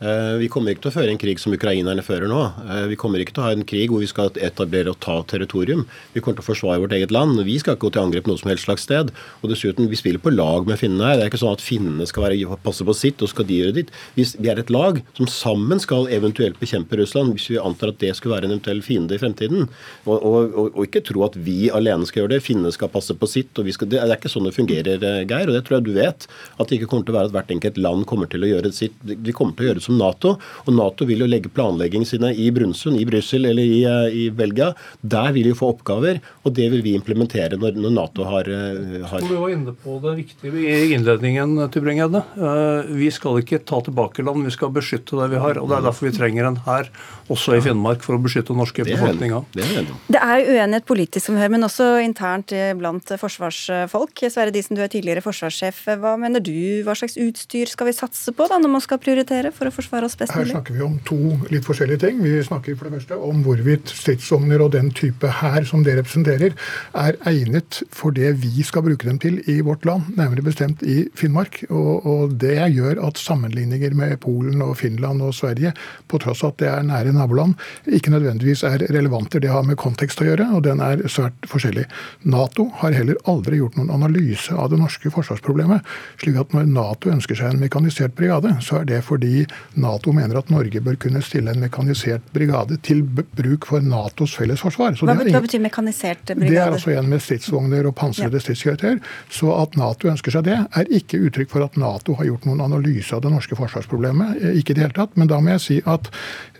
Eh, 0.00 0.38
Vi 0.40 0.48
kommer 0.48 0.72
ikke 0.72 0.86
til 0.86 0.90
å 0.90 0.94
føre 0.94 1.12
en 1.12 1.20
krig 1.20 1.40
som 1.42 1.52
ukrainerne 1.52 2.00
fører 2.00 2.30
nå. 2.30 2.40
Eh, 2.64 2.86
Vi 2.88 2.96
kommer 2.96 3.20
ikke 3.20 3.34
til 3.36 3.42
å 3.42 3.48
ha 3.48 3.52
en 3.52 3.66
krig 3.68 3.90
hvor 3.92 4.00
vi 4.00 4.08
skal 4.08 4.30
etablere 4.40 4.88
og 4.88 5.00
ta 5.00 5.20
territorium. 5.28 5.84
Vi 6.14 6.20
kommer 6.20 6.40
til 6.40 6.46
å 6.46 6.48
forsvare 6.48 6.80
vårt 6.80 6.96
eget 6.96 7.12
land. 7.12 7.36
Vi 7.44 7.58
skal 7.60 7.76
ikke 7.76 7.90
gå 7.90 7.92
til 7.92 8.02
angrep 8.06 8.26
noe 8.26 8.40
som 8.40 8.48
helst 8.48 8.64
slags 8.64 8.86
sted. 8.88 9.12
Og 9.42 9.50
dessuten, 9.52 9.90
vi 9.90 10.00
spiller 10.00 10.18
på 10.18 10.32
lag 10.32 10.66
med 10.66 10.80
finnene 10.80 11.04
her. 11.04 11.16
Det 11.16 11.26
er 11.26 11.30
ikke 11.30 11.44
sånn 11.44 11.52
at 11.52 11.60
finnene 11.60 12.06
skal 12.08 12.24
være, 12.24 12.56
passe 12.64 12.80
på 12.80 12.96
sitt, 12.96 13.20
og 13.20 13.28
skal 13.28 13.44
de 13.44 13.60
gjøre 13.60 13.76
ditt. 13.76 13.90
Vi 14.16 14.24
er 14.48 14.58
et 14.58 14.72
lag 14.72 15.02
som 15.14 15.26
sammen 15.26 15.78
skal 15.78 16.08
eventuelt 16.08 16.58
bekjempe 16.58 16.96
Russland, 16.96 17.36
hvis 17.36 17.50
vi 17.50 17.60
antar 17.60 17.92
at 17.92 18.00
det 18.00 18.16
skulle 18.16 18.36
være 18.36 18.48
en 18.48 18.56
eventuell 18.56 18.80
fiende 18.80 19.14
i 19.14 19.20
fremtiden. 19.20 19.68
Og, 20.06 20.16
og, 20.16 20.56
og, 20.56 20.80
ikke 20.86 21.04
tro 21.04 21.24
at 21.28 21.36
vi 21.36 21.68
alene 21.68 22.08
skal 22.08 22.22
gjøre 22.22 22.38
det. 22.38 22.42
Finnene 22.42 22.72
skal 22.72 22.88
passe 22.88 23.12
på 23.12 23.28
sitt. 23.28 23.52
og 23.58 23.68
vi 23.68 23.76
skal, 23.76 23.88
Det 23.92 24.00
er 24.00 24.16
ikke 24.16 24.32
sånn 24.32 24.48
det 24.48 24.56
fungerer, 24.56 24.96
eh, 24.96 25.26
Geir. 25.28 25.50
Og 25.50 25.52
det 25.52 25.64
tror 25.68 25.78
jeg 25.78 25.84
du 25.84 25.92
vet. 25.92 26.26
At 26.56 26.68
det 26.68 26.80
ikke 26.80 26.88
kommer 26.88 27.04
til 27.04 27.14
å 27.14 27.18
være 27.20 27.28
at 27.28 27.36
hvert 27.36 27.52
enkelt 27.52 27.76
land 27.76 28.06
kommer 28.06 28.30
til 28.30 28.40
å 28.40 28.48
gjøre 28.48 28.72
sitt. 28.72 28.96
Vi 29.04 29.36
kommer 29.36 29.52
til 29.52 29.66
å 29.66 29.68
gjøre 29.68 29.80
det 29.82 29.89
som 29.90 29.98
Nato. 29.98 30.36
Og 30.66 30.74
Nato 30.76 31.06
vil 31.08 31.24
jo 31.24 31.28
legge 31.30 31.50
planleggingen 31.52 32.06
sine 32.08 32.32
i 32.34 32.48
Brunnsund, 32.54 32.98
i 33.00 33.06
Brussel 33.08 33.48
eller 33.50 33.62
i, 33.62 33.82
eh, 33.84 34.16
i 34.26 34.30
Belgia. 34.30 34.72
Der 35.02 35.32
vil 35.34 35.50
de 35.50 35.56
få 35.58 35.72
oppgaver, 35.74 36.20
og 36.44 36.54
det 36.54 36.70
vil 36.70 36.82
vi 36.86 36.94
implementere 36.98 37.58
når, 37.58 37.76
når 37.80 37.94
Nato 37.96 38.24
har, 38.28 38.48
eh, 38.48 39.02
har 39.10 39.20
Du 39.20 39.34
var 39.36 39.50
inne 39.50 39.74
på 39.74 39.98
det 40.02 40.16
viktige 40.24 40.54
i 40.54 40.94
innledningen, 40.94 41.56
Tybring-Gjedde. 41.70 42.24
Eh, 42.38 42.96
Vi 43.00 43.10
skal 43.10 43.40
ikke 43.40 43.64
ta 43.64 43.80
tilbake 43.80 44.24
land, 44.24 44.44
vi 44.44 44.50
skal 44.50 44.70
beskytte 44.70 45.18
det 45.18 45.30
vi 45.30 45.40
har. 45.40 45.58
og 45.58 45.68
Det 45.68 45.78
er 45.78 45.82
derfor 45.88 46.10
vi 46.10 46.16
trenger 46.16 46.46
en 46.46 46.56
hær 46.66 46.88
også 47.30 47.56
i 47.56 47.60
Finnmark 47.60 48.02
for 48.02 48.16
å 48.16 48.22
beskytte 48.22 48.48
den 48.52 48.58
norske 48.58 48.84
befolkninga. 48.84 49.44
det 49.54 49.64
er. 49.64 49.86
Det 50.10 50.20
er 50.20 50.46
uenighet 50.50 50.86
politisk 50.86 51.26
som 51.26 51.36
hører, 51.36 51.50
men 51.50 51.62
også 51.62 52.02
internt 52.02 52.50
blant 52.78 53.04
forsvarsfolk. 53.06 54.14
Sverre 54.30 54.52
Disen, 54.52 54.76
du 54.76 54.82
er 54.82 54.88
tidligere 54.88 55.22
forsvarssjef. 55.22 55.84
Hva 56.00 56.16
mener 56.18 56.40
du, 56.40 56.82
hva 56.84 56.94
slags 56.96 57.16
utstyr 57.16 57.68
skal 57.68 57.86
vi 57.86 57.92
satse 57.92 58.32
på 58.34 58.48
da, 58.48 58.58
når 58.58 58.70
man 58.70 58.80
skal 58.84 59.00
prioritere 59.02 59.52
for 59.54 59.68
å 59.70 59.74
forsvare 59.80 60.08
oss 60.08 60.16
best 60.20 60.34
Her 60.36 60.48
snakker 60.52 60.76
vi 60.76 60.84
om 60.84 60.98
to 61.08 61.18
litt 61.50 61.66
forskjellige 61.66 62.04
ting. 62.04 62.20
Vi 62.22 62.36
snakker 62.44 62.76
for 62.78 62.88
det 62.88 63.00
første 63.00 63.18
om 63.30 63.42
hvorvidt 63.44 63.90
stridsvogner 63.96 64.62
og 64.64 64.72
den 64.76 64.90
type 64.96 65.28
hær 65.40 65.66
som 65.68 65.84
det 65.86 65.96
representerer, 65.98 66.56
er 66.94 67.18
egnet 67.28 67.82
for 67.94 68.14
det 68.16 68.34
vi 68.42 68.64
skal 68.66 68.84
bruke 68.86 69.08
dem 69.08 69.20
til 69.22 69.40
i 69.50 69.60
vårt 69.64 69.86
land, 69.88 70.12
nærmere 70.18 70.44
bestemt 70.46 70.84
i 70.84 71.02
Finnmark. 71.16 71.62
Og, 71.70 72.06
og 72.06 72.36
det 72.42 72.56
gjør 72.74 73.00
at 73.08 73.20
sammenligninger 73.20 73.94
med 73.96 74.16
Polen 74.22 74.62
og 74.64 74.76
Finland 74.80 75.24
og 75.24 75.34
Sverige, 75.36 75.72
på 76.10 76.20
tross 76.22 76.44
av 76.44 76.54
at 76.54 76.62
det 76.62 76.70
er 76.70 76.86
nære 76.86 77.14
naboland, 77.16 77.56
ikke 77.86 78.12
nødvendigvis 78.14 78.64
er 78.66 78.84
relevante. 78.90 79.40
Det 79.42 79.52
har 79.52 79.66
med 79.66 79.78
kontekst 79.80 80.20
å 80.22 80.28
gjøre, 80.28 80.48
og 80.56 80.64
den 80.66 80.82
er 80.84 81.04
svært 81.10 81.48
forskjellig. 81.50 81.86
Nato 82.30 82.68
har 82.82 82.96
heller 82.96 83.18
aldri 83.30 83.60
gjort 83.60 83.78
noen 83.78 83.92
analyse 83.94 84.54
av 84.54 84.70
det 84.72 84.80
norske 84.80 85.12
forsvarsproblemet. 85.12 85.86
slik 86.20 86.36
at 86.40 86.52
når 86.54 86.68
Nato 86.70 87.10
ønsker 87.10 87.38
seg 87.38 87.54
en 87.54 87.62
mekanisert 87.62 88.14
brigade, 88.18 88.52
så 88.64 88.80
er 88.80 88.88
det 88.90 89.02
fordi 89.06 89.46
Nato 89.78 90.12
mener 90.12 90.40
at 90.40 90.50
Norge 90.50 90.80
bør 90.82 90.96
kunne 91.00 91.22
stille 91.22 91.52
en 91.52 91.62
mekanisert 91.62 92.24
brigade 92.34 92.78
til 92.86 93.02
bruk 93.06 93.68
for 93.70 93.84
Natos 93.84 94.34
fellesforsvar. 94.38 94.96
Hva, 94.98 95.14
det 95.20 95.34
hva 95.34 95.42
betyr 95.44 95.62
mekanisert 95.62 96.24
brigade? 96.32 96.50
det 96.50 96.58
er 96.58 96.74
altså 96.74 96.94
en 96.96 97.10
med 97.10 97.22
stridsvogner 97.22 97.86
og 97.86 97.94
pansrede 97.98 98.40
stridskjøretøyer. 98.42 98.98
Så 99.30 99.52
at 99.54 99.76
Nato 99.78 100.10
ønsker 100.10 100.34
seg 100.34 100.46
det, 100.48 100.58
er 100.58 100.90
ikke 101.00 101.20
uttrykk 101.28 101.52
for 101.54 101.66
at 101.66 101.78
Nato 101.80 102.16
har 102.18 102.28
gjort 102.28 102.48
noen 102.48 102.64
analyse 102.64 103.14
av 103.14 103.22
det 103.24 103.32
norske 103.34 103.58
forsvarsproblemet. 103.58 104.40
Eh, 104.40 104.58
Ikke 104.60 104.74
i 104.74 104.78
det 104.78 104.86
hele 104.88 104.96
tatt. 104.96 105.14
Men 105.20 105.30
da 105.30 105.40
må 105.40 105.54
jeg 105.54 105.64
si 105.66 105.78
at 105.86 106.10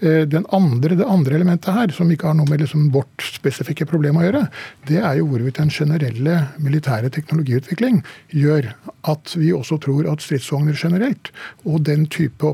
eh, 0.01 0.23
den 0.31 0.47
andre, 0.55 0.97
det 0.99 1.09
andre 1.09 1.39
elementet 1.41 1.75
her, 1.75 1.95
som 1.95 2.11
ikke 2.11 2.31
har 2.31 2.39
noe 2.39 2.49
med 2.51 2.63
liksom 2.63 2.91
vårt 2.95 3.27
spesifikke 3.27 3.89
problem 3.91 4.21
å 4.21 4.27
gjøre, 4.27 4.47
det 4.91 5.03
er 5.03 5.19
jo 5.21 5.29
hvorvidt 5.31 5.61
den 5.61 5.73
generelle 5.75 6.37
militære 6.63 7.11
teknologiutvikling 7.15 8.03
gjør 8.35 8.71
at 9.09 9.35
vi 9.39 9.53
også 9.57 9.79
tror 9.83 10.09
at 10.11 10.23
stridsvogner 10.25 10.77
generelt, 10.77 11.31
og 11.65 11.85
den 11.89 12.07
type 12.13 12.45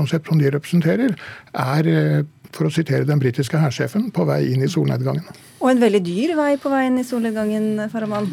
operasjonskonsept 0.00 0.28
som 0.28 0.38
de 0.38 0.50
representerer, 0.50 1.14
er, 1.54 1.86
eh, 1.86 2.24
for 2.52 2.66
å 2.66 2.72
sitere 2.72 3.06
den 3.06 3.20
britiske 3.20 3.58
hærsjefen, 3.58 4.10
på 4.12 4.26
vei 4.26 4.52
inn 4.52 4.62
i 4.62 4.68
solnedgangen. 4.68 5.24
Og 5.60 5.68
en 5.68 5.80
veldig 5.82 6.00
dyr 6.00 6.30
vei 6.38 6.54
på 6.56 6.70
veien 6.72 6.94
i 6.96 7.02
solnedgangen, 7.04 7.82
Farahman. 7.92 8.28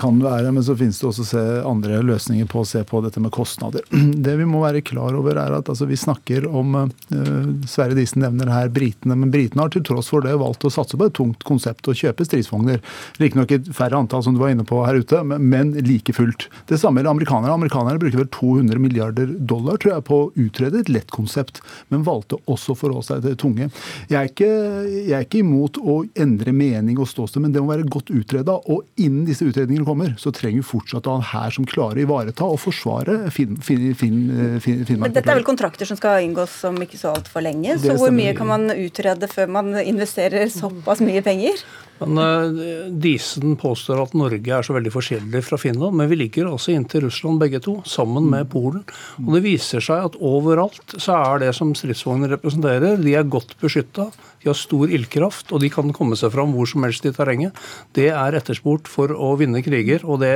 kan 0.00 0.16
det 0.18 0.24
være, 0.24 0.52
men 0.56 0.64
så 0.64 0.72
finnes 0.76 0.96
det 0.96 1.08
også 1.10 1.26
se 1.28 1.42
andre 1.68 1.98
løsninger 2.00 2.46
på 2.48 2.62
å 2.62 2.68
se 2.68 2.80
på 2.88 3.02
dette 3.04 3.20
med 3.20 3.32
kostnader. 3.34 3.84
Det 4.22 4.36
vi 4.38 4.46
må 4.48 4.62
være 4.62 4.80
klar 4.86 5.12
over, 5.18 5.36
er 5.36 5.52
at 5.58 5.68
altså, 5.68 5.84
vi 5.90 5.98
snakker 6.00 6.46
om 6.48 6.78
uh, 6.78 7.50
Sverre 7.68 7.96
Disen 7.98 8.22
nevner 8.24 8.48
her 8.48 8.70
britene, 8.72 9.18
men 9.18 9.32
britene 9.34 9.66
har 9.66 9.72
til 9.74 9.84
tross 9.84 10.08
for 10.12 10.24
det 10.24 10.32
valgt 10.40 10.64
å 10.64 10.72
satse 10.72 10.96
på 10.96 11.10
et 11.10 11.16
tungt 11.18 11.44
konsept 11.44 11.90
og 11.90 11.98
kjøpe 11.98 12.24
stridsvogner. 12.24 12.80
Riktignok 13.20 13.52
et 13.52 13.68
færre 13.76 14.00
antall, 14.00 14.24
som 14.24 14.36
du 14.36 14.40
var 14.40 14.54
inne 14.54 14.64
på 14.68 14.80
her 14.86 15.02
ute, 15.02 15.20
men, 15.28 15.44
men 15.52 15.74
like 15.84 16.16
fullt. 16.16 16.48
Det 16.70 16.80
samme 16.80 17.02
gjelder 17.02 17.12
amerikanere. 17.12 17.52
Amerikanere 17.52 18.00
bruker 18.00 18.22
vel 18.22 18.32
200 18.32 18.80
milliarder 18.80 19.36
dollar 19.36 19.76
tror 19.82 19.98
jeg, 19.98 20.06
på 20.08 20.22
å 20.22 20.32
utrede 20.40 20.80
et 20.80 20.92
lett 20.92 21.12
konsept, 21.12 21.60
men 21.92 22.06
valgte 22.08 22.40
også 22.46 22.72
å 22.72 22.80
forholde 22.80 23.10
seg 23.10 23.26
til 23.28 23.38
tunge. 23.44 23.68
Jeg 24.08 24.18
er 24.22 24.32
ikke, 24.32 24.50
jeg 24.88 25.16
er 25.18 25.28
ikke 25.28 25.44
imot 25.44 25.82
å 25.82 26.00
endre 26.16 26.56
mening 26.62 27.00
og 27.02 27.08
ståsted, 27.10 27.42
men 27.44 27.54
det 27.54 27.62
må 27.62 27.72
være 27.72 27.88
godt 27.90 28.12
utreda. 28.14 28.56
Og 28.72 28.86
innen 29.00 29.26
disse 29.28 29.46
utredningene 29.46 29.86
kommer, 29.88 30.14
så 30.20 30.32
trenger 30.34 30.62
vi 30.62 30.68
fortsatt 30.72 31.08
å 31.08 31.16
ha 31.16 31.20
en 31.20 31.28
hær 31.32 31.56
som 31.58 31.68
klarer 31.68 32.02
å 32.02 32.06
ivareta 32.06 32.48
og 32.48 32.60
forsvare 32.62 33.18
Finn, 33.34 33.58
Finn, 33.62 33.92
Finn, 33.98 34.18
Finn, 34.62 34.82
Finnmark. 34.88 35.08
Men 35.08 35.16
dette 35.16 35.32
er 35.32 35.40
vel 35.40 35.46
kontrakter 35.46 35.88
som 35.88 35.98
skal 35.98 36.22
inngås 36.26 36.58
om 36.68 36.78
ikke 36.84 37.00
så 37.00 37.14
altfor 37.16 37.44
lenge, 37.44 37.78
så 37.82 37.96
hvor 37.98 38.14
mye 38.14 38.34
kan 38.38 38.50
man 38.50 38.68
utrede 38.74 39.30
før 39.30 39.50
man 39.58 39.74
investerer 39.82 40.50
såpass 40.52 41.02
mye 41.04 41.24
penger? 41.24 41.64
Men 42.06 42.58
eh, 42.62 42.88
Disen 43.02 43.56
påstår 43.60 44.02
at 44.02 44.16
Norge 44.18 44.54
er 44.56 44.66
så 44.66 44.76
veldig 44.76 44.92
forskjellig 44.94 45.42
fra 45.46 45.58
Finland, 45.60 45.96
men 45.98 46.10
vi 46.10 46.18
ligger 46.24 46.50
altså 46.50 46.74
inntil 46.74 47.06
Russland 47.06 47.42
begge 47.42 47.62
to, 47.62 47.78
sammen 47.88 48.28
med 48.32 48.50
Polen. 48.52 48.84
Og 49.22 49.32
det 49.36 49.44
viser 49.46 49.84
seg 49.84 50.08
at 50.10 50.18
overalt 50.18 50.96
så 50.96 51.18
er 51.18 51.44
det 51.44 51.52
som 51.58 51.74
stridsvogner 51.78 52.34
representerer, 52.36 53.00
de 53.00 53.16
er 53.18 53.28
godt 53.28 53.56
beskytta. 53.62 54.10
De 54.42 54.50
har 54.50 54.58
stor 54.58 54.90
ildkraft, 54.90 55.52
og 55.54 55.62
de 55.62 55.70
kan 55.72 55.92
komme 55.94 56.18
seg 56.18 56.32
fram 56.34 56.54
hvor 56.56 56.68
som 56.68 56.82
helst 56.86 57.06
i 57.06 57.14
terrenget. 57.14 57.58
Det 57.94 58.10
er 58.10 58.38
etterspurt 58.38 58.90
for 58.90 59.14
å 59.14 59.34
vinne 59.40 59.62
kriger, 59.64 60.02
og 60.02 60.22
det 60.24 60.34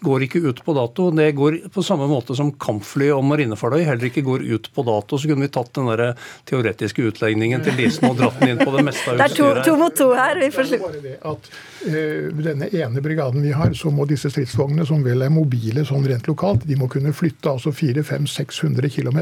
går 0.00 0.26
ikke 0.26 0.42
ut 0.46 0.64
på 0.64 0.74
dato. 0.76 1.10
Det 1.14 1.32
går 1.38 1.58
på 1.74 1.82
samme 1.82 2.06
måte 2.10 2.36
som 2.38 2.52
kampfly 2.52 3.10
og 3.14 3.24
marinefartøy 3.26 3.82
heller 3.86 4.10
ikke 4.10 4.24
går 4.26 4.44
ut 4.46 4.70
på 4.74 4.84
dato. 4.86 5.18
Så 5.18 5.30
kunne 5.30 5.46
vi 5.46 5.52
tatt 5.54 5.72
den 5.78 5.90
der 5.90 6.04
teoretiske 6.48 7.08
utlegningen 7.10 7.64
til 7.64 7.76
Lisen 7.78 8.08
og 8.10 8.18
dratt 8.20 8.38
den 8.40 8.54
inn 8.54 8.62
på 8.62 8.70
det 8.74 8.84
meste 8.86 9.14
av 9.14 9.18
utstyret. 9.18 9.34
Det 9.38 9.64
er 9.64 9.64
to, 9.64 9.72
to 9.72 9.76
mot 9.80 9.98
to 9.98 10.10
her. 10.14 10.38
Vi 10.42 10.50
får 10.54 10.70
slutt. 10.72 11.50
Uh, 11.78 12.34
denne 12.42 12.68
ene 12.74 13.02
brigaden 13.02 13.42
vi 13.44 13.52
har, 13.54 13.72
så 13.78 13.90
må 13.94 14.06
disse 14.08 14.30
stridsvognene, 14.32 14.86
som 14.88 15.02
vel 15.04 15.22
er 15.22 15.32
mobile 15.32 15.84
sånn 15.86 16.06
rent 16.10 16.26
lokalt, 16.30 16.66
de 16.66 16.74
må 16.78 16.88
kunne 16.90 17.12
flytte 17.14 17.52
altså 17.52 17.70
400-500-600 17.74 18.90
km. 18.90 19.20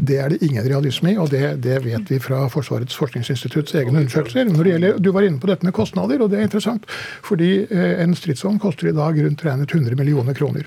Det 0.00 0.18
er 0.22 0.32
det 0.32 0.40
ingen 0.46 0.64
realisme 0.64 1.12
i, 1.12 1.18
og 1.20 1.28
det, 1.32 1.58
det, 1.64 1.78
vet 1.84 2.08
vi 2.08 2.20
fra 2.22 2.46
Forsvarets 2.52 2.96
forskningsinstitutts 2.96 3.76
egne 3.76 4.04
undersøkelser. 4.04 4.48
Når 4.48 4.64
det 4.64 4.74
gjelder, 4.74 5.02
du 5.04 5.10
var 5.12 5.26
inne 5.26 5.40
på 5.42 5.50
dette 5.50 5.68
med 5.68 5.76
kostnader, 5.76 6.22
og 6.24 6.32
det 6.32 6.40
er 6.40 6.48
interessant. 6.48 6.88
Fordi 7.26 7.50
uh, 7.68 7.92
en 8.04 8.16
stridsvogn 8.16 8.60
koster 8.62 8.88
i 8.88 8.96
dag 8.96 9.20
rundt 9.26 9.44
regnet 9.44 9.76
100 9.76 10.00
millioner 10.02 10.36
kroner. 10.36 10.66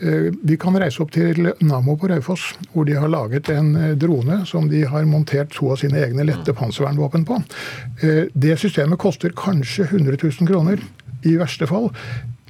De 0.00 0.54
vi 0.54 0.58
kan 0.60 0.76
reise 0.78 1.02
opp 1.02 1.10
til 1.14 1.48
Nammo 1.64 1.96
på 1.98 2.12
Raufoss, 2.12 2.52
hvor 2.72 2.86
de 2.86 2.96
har 2.98 3.10
laget 3.10 3.48
en 3.52 3.72
drone 3.98 4.42
som 4.48 4.68
de 4.70 4.84
har 4.88 5.08
montert 5.08 5.52
to 5.56 5.72
av 5.72 5.80
sine 5.80 5.98
egne 6.04 6.26
lette 6.28 6.54
panservernvåpen 6.56 7.24
på. 7.28 7.40
Det 8.34 8.58
systemet 8.60 9.00
koster 9.00 9.34
kanskje 9.36 9.88
100 9.88 10.20
000 10.20 10.50
kroner 10.50 10.54
kroner 10.54 10.82
i 11.24 11.38
verste 11.40 11.66
fall 11.66 11.90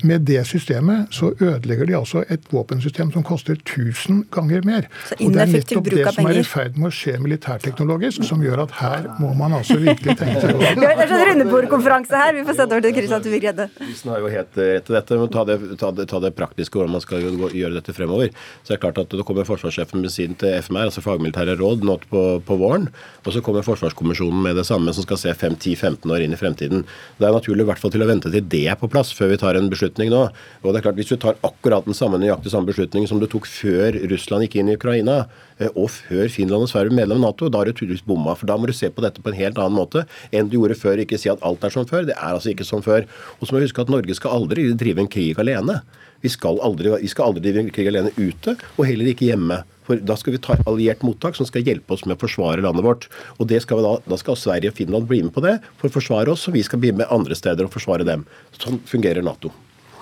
med 0.02 0.24
det 0.26 0.42
systemet 0.46 1.06
så 1.14 1.30
ødelegger 1.40 1.86
de 1.86 1.96
altså 1.96 2.24
et 2.32 2.42
våpensystem 2.50 3.12
som 3.12 3.22
koster 3.22 3.54
1000 3.54 4.24
ganger 4.34 4.64
mer. 4.66 4.88
Og 5.20 5.32
Det 5.32 5.42
er 5.42 5.50
nettopp 5.52 5.90
det 5.90 6.04
som 6.14 6.26
er 6.26 6.38
i 6.40 6.44
ferd 6.46 6.76
med 6.76 6.90
å 6.90 6.94
skje 6.94 7.14
militærteknologisk, 7.22 8.24
som 8.26 8.42
gjør 8.42 8.64
at 8.66 8.74
her 8.80 9.06
må 9.22 9.32
man 9.38 9.54
altså 9.60 9.78
virkelig 9.80 10.16
tenke 10.18 10.42
seg 10.42 10.58
Vi 10.60 10.72
Det 10.74 10.90
er 10.90 11.10
sånn 11.10 11.24
rundebordkonferanse 11.30 12.20
her. 12.20 12.34
Vi 12.36 12.44
får 12.48 12.58
sette 12.58 12.76
over 12.76 12.84
til 12.84 12.96
Kristian 12.98 13.24
Tybring-Gjedde. 13.24 13.68
Lisen 13.86 14.12
har 14.12 14.20
jo 14.24 14.32
helt 14.34 14.60
rett 14.60 14.90
i 14.90 14.96
dette. 14.96 15.20
men 15.20 15.32
ta 15.32 15.46
det, 15.48 15.58
ta, 15.80 15.92
det, 15.94 16.08
ta 16.10 16.20
det, 16.26 16.34
praktiske 16.34 16.78
hvordan 16.78 16.96
man 16.96 17.04
skal 17.04 17.24
gjøre 17.24 17.74
dette 17.78 17.94
fremover. 17.96 18.34
Så 18.62 18.74
det 18.74 18.78
er 18.78 18.84
klart 18.84 19.00
at 19.00 19.14
Da 19.14 19.22
kommer 19.22 19.46
forsvarssjefen 19.46 20.02
med 20.02 20.12
sin 20.12 20.34
til 20.34 20.58
FMR, 20.58 20.90
altså 20.90 21.04
fagmilitære 21.04 21.56
råd, 21.60 21.86
nå 21.86 21.98
på, 22.10 22.24
på 22.44 22.58
våren. 22.60 22.90
Og 23.24 23.32
så 23.32 23.40
kommer 23.44 23.64
Forsvarskommisjonen 23.64 24.42
med 24.44 24.58
det 24.58 24.66
samme, 24.68 24.92
som 24.92 25.06
skal 25.06 25.20
se 25.20 25.32
5-10-15 25.32 26.10
år 26.12 26.24
inn 26.26 26.34
i 26.34 26.40
fremtiden. 26.40 26.84
Det 27.18 27.28
er 27.28 27.32
naturlig 27.32 27.64
i 27.64 27.68
hvert 27.70 27.80
fall 27.80 27.94
til 27.94 28.04
å 28.04 28.10
vente 28.10 28.32
til 28.32 28.44
det 28.44 28.66
er 28.68 28.76
på 28.80 28.90
plass, 28.90 29.14
før 29.16 29.32
vi 29.32 29.40
tar 29.40 29.56
en 29.56 29.70
beslutning 29.72 29.93
beslutning 29.94 30.10
nå. 30.12 30.28
Og 30.62 30.72
det 30.72 30.80
er 30.80 30.82
klart, 30.82 30.96
Hvis 30.96 31.08
du 31.08 31.16
tar 31.16 31.36
akkurat 31.42 31.84
den 31.84 31.94
samme 31.94 32.18
nøyaktig 32.18 32.50
samme 32.50 32.66
beslutningen 32.66 33.08
som 33.08 33.20
du 33.20 33.26
tok 33.26 33.46
før 33.46 33.92
Russland 34.10 34.44
gikk 34.44 34.56
inn 34.56 34.68
i 34.68 34.76
Ukraina, 34.76 35.26
eh, 35.58 35.68
og 35.74 35.90
før 35.90 36.28
Finland 36.28 36.62
og 36.62 36.68
Sverige 36.68 36.90
ble 36.90 36.96
medlem 37.02 37.24
av 37.24 37.32
Nato, 37.32 37.48
da 37.48 37.58
har 37.58 37.66
du 37.66 37.72
tydeligvis 37.72 38.06
bomma. 38.06 38.34
For 38.36 38.46
da 38.46 38.56
må 38.56 38.66
du 38.66 38.72
se 38.72 38.90
på 38.90 39.02
dette 39.02 39.22
på 39.22 39.30
en 39.30 39.38
helt 39.38 39.58
annen 39.58 39.76
måte 39.76 40.06
enn 40.32 40.48
du 40.48 40.58
gjorde 40.58 40.78
før. 40.78 40.98
Ikke 40.98 41.18
si 41.18 41.28
at 41.28 41.42
alt 41.42 41.62
er 41.64 41.70
som 41.70 41.86
før. 41.86 42.06
Det 42.06 42.16
er 42.16 42.34
altså 42.34 42.50
ikke 42.52 42.64
som 42.64 42.82
før. 42.82 43.06
Og 43.40 43.46
så 43.46 43.52
må 43.52 43.60
vi 43.60 43.68
huske 43.68 43.80
at 43.82 43.90
Norge 43.90 44.14
skal 44.14 44.30
aldri 44.30 44.72
drive 44.72 45.00
en 45.00 45.08
krig 45.08 45.38
alene. 45.38 45.82
Vi 46.22 46.30
skal 46.32 46.58
aldri, 46.64 46.88
vi 46.88 47.08
skal 47.08 47.28
aldri 47.28 47.42
drive 47.44 47.60
en 47.60 47.70
krig 47.70 47.88
alene 47.90 48.10
ute, 48.16 48.56
og 48.78 48.86
heller 48.86 49.10
ikke 49.10 49.28
hjemme. 49.28 49.60
For 49.84 50.00
Da 50.00 50.16
skal 50.16 50.32
vi 50.32 50.40
ta 50.40 50.56
alliert 50.64 51.04
mottak 51.04 51.36
som 51.36 51.44
skal 51.44 51.66
hjelpe 51.66 51.92
oss 51.92 52.06
med 52.06 52.16
å 52.16 52.22
forsvare 52.22 52.64
landet 52.64 52.86
vårt. 52.86 53.08
Og 53.36 53.48
det 53.50 53.60
skal 53.60 53.84
da, 53.84 53.98
da 54.08 54.16
skal 54.16 54.38
Sverige 54.40 54.72
og 54.72 54.78
Finland 54.78 55.10
bli 55.10 55.20
med 55.26 55.34
på 55.34 55.44
det 55.44 55.58
for 55.76 55.90
å 55.90 55.96
forsvare 55.98 56.32
oss, 56.32 56.48
og 56.48 56.56
vi 56.56 56.64
skal 56.64 56.80
bli 56.80 56.94
med 56.96 57.10
andre 57.12 57.36
steder 57.36 57.68
og 57.68 57.74
forsvare 57.76 58.08
dem. 58.08 58.24
Sånn 58.56 58.80
fungerer 58.88 59.24
Nato. 59.24 59.52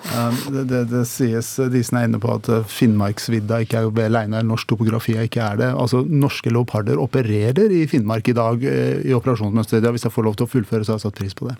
Det, 0.03 0.63
det, 0.67 0.81
det, 0.91 1.03
sies, 1.07 1.47
De 1.71 1.81
som 1.85 1.97
er 1.99 2.07
inne 2.09 2.19
på 2.21 2.31
at 2.33 2.49
eh, 2.51 2.65
Finnmarksvidda 2.69 3.61
ikke 3.63 3.85
er 3.85 4.01
alene, 4.07 4.43
norsk 4.45 4.73
topografi 4.73 5.15
ikke 5.19 5.41
er 5.41 5.61
det. 5.61 5.69
Altså, 5.79 6.03
Norske 6.03 6.51
leoparder 6.53 6.99
opererer 7.01 7.71
i 7.73 7.85
Finnmark 7.89 8.27
i 8.29 8.35
dag 8.37 8.65
eh, 8.67 8.99
i 9.07 9.15
operasjonsmønsteret. 9.15 9.89
Hvis 9.95 10.07
jeg 10.07 10.15
får 10.15 10.27
lov 10.27 10.37
til 10.39 10.47
å 10.47 10.51
fullføre, 10.51 10.83
så 10.85 10.93
har 10.93 11.01
jeg 11.01 11.07
satt 11.07 11.19
pris 11.21 11.37
på 11.37 11.49
det. 11.49 11.55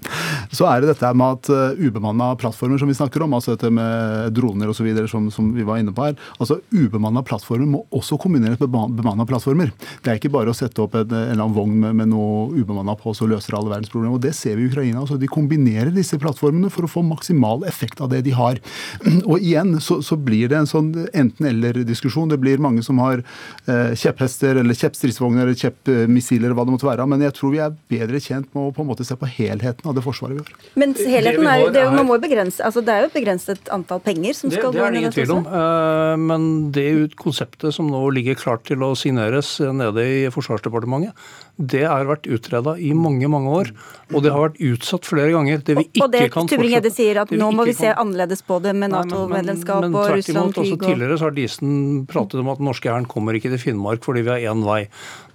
Så 0.51 0.67
er 0.69 0.81
det 0.81 0.91
dette 0.91 1.11
med 1.17 1.39
at 1.39 1.49
eh, 1.53 1.85
ubemanna 1.87 2.33
plattformer 2.39 2.81
som 2.81 2.89
vi 2.89 2.97
snakker 2.97 3.23
om, 3.25 3.35
altså 3.37 3.55
dette 3.55 3.71
med 3.73 4.33
droner 4.35 4.71
osv. 4.71 4.89
Som, 5.09 5.29
som 5.33 5.51
vi 5.55 5.65
var 5.67 5.81
inne 5.81 5.93
på 5.95 6.05
her. 6.07 6.17
altså 6.39 6.59
Ubemanna 6.73 7.23
plattformer 7.25 7.69
må 7.69 7.83
også 7.93 8.17
kombineres 8.21 8.59
med 8.61 8.71
bemanna 8.71 9.25
plattformer. 9.29 9.71
Det 10.03 10.11
er 10.11 10.19
ikke 10.19 10.33
bare 10.33 10.51
å 10.51 10.57
sette 10.57 10.81
opp 10.83 10.95
en, 10.97 11.07
en 11.07 11.31
eller 11.31 11.43
annen 11.43 11.55
vogn 11.55 11.75
med, 11.79 11.97
med 12.01 12.11
noe 12.13 12.49
ubemanna 12.53 12.95
på, 12.99 13.13
så 13.17 13.27
løser 13.29 13.57
alle 13.57 13.71
verdens 13.71 13.91
problemer. 13.93 14.17
Og 14.17 14.23
Det 14.23 14.33
ser 14.37 14.57
vi 14.57 14.67
i 14.67 14.71
Ukraina. 14.71 15.03
altså 15.03 15.17
De 15.21 15.29
kombinerer 15.31 15.93
disse 15.93 16.19
plattformene 16.21 16.71
for 16.73 16.87
å 16.87 16.91
få 16.91 17.05
maksimal 17.05 17.65
effekt 17.69 18.01
av 18.03 18.11
det 18.13 18.23
de 18.27 18.35
har. 18.37 18.59
Og 19.31 19.37
igjen 19.39 19.77
så, 19.83 19.99
så 20.05 20.17
blir 20.19 20.51
det 20.51 20.59
en 20.61 20.69
sånn 20.69 20.91
enten-eller-diskusjon. 21.13 22.31
Det 22.31 22.39
blir 22.41 22.63
mange 22.63 22.83
som 22.85 22.99
har 23.03 23.21
eh, 23.21 23.93
kjepphester 23.99 24.59
eller 24.61 24.77
kjeppstridsvogner 24.77 25.45
eller 25.47 25.59
kjeppmissiler 25.59 26.49
eller 26.49 26.57
hva 26.57 26.67
det 26.67 26.75
måtte 26.75 26.89
være. 26.89 27.07
Men 27.09 27.23
jeg 27.25 27.37
tror 27.37 27.53
vi 27.53 27.61
er 27.63 27.75
bedre 27.91 28.21
tjent 28.23 28.49
med 28.53 28.69
å 28.69 28.73
på 28.75 28.83
en 28.83 28.91
måte 28.91 29.07
se 29.07 29.17
på 29.19 29.29
helheten 29.37 29.89
av 29.89 29.97
det 29.97 30.05
forsvaret 30.05 30.32
vi 30.33 30.43
har. 30.43 30.51
Men 30.79 30.95
helheten 30.97 31.47
er, 31.49 31.63
det, 31.75 31.83
man 31.93 32.07
må 32.09 32.17
begrense, 32.21 32.63
altså 32.65 32.83
det 32.85 32.93
er 32.93 33.05
jo 33.05 33.09
et 33.11 33.17
begrenset 33.17 33.71
antall 33.73 34.01
penger 34.03 34.37
som 34.37 34.51
det, 34.51 34.59
skal 34.59 34.73
gå 34.73 34.79
inn 34.79 34.79
i 34.79 34.81
dette? 34.81 34.81
Det 34.81 34.87
er 34.87 34.95
det 34.95 35.03
ingen 35.03 35.15
tvil 35.17 35.35
om. 35.35 35.47
Uh, 35.47 36.13
men 36.19 36.47
det 36.75 36.87
konseptet 37.19 37.75
som 37.75 37.89
nå 37.91 38.01
ligger 38.17 38.39
klart 38.39 38.65
til 38.69 38.85
å 38.85 38.93
signeres 38.97 39.55
nede 39.63 40.07
i 40.07 40.19
Forsvarsdepartementet, 40.33 41.13
det 41.55 41.83
har 41.85 42.07
vært 42.09 42.25
utreda 42.25 42.73
i 42.81 42.93
mange 42.97 43.27
mange 43.29 43.51
år, 43.53 43.67
og 44.09 44.23
det 44.25 44.31
har 44.33 44.41
vært 44.41 44.55
utsatt 44.65 45.05
flere 45.05 45.33
ganger. 45.35 45.61
Det 45.61 45.75
vi 45.77 45.83
ikke 45.85 46.05
og 46.05 46.13
det 46.13 46.23
Tubring-Gjedde 46.33 46.91
sier 46.93 47.19
at 47.21 47.33
nå 47.33 47.49
må 47.53 47.67
vi 47.67 47.75
se 47.77 47.91
annerledes 47.93 48.41
på 48.47 48.57
det 48.63 48.73
med 48.77 48.89
Nato-medlemskap 48.93 49.85
og 49.85 50.09
Russland-krig. 50.15 50.73
Og... 50.73 50.87
Tidligere 50.87 51.19
så 51.21 51.29
har 51.29 51.35
Disen 51.37 51.75
pratet 52.09 52.41
om 52.41 52.49
at 52.53 52.61
den 52.61 52.69
norske 52.71 52.89
hæren 52.89 53.05
kommer 53.09 53.37
ikke 53.37 53.53
til 53.53 53.61
Finnmark 53.61 54.01
fordi 54.05 54.25
vi 54.25 54.33
har 54.33 54.47
én 54.53 54.65
vei. 54.65 54.87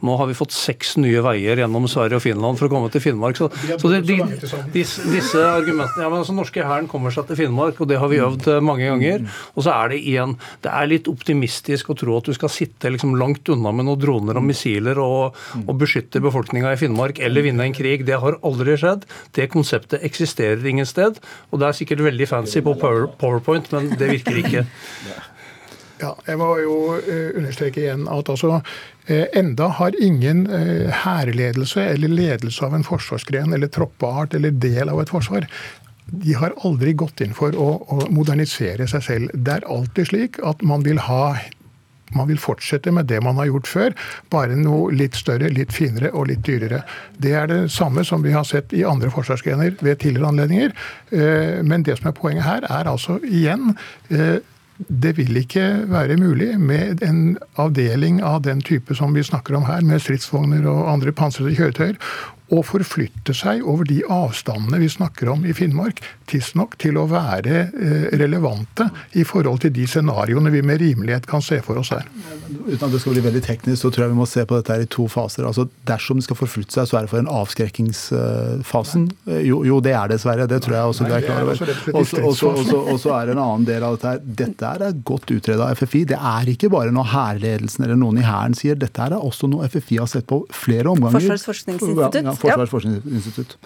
Nå 0.02 0.14
har 0.18 0.28
vi 0.30 0.36
fått 0.38 0.54
seks 0.54 0.96
nye 1.02 1.22
veier 1.26 1.58
gjennom 1.58 1.86
Sverige 1.90 2.20
og 2.20 2.22
Finland 2.22 2.58
for 2.58 2.68
å 2.68 2.72
komme 2.72 2.90
til 2.94 3.02
Finnmark. 3.02 3.38
Så, 3.38 3.48
så 3.50 3.90
det, 3.90 4.04
de, 4.06 4.18
disse, 4.74 5.02
disse, 5.10 5.42
argumentene 5.42 6.04
ja, 6.04 6.10
men 6.10 6.20
altså 6.20 6.36
norske 6.36 6.62
hæren 6.62 6.86
kommer 6.90 7.14
seg 7.14 7.26
til 7.30 7.40
Finnmark, 7.40 7.80
og 7.82 7.90
det 7.90 7.98
har 7.98 8.10
vi 8.10 8.20
øvd 8.22 8.46
eh, 8.54 8.62
mange 8.62 8.86
ganger. 8.86 9.26
Og 9.56 9.66
så 9.66 9.74
er 9.74 9.94
det 9.94 10.02
igjen 10.02 10.36
Det 10.62 10.70
er 10.70 10.90
litt 10.90 11.10
optimistisk 11.10 11.90
å 11.90 11.98
tro 11.98 12.18
at 12.18 12.30
du 12.30 12.34
skal 12.36 12.52
sitte 12.52 12.90
liksom 12.94 13.16
langt 13.18 13.50
unna 13.50 13.74
med 13.74 13.88
noen 13.88 14.02
droner 14.02 14.38
og 14.38 14.46
missiler 14.46 14.98
og, 15.02 15.38
og 15.64 15.74
beskytte 15.78 16.07
befolkninga 16.16 16.72
i 16.72 16.80
Finnmark 16.80 17.20
eller 17.24 17.44
vinne 17.46 17.66
en 17.66 17.76
krig. 17.76 18.06
Det 18.08 18.20
har 18.22 18.38
aldri 18.46 18.76
skjedd. 18.80 19.06
Det 19.36 19.50
konseptet 19.52 20.04
eksisterer 20.06 20.64
ingen 20.66 20.88
sted. 20.88 21.20
Og 21.50 21.60
det 21.60 21.68
er 21.68 21.80
sikkert 21.80 22.04
veldig 22.06 22.28
fancy 22.30 22.62
på 22.64 22.76
PowerPoint, 22.80 23.72
men 23.74 23.92
det 23.98 24.14
virker 24.18 24.44
ikke. 24.44 24.64
Ja, 25.98 26.12
jeg 26.28 26.38
må 26.38 26.52
jo 26.62 26.74
uh, 26.94 27.30
understreke 27.34 27.80
igjen 27.82 28.04
at 28.06 28.28
altså 28.30 28.60
uh, 28.60 29.24
enda 29.34 29.66
har 29.80 29.96
ingen 29.98 30.44
uh, 30.46 30.92
hærledelse 30.94 31.82
eller 31.90 32.12
ledelse 32.12 32.62
av 32.62 32.76
en 32.76 32.86
forsvarsgren 32.86 33.50
eller 33.56 33.66
troppeart 33.74 34.36
eller 34.38 34.54
del 34.54 34.92
av 34.92 35.02
et 35.02 35.10
forsvar 35.10 35.48
de 36.08 36.34
har 36.40 36.54
aldri 36.64 36.94
gått 36.96 37.20
inn 37.24 37.34
for 37.36 37.52
å, 37.52 37.68
å 37.84 38.06
modernisere 38.14 38.86
seg 38.88 39.04
selv. 39.04 39.32
Det 39.34 39.58
er 39.58 39.66
alltid 39.68 40.10
slik 40.12 40.38
at 40.46 40.62
man 40.64 40.86
vil 40.86 41.00
ha 41.04 41.34
man 42.16 42.28
vil 42.30 42.40
fortsette 42.42 42.92
med 42.94 43.08
det 43.10 43.20
man 43.24 43.38
har 43.40 43.50
gjort 43.50 43.70
før, 43.70 43.96
bare 44.32 44.58
noe 44.58 44.92
litt 44.94 45.16
større, 45.18 45.50
litt 45.52 45.74
finere 45.74 46.12
og 46.12 46.28
litt 46.30 46.44
dyrere. 46.46 46.82
Det 47.18 47.34
er 47.36 47.48
det 47.50 47.60
samme 47.74 48.04
som 48.06 48.24
vi 48.24 48.34
har 48.36 48.46
sett 48.48 48.72
i 48.76 48.84
andre 48.88 49.10
forsvarsgrener 49.14 49.78
ved 49.80 50.00
tidligere 50.02 50.32
anledninger. 50.32 50.76
Men 51.64 51.84
det 51.86 51.98
som 51.98 52.10
er 52.10 52.16
poenget 52.16 52.46
her, 52.46 52.68
er 52.68 52.90
altså 52.90 53.18
igjen 53.24 53.74
det 54.78 55.16
vil 55.18 55.36
ikke 55.40 55.64
være 55.90 56.16
mulig 56.20 56.52
med 56.60 57.02
en 57.02 57.38
avdeling 57.58 58.20
av 58.22 58.44
den 58.46 58.60
type 58.62 58.94
som 58.94 59.14
vi 59.14 59.24
snakker 59.26 59.56
om 59.58 59.66
her, 59.66 59.82
med 59.82 60.02
stridsvogner 60.04 60.68
og 60.70 60.86
andre 60.92 61.12
pansrede 61.12 61.56
kjøretøyer, 61.58 61.98
å 62.54 62.62
forflytte 62.64 63.34
seg 63.36 63.64
over 63.68 63.86
de 63.88 64.00
avstandene 64.08 64.80
vi 64.80 64.88
snakker 64.90 65.28
om 65.32 65.44
i 65.44 65.54
Finnmark, 65.56 66.00
tidsnok 66.28 66.76
til 66.80 66.96
å 67.00 67.06
være 67.10 67.56
eh, 67.68 68.06
relevante 68.20 68.88
i 69.18 69.24
forhold 69.28 69.62
til 69.64 69.74
de 69.76 69.84
scenarioene 69.88 70.52
vi 70.54 70.62
med 70.64 70.80
rimelighet 70.82 71.28
kan 71.28 71.44
se 71.44 71.60
for 71.64 71.80
oss 71.80 71.92
her. 71.92 72.08
Uten 72.48 72.86
at 72.86 72.94
det 72.94 73.02
skal 73.02 73.16
bli 73.16 73.24
veldig 73.26 73.42
teknisk, 73.44 73.82
så 73.82 73.92
tror 73.92 74.06
jeg 74.06 74.14
vi 74.14 74.20
må 74.20 74.28
se 74.28 74.44
på 74.48 74.56
dette 74.56 74.74
her 74.74 74.84
i 74.84 74.88
to 74.90 75.08
faser. 75.12 75.44
Altså, 75.48 75.68
Dersom 75.88 76.20
det 76.20 76.28
skal 76.28 76.38
forflytte 76.40 76.76
seg, 76.78 76.88
så 76.88 76.98
er 76.98 77.06
det 77.06 77.12
for 77.12 77.22
en 77.22 77.30
avskrekkingsfasen. 77.32 79.06
Eh, 79.28 79.42
jo, 79.48 79.60
jo, 79.68 79.80
det 79.84 79.94
er 79.96 80.12
dessverre. 80.12 80.48
Det 80.48 80.60
tror 80.64 80.78
jeg 80.78 80.94
også 80.94 81.08
du 81.08 81.14
er 81.16 81.26
klar 81.26 81.44
over. 81.44 81.60
Og 81.98 83.00
så 83.02 83.14
er 83.16 83.28
det 83.28 83.36
en 83.36 83.44
annen 83.44 83.68
del 83.68 83.84
av 83.84 83.98
dette 83.98 84.14
her. 84.14 84.24
Dette 84.42 84.72
er 84.72 84.98
godt 85.08 85.32
utreda 85.34 85.68
av 85.68 85.80
FFI. 85.80 86.04
Det 86.14 86.20
er 86.32 86.52
ikke 86.54 86.72
bare 86.72 86.94
noe 86.94 87.06
hærledelsen 87.08 87.84
eller 87.84 88.00
noen 88.00 88.22
i 88.22 88.26
Hæren 88.26 88.56
sier. 88.56 88.78
Dette 88.78 89.04
er 89.04 89.16
også 89.18 89.50
noe 89.52 89.68
FFI 89.68 90.00
har 90.02 90.10
sett 90.10 90.28
på 90.28 90.42
flere 90.54 90.92
omganger. 90.92 91.20
Forsvarsforskningsinstitutt. 91.20 92.20
Ja, 92.24 92.37
Forsvarets 92.38 92.72
forskningsinstitutt. 92.72 93.56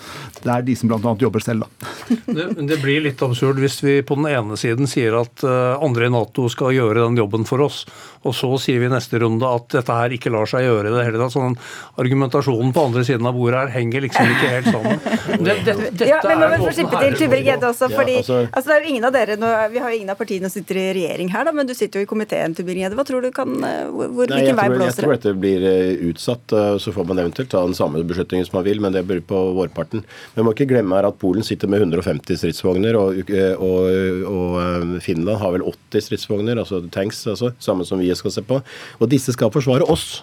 Det 0.43 0.53
er 0.53 0.64
de 0.66 0.77
som 0.79 0.91
bl.a. 0.91 1.14
jobber 1.20 1.45
selv, 1.45 1.66
da. 1.66 1.91
Det, 2.33 2.47
det, 2.68 2.79
blir 2.83 3.03
litt 3.05 3.20
absurd 3.23 3.59
hvis 3.61 3.79
vi 3.85 3.99
på 4.07 4.16
den 4.18 4.29
ene 4.31 4.57
siden 4.59 4.89
sier 4.91 5.14
at 5.20 5.43
uh, 5.45 5.79
andre 5.85 6.09
i 6.09 6.12
Nato 6.12 6.49
skal 6.51 6.73
gjøre 6.75 7.05
den 7.05 7.18
jobben 7.20 7.45
for 7.49 7.62
oss, 7.64 7.83
og 8.23 8.35
så 8.37 8.51
sier 8.62 8.81
vi 8.81 8.87
i 8.89 8.93
neste 8.93 9.18
runde 9.23 9.47
at 9.47 9.68
dette 9.75 9.97
her 9.97 10.14
ikke 10.14 10.31
lar 10.33 10.49
seg 10.49 10.66
gjøre 10.66 10.91
i 10.91 10.95
det 10.95 11.05
hele 11.09 11.20
tatt. 11.20 11.35
Sånn 11.35 11.57
argumentasjonen 12.01 12.73
på 12.75 12.85
andre 12.89 13.05
siden 13.07 13.27
av 13.29 13.37
bordet 13.37 13.64
her 13.64 13.73
henger 13.77 14.07
liksom 14.07 14.35
ikke 14.37 14.53
helt 14.57 14.70
sammen. 14.70 15.01
Det, 15.43 15.55
det, 15.66 15.75
dette 15.97 16.07
ja, 16.07 16.18
men 16.27 16.39
må 16.39 16.66
for 16.68 16.77
slippe 16.77 16.99
til 17.01 17.14
Tybring-Gjedde 17.18 17.66
også, 17.66 17.89
fordi 17.91 18.14
ja, 18.14 18.20
altså, 18.20 18.37
altså, 18.45 18.68
det 18.68 18.75
er 18.75 18.85
jo 18.85 18.91
ingen 18.93 19.07
av 19.09 19.14
dere, 19.14 19.37
nå, 19.41 19.49
Vi 19.73 19.81
har 19.83 19.93
jo 19.93 19.99
ingen 19.99 20.12
av 20.12 20.18
partiene 20.20 20.51
som 20.51 20.61
sitter 20.61 20.79
i 20.79 20.85
regjering 20.97 21.31
her, 21.33 21.47
da, 21.49 21.55
men 21.57 21.68
du 21.68 21.73
sitter 21.75 22.03
jo 22.03 22.07
i 22.07 22.11
komiteen, 22.11 22.55
Tybring-Gjedde. 22.57 22.99
Hva 22.99 23.07
tror 23.09 23.25
du 23.25 23.31
kan, 23.35 23.55
hvor, 23.59 24.12
hvor, 24.12 24.31
Nei, 24.31 24.43
Hvilken 24.43 24.59
vei 24.61 24.68
blåser 24.70 24.85
det? 24.85 24.93
Jeg 24.93 24.99
tror 25.01 25.14
dette 25.16 25.35
blir 25.43 25.66
utsatt, 26.12 26.57
så 26.85 26.95
får 26.95 27.09
man 27.11 27.23
eventuelt 27.25 27.51
ta 27.53 27.64
den 27.66 27.77
samme 27.79 28.05
beslutningen 28.07 28.49
som 28.49 28.61
man 28.62 28.70
vil, 28.70 28.82
men 28.82 28.94
det 28.94 29.04
blir 29.08 29.22
på 29.26 29.38
vårparten. 29.58 30.04
Men 30.34 30.42
vi 30.42 30.46
må 30.46 30.54
ikke 30.54 30.70
glemme 30.70 30.98
her 30.98 31.08
at 31.10 31.18
Polen 31.20 31.46
sitter 31.46 31.70
med 31.70 31.82
150 31.82 32.38
stridsvogner, 32.40 32.98
og, 32.98 33.32
og, 33.58 34.26
og 34.30 34.98
Finland 35.02 35.40
har 35.42 35.54
vel 35.56 35.66
80 35.66 36.08
stridsvogner, 36.08 36.58
altså 36.62 36.82
tanks, 36.94 37.24
altså, 37.26 37.52
samme 37.62 37.86
som 37.88 38.02
vi 38.02 38.12
skal 38.14 38.34
se 38.34 38.44
på. 38.46 38.60
Og 39.00 39.10
disse 39.10 39.34
skal 39.34 39.52
forsvare 39.52 39.88
oss. 39.90 40.22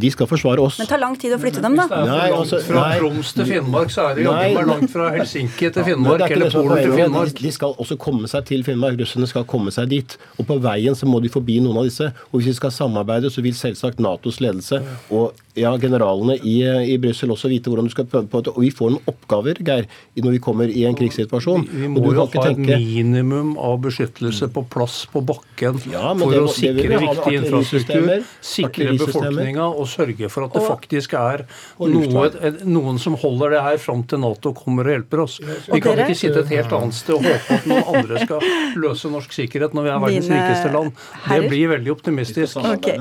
De 0.00 0.10
skal 0.10 0.28
forsvare 0.30 0.62
oss. 0.62 0.78
Men 0.78 0.86
det 0.86 0.92
tar 0.94 1.02
lang 1.02 1.16
tid 1.20 1.34
å 1.34 1.38
flytte 1.40 1.62
dem, 1.64 1.76
da. 1.76 1.86
Nei, 2.08 2.30
altså, 2.32 2.60
fra 2.64 2.86
Troms 2.96 3.34
til 3.36 3.48
Finnmark, 3.50 3.92
så 3.92 4.10
er 4.10 4.20
det 4.20 4.26
meg 4.28 4.60
langt 4.68 4.92
fra 4.92 5.10
Helsinki 5.16 5.70
til 5.74 5.86
Finnmark 5.90 6.24
eller 6.28 6.54
Polen 6.54 6.80
til 6.80 6.96
Finnmark. 6.96 7.42
De 7.44 7.52
skal 7.56 7.76
også 7.76 7.98
komme 8.00 8.30
seg 8.30 8.46
til 8.48 8.64
Finnmark. 8.66 8.96
Russerne 9.00 9.28
skal 9.30 9.44
komme 9.50 9.74
seg 9.74 9.90
dit. 9.92 10.16
Og 10.38 10.48
på 10.48 10.56
veien 10.62 10.96
så 10.96 11.08
må 11.10 11.20
de 11.24 11.32
forbi 11.32 11.60
noen 11.64 11.82
av 11.82 11.90
disse. 11.90 12.10
Og 12.30 12.40
hvis 12.40 12.52
vi 12.52 12.58
skal 12.62 12.74
samarbeide, 12.74 13.32
så 13.32 13.44
vil 13.44 13.56
selvsagt 13.56 14.00
Natos 14.00 14.40
ledelse 14.40 14.80
og 15.10 15.36
ja, 15.58 15.72
generalene 15.80 16.36
i, 16.46 16.60
i 16.92 16.96
Brussel 17.02 17.32
også 17.34 17.50
vite 17.50 17.70
hvordan 17.70 17.88
du 17.88 17.92
skal 17.92 18.06
prøve 18.10 18.28
på 18.30 18.42
det. 18.44 18.52
Og 18.54 18.64
vi 18.64 18.70
får 18.74 18.92
noen 18.94 19.10
oppgaver, 19.10 19.58
Geir, 19.66 19.88
når 20.20 20.36
vi 20.36 20.40
kommer 20.42 20.70
i 20.70 20.84
en 20.88 20.96
krigssituasjon. 20.98 21.66
Vi, 21.66 21.82
vi 21.82 21.90
må 21.90 22.04
jo 22.14 22.26
ha 22.26 22.44
et 22.50 22.60
minimum 22.60 23.52
av 23.60 23.80
beskyttelse 23.84 24.50
på 24.54 24.64
plass 24.70 25.02
på 25.10 25.22
bakken 25.26 25.80
ja, 25.90 26.12
for 26.14 26.34
det, 26.34 26.42
å 26.44 26.54
sikre 26.54 27.00
viktig 27.02 27.34
infrastruktur, 27.40 28.26
sikre 28.52 28.94
befolkninga 29.00 29.66
og 29.80 29.88
sørge 29.90 30.30
for 30.32 30.46
at 30.46 30.56
det 30.56 30.62
faktisk 30.64 31.14
er 31.18 31.44
noe, 31.80 32.26
noen 32.68 33.00
som 33.02 33.16
holder 33.20 33.56
det 33.56 33.62
her 33.66 33.80
fram 33.82 34.04
til 34.08 34.22
Nato 34.22 34.52
kommer 34.56 34.88
og 34.88 34.96
hjelper 34.96 35.24
oss. 35.24 35.38
Vi 35.40 35.80
kan 35.82 35.98
ikke 36.04 36.18
sitte 36.18 36.44
et 36.44 36.52
helt 36.54 36.74
annet 36.76 36.96
sted 36.96 37.16
og 37.16 37.26
håpe 37.26 37.56
at 37.56 37.68
noen 37.70 37.90
andre 38.00 38.24
skal 38.24 38.46
løse 38.80 39.10
norsk 39.12 39.34
sikkerhet 39.36 39.76
når 39.76 39.86
vi 39.86 39.92
er 39.94 40.02
verdens 40.04 40.30
rikeste 40.32 40.72
land. 40.74 41.04
Det 41.26 41.40
blir 41.48 41.72
veldig 41.74 41.94
optimistisk. 41.94 42.60
Okay. 42.60 43.00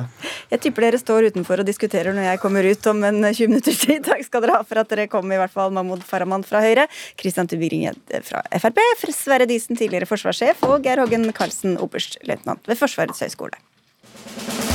Jeg 0.54 0.64
tipper 0.66 0.88
dere 0.88 1.02
står 1.02 1.30
utenfor 1.34 1.64
og 1.64 1.70
diskuterer 1.70 2.16
når 2.16 2.32
jeg 2.32 2.42
kommer 2.44 2.66
ut 2.66 2.90
om 2.92 3.04
en 3.10 3.22
20 3.28 3.52
minutters 3.52 3.84
tid. 3.84 4.04
Takk 4.10 4.26
skal 4.28 4.46
dere 4.46 4.60
ha 4.60 4.66
for 4.68 4.82
at 4.82 4.92
dere 4.92 5.10
kom, 5.12 5.30
i 5.32 5.40
hvert 5.40 5.54
fall 5.54 5.74
Mahmoud 5.76 6.06
Farahman 6.08 6.46
fra 6.48 6.64
Høyre, 6.66 6.88
Christian 7.20 7.50
Tubring-Gjedde 7.50 8.24
fra 8.26 8.44
Frp, 8.62 8.82
Sverre 9.14 9.50
Disen, 9.50 9.78
tidligere 9.80 10.10
forsvarssjef, 10.10 10.66
og 10.70 10.84
Geir 10.86 11.04
Hågen 11.04 11.30
Karlsen, 11.36 11.78
oberstløytnant 11.82 12.70
ved 12.70 12.80
Forsvarets 12.80 13.26
høgskole. 13.26 14.69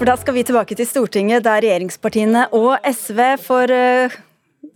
For 0.00 0.08
da 0.08 0.14
skal 0.16 0.32
vi 0.32 0.42
tilbake 0.48 0.72
til 0.72 0.86
Stortinget, 0.88 1.42
der 1.44 1.58
regjeringspartiene 1.60 2.46
og 2.56 2.86
SV 2.88 3.18
for 3.36 3.68
uh, 3.68 4.14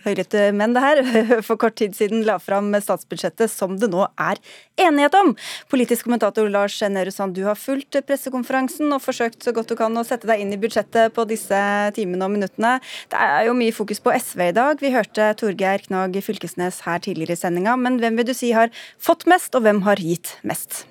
høyrete 0.04 0.50
menn 0.52 0.74
det 0.76 0.82
her, 0.84 1.00
for 1.46 1.56
kort 1.62 1.78
tid 1.80 1.96
siden 1.96 2.26
la 2.26 2.34
fram 2.36 2.68
statsbudsjettet 2.76 3.48
som 3.48 3.78
det 3.80 3.88
nå 3.88 4.04
er 4.20 4.36
enighet 4.84 5.16
om. 5.16 5.32
Politisk 5.72 6.04
kommentator 6.04 6.52
Lars 6.52 6.76
Nehru 6.92 7.08
Sand, 7.08 7.32
du 7.40 7.48
har 7.48 7.56
fulgt 7.56 7.96
pressekonferansen 8.04 8.92
og 8.92 9.00
forsøkt 9.00 9.48
så 9.48 9.56
godt 9.56 9.72
du 9.72 9.78
kan 9.80 9.96
å 9.96 10.04
sette 10.04 10.28
deg 10.28 10.44
inn 10.44 10.52
i 10.52 10.60
budsjettet 10.60 11.16
på 11.16 11.24
disse 11.32 11.64
timene 11.96 12.28
og 12.28 12.36
minuttene. 12.36 12.76
Det 13.08 13.24
er 13.24 13.48
jo 13.48 13.56
mye 13.56 13.72
fokus 13.72 14.04
på 14.04 14.12
SV 14.12 14.50
i 14.50 14.54
dag. 14.60 14.76
Vi 14.84 14.92
hørte 14.92 15.32
Torgeir 15.40 15.88
Knag 15.88 16.20
Fylkesnes 16.20 16.84
her 16.84 17.00
tidligere 17.00 17.32
i 17.32 17.46
sendinga, 17.46 17.80
men 17.80 17.96
hvem 18.04 18.20
vil 18.20 18.28
du 18.28 18.36
si 18.36 18.52
har 18.52 18.68
fått 19.00 19.24
mest, 19.24 19.56
og 19.56 19.64
hvem 19.64 19.86
har 19.88 20.04
gitt 20.04 20.36
mest? 20.44 20.84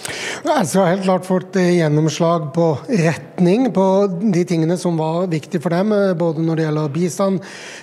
SV 0.00 0.78
har 0.80 0.86
helt 0.86 1.04
klart 1.04 1.26
fått 1.28 1.56
gjennomslag 1.56 2.46
på 2.54 2.66
retning 2.88 3.66
på 3.74 3.84
de 4.22 4.44
tingene 4.48 4.76
som 4.80 4.96
var 4.96 5.26
viktige 5.28 5.60
for 5.60 5.74
dem, 5.74 5.92
eh, 5.92 6.14
både 6.16 6.40
når 6.40 6.56
det 6.56 6.64
gjelder 6.64 6.94
bistand, 6.94 7.40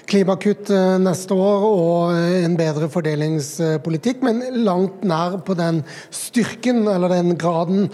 klimakutt 0.09 0.71
eh, 0.73 0.97
neste 1.01 1.37
år 1.37 1.65
og 1.67 2.15
eh, 2.15 2.45
en 2.45 2.57
bedre 2.57 2.89
fordelingspolitikk, 2.89 4.23
men 4.25 4.41
langt 4.65 5.05
nær 5.05 5.37
på 5.45 5.53
den 5.57 5.83
styrken 6.09 6.87
eller 6.89 7.13
den 7.13 7.37
graden 7.37 7.89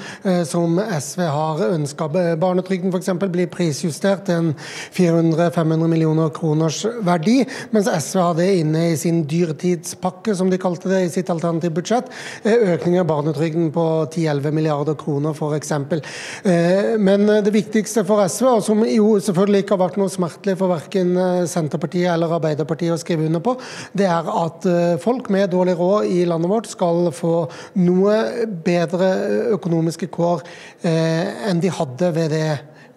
som 0.47 0.78
SV 0.80 1.21
har 1.28 1.61
ønska. 1.65 2.07
Barnetrygden 2.39 2.93
f.eks. 2.93 3.11
blir 3.32 3.49
prisjustert 3.51 4.26
til 4.28 4.39
en 4.39 4.51
400-500 4.95 5.89
millioner 5.91 6.32
kroners 6.34 6.84
verdi, 7.03 7.41
mens 7.76 7.89
SV 7.91 8.21
hadde 8.21 8.47
inne 8.61 8.86
i 8.91 8.97
sin 8.99 9.24
dyrtidspakke, 9.30 10.36
som 10.36 10.51
de 10.51 10.61
kalte 10.61 10.91
det 10.91 11.03
i 11.05 11.11
sitt 11.13 11.32
alternative 11.34 11.76
budsjett, 11.78 12.11
økning 12.45 12.99
av 13.01 13.09
barnetrygden 13.11 13.71
på 13.76 13.88
10-11 14.14 14.51
milliarder 14.51 14.95
kroner 14.99 15.34
f.eks. 15.34 15.72
Eh, 15.72 16.97
men 16.99 17.28
det 17.45 17.53
viktigste 17.53 18.03
for 18.07 18.24
SV, 18.28 18.47
og 18.49 18.66
som 18.66 18.84
jo 18.88 19.16
selvfølgelig 19.24 19.64
ikke 19.64 19.76
har 19.76 19.84
vært 19.86 19.99
noe 20.01 20.14
smertelig 20.14 20.57
for 20.59 20.74
verken 20.74 21.16
eh, 21.18 21.45
Senterpartiet 21.49 22.11
eller 22.14 22.36
Arbeiderpartiet 22.38 22.95
å 22.95 22.99
skrive 23.01 23.28
under 23.30 23.43
på, 23.43 23.55
det 23.97 24.09
er 24.09 24.30
at 24.30 24.68
eh, 24.70 24.97
folk 25.03 25.32
med 25.34 25.51
dårlig 25.53 25.78
råd 25.80 26.11
i 26.11 26.24
landet 26.30 26.51
vårt 26.51 26.70
skal 26.72 27.09
få 27.16 27.34
noe 27.80 28.20
bedre 28.66 29.09
økonomiske 29.55 30.09
kår 30.14 30.43
enn 30.84 31.59
de 31.64 31.72
hadde 31.74 32.09
ved 32.16 32.32
det 32.34 32.47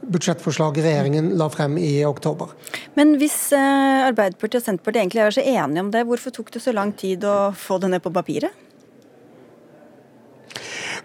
budsjettforslaget 0.07 0.85
regjeringen 0.85 1.33
la 1.39 1.49
frem 1.51 1.77
i 1.81 1.91
oktober. 2.07 2.53
Men 2.99 3.17
hvis 3.21 3.39
Arbeiderpartiet 3.57 4.61
og 4.61 4.67
Senterpartiet 4.67 5.03
egentlig 5.03 5.25
er 5.25 5.35
så 5.35 5.45
enige 5.45 5.83
om 5.83 5.91
det, 5.95 6.05
hvorfor 6.09 6.35
tok 6.35 6.53
det 6.55 6.63
så 6.63 6.75
lang 6.77 6.93
tid 6.99 7.27
å 7.27 7.37
få 7.57 7.81
det 7.83 7.91
ned 7.95 8.05
på 8.05 8.15
papiret? 8.15 8.66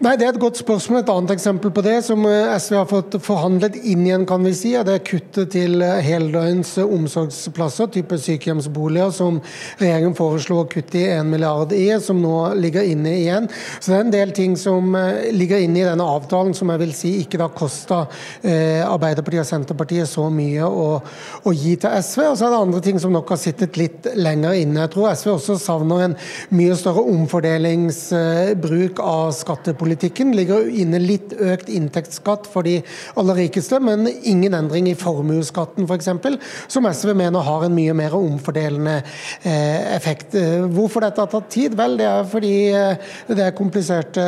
Nei, 0.02 0.16
Det 0.18 0.24
er 0.26 0.32
et 0.32 0.42
godt 0.42 0.58
spørsmål. 0.58 0.98
Et 0.98 1.10
annet 1.12 1.30
eksempel 1.30 1.70
på 1.70 1.82
det, 1.86 2.00
som 2.02 2.24
eh, 2.26 2.56
SV 2.58 2.74
har 2.74 2.86
fått 2.90 3.14
forhandlet 3.22 3.76
inn 3.86 4.00
igjen, 4.02 4.24
kan 4.26 4.42
vi 4.42 4.50
si, 4.58 4.72
er 4.74 4.82
det 4.82 5.04
kuttet 5.06 5.52
til 5.54 5.78
eh, 5.78 6.00
heldøgns 6.02 6.72
omsorgsplasser, 6.82 7.86
type 7.94 8.18
sykehjemsboliger, 8.18 9.12
som 9.14 9.38
regjeringen 9.78 10.16
foreslo 10.18 10.56
å 10.58 10.66
kutte 10.66 10.98
i 10.98 11.04
1 11.06 11.30
milliard 11.30 11.70
i, 11.76 11.84
som 12.02 12.18
nå 12.18 12.32
ligger 12.58 12.82
inne 12.90 13.12
igjen. 13.20 13.46
Så 13.76 13.92
det 13.92 14.00
er 14.00 14.02
en 14.08 14.10
del 14.16 14.32
ting 14.34 14.56
som 14.58 14.90
eh, 14.98 15.28
ligger 15.36 15.62
inne 15.62 15.84
i 15.84 15.86
denne 15.86 16.08
avtalen 16.16 16.50
som 16.58 16.74
jeg 16.74 16.82
vil 16.82 16.96
si 16.98 17.14
ikke 17.20 17.38
da 17.44 17.46
kosta 17.54 18.00
eh, 18.42 18.82
Arbeiderpartiet 18.82 19.44
og 19.44 19.50
Senterpartiet 19.52 20.10
så 20.10 20.26
mye 20.34 20.66
å, 20.66 20.98
å, 20.98 21.54
gi 21.54 21.76
til 21.78 21.94
SV. 22.02 22.24
Og 22.32 22.40
så 22.40 22.48
er 22.48 22.56
det 22.56 22.60
andre 22.64 22.82
ting 22.88 22.98
som 22.98 23.14
nok 23.14 23.30
har 23.36 23.42
sittet 23.44 23.78
litt 23.78 24.10
lenger 24.18 24.58
inne. 24.64 24.82
Jeg 24.82 24.94
tror 24.96 25.14
SV 25.14 25.36
også 25.36 25.60
savner 25.62 26.08
en 26.08 26.18
mye 26.58 26.74
større 26.82 27.06
omfordelingsbruk 27.14 29.06
av 29.06 29.30
skattepolitikk 29.38 29.91
skattepolitikken 29.92 30.32
ligger 30.36 30.68
inne 30.68 30.98
litt 30.98 31.32
økt 31.32 31.68
inntektsskatt 31.68 32.46
for 32.50 32.62
de 32.64 32.82
aller 33.16 33.34
rikeste, 33.36 33.78
men 33.80 34.08
ingen 34.22 34.54
endring 34.54 34.88
i 34.88 34.94
formuesskatten 34.94 35.86
f.eks., 35.86 36.08
for 36.22 36.38
som 36.68 36.86
SV 36.86 37.14
mener 37.14 37.42
har 37.42 37.64
en 37.64 37.74
mye 37.74 37.92
mer 37.94 38.14
omfordelende 38.14 39.02
eh, 39.42 39.94
effekt. 39.96 40.34
Eh, 40.34 40.64
hvorfor 40.72 41.02
dette 41.02 41.20
har 41.20 41.30
tatt 41.30 41.50
tid? 41.50 41.76
Vel, 41.76 41.96
det 41.98 42.06
er 42.06 42.24
fordi 42.28 42.54
eh, 42.72 42.96
det 43.28 43.44
er 43.44 43.56
kompliserte 43.56 44.24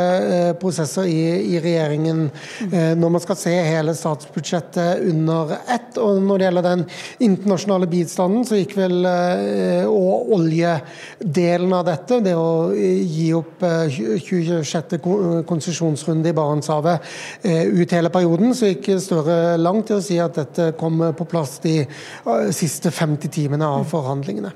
prosesser 0.60 1.08
i, 1.08 1.54
i 1.54 1.60
regjeringen 1.62 2.26
når 2.64 3.10
man 3.12 3.22
skal 3.22 3.36
se 3.38 3.52
hele 3.52 3.94
statsbudsjettet 3.96 5.02
under 5.08 5.54
ett. 5.70 5.96
Og 6.00 6.20
når 6.22 6.38
det 6.38 6.46
gjelder 6.48 6.66
den 6.66 6.84
internasjonale 7.24 7.88
bistanden, 7.90 8.44
så 8.46 8.58
gikk 8.58 8.76
vel 8.78 9.04
og 9.04 10.32
oljedelen 10.34 11.74
av 11.76 11.86
dette, 11.88 12.20
det 12.24 12.34
å 12.38 12.72
gi 12.74 13.28
opp 13.36 13.64
26 13.64 15.44
konsesjonsrunde 15.54 16.30
i 16.30 16.36
Barentshavet 16.36 17.14
eh, 17.42 17.64
ut 17.70 17.96
hele 17.96 18.12
perioden, 18.12 18.54
så 18.54 18.72
gikk 18.72 18.92
Støre 19.04 19.56
langt 19.58 19.88
til 19.88 19.98
å 19.98 20.04
si 20.04 20.18
at 20.22 20.36
dette 20.38 20.72
kom 20.78 21.00
på 21.16 21.26
plass 21.30 21.56
de 21.64 21.80
eh, 21.82 22.50
siste 22.54 22.92
50 22.94 23.32
timene 23.32 23.66
av 23.78 23.88
forhandlingene. 23.90 24.52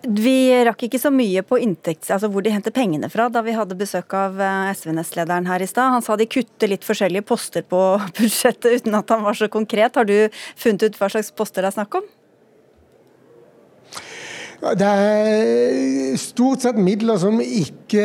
Vi 0.00 0.64
rakk 0.64 0.86
ikke 0.86 0.98
så 1.00 1.10
mye 1.12 1.42
på 1.44 1.58
inntekts, 1.60 2.08
altså 2.14 2.30
hvor 2.32 2.44
de 2.44 2.52
henter 2.54 2.72
pengene 2.72 3.10
fra 3.12 3.26
da 3.28 3.42
vi 3.44 3.52
hadde 3.52 3.76
besøk 3.76 4.14
av 4.16 4.38
eh, 4.40 4.70
SV-nestlederen 4.72 5.48
her 5.50 5.60
i 5.60 5.68
stad. 5.68 5.92
Han 5.92 6.04
sa 6.04 6.16
de 6.16 6.28
kutter 6.30 6.72
litt 6.72 6.86
forskjellige 6.88 7.26
poster 7.28 7.66
på 7.68 7.82
budsjettet 8.18 8.80
uten 8.80 8.96
at 8.96 9.12
han 9.12 9.26
var 9.26 9.36
så 9.36 9.50
konkret. 9.52 10.00
Har 10.00 10.08
du 10.08 10.32
funnet 10.56 10.88
ut 10.88 10.96
hva 11.00 11.10
slags 11.12 11.32
poster 11.36 11.66
det 11.66 11.72
er 11.72 11.78
snakk 11.82 12.00
om? 12.00 12.08
Det 14.60 14.84
er 14.84 16.16
stort 16.20 16.60
sett 16.60 16.76
midler 16.76 17.16
som 17.16 17.38
ikke 17.40 18.02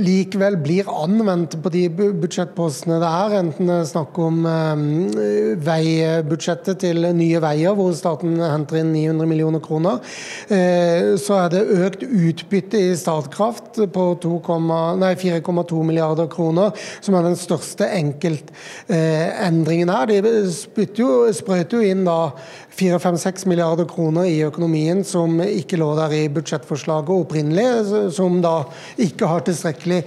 likevel 0.00 0.54
blir 0.64 0.86
anvendt 0.88 1.58
på 1.60 1.68
de 1.74 1.82
budsjettpostene 1.92 2.96
det 3.02 3.10
er. 3.10 3.34
Enten 3.42 3.68
det 3.68 3.74
er 3.76 3.90
snakk 3.90 4.16
om 4.24 4.38
eh, 4.48 5.52
veibudsjettet 5.60 6.80
til 6.80 7.04
Nye 7.18 7.42
Veier, 7.44 7.76
hvor 7.76 7.92
staten 7.96 8.40
henter 8.40 8.80
inn 8.80 8.94
900 8.94 9.28
millioner 9.28 9.60
kroner. 9.64 10.00
Eh, 10.48 11.12
så 11.20 11.42
er 11.42 11.52
det 11.52 11.62
økt 11.76 12.06
utbytte 12.08 12.80
i 12.80 12.96
Statkraft 12.96 13.82
på 13.92 14.06
4,2 14.24 15.84
milliarder 15.90 16.32
kroner, 16.32 16.72
som 17.04 17.20
er 17.20 17.28
den 17.28 17.36
største 17.36 17.90
enkeltendringen 17.98 19.92
her. 19.92 20.08
De 20.08 20.32
sprøyter 20.56 21.76
jo 21.76 21.84
inn 21.84 22.08
da 22.08 22.32
4-5-6 22.80 23.44
milliarder 23.52 23.84
kroner 23.84 24.24
i 24.24 24.40
økonomien 24.48 25.04
som 25.04 25.36
ikke 25.44 25.81
lå 25.82 25.90
der 25.98 26.14
i 26.16 26.22
budsjettforslaget 26.32 27.12
opprinnelig, 27.12 28.12
som 28.16 28.40
da 28.44 28.62
ikke 29.02 29.28
har 29.28 29.44
tilstrekkelig 29.46 30.02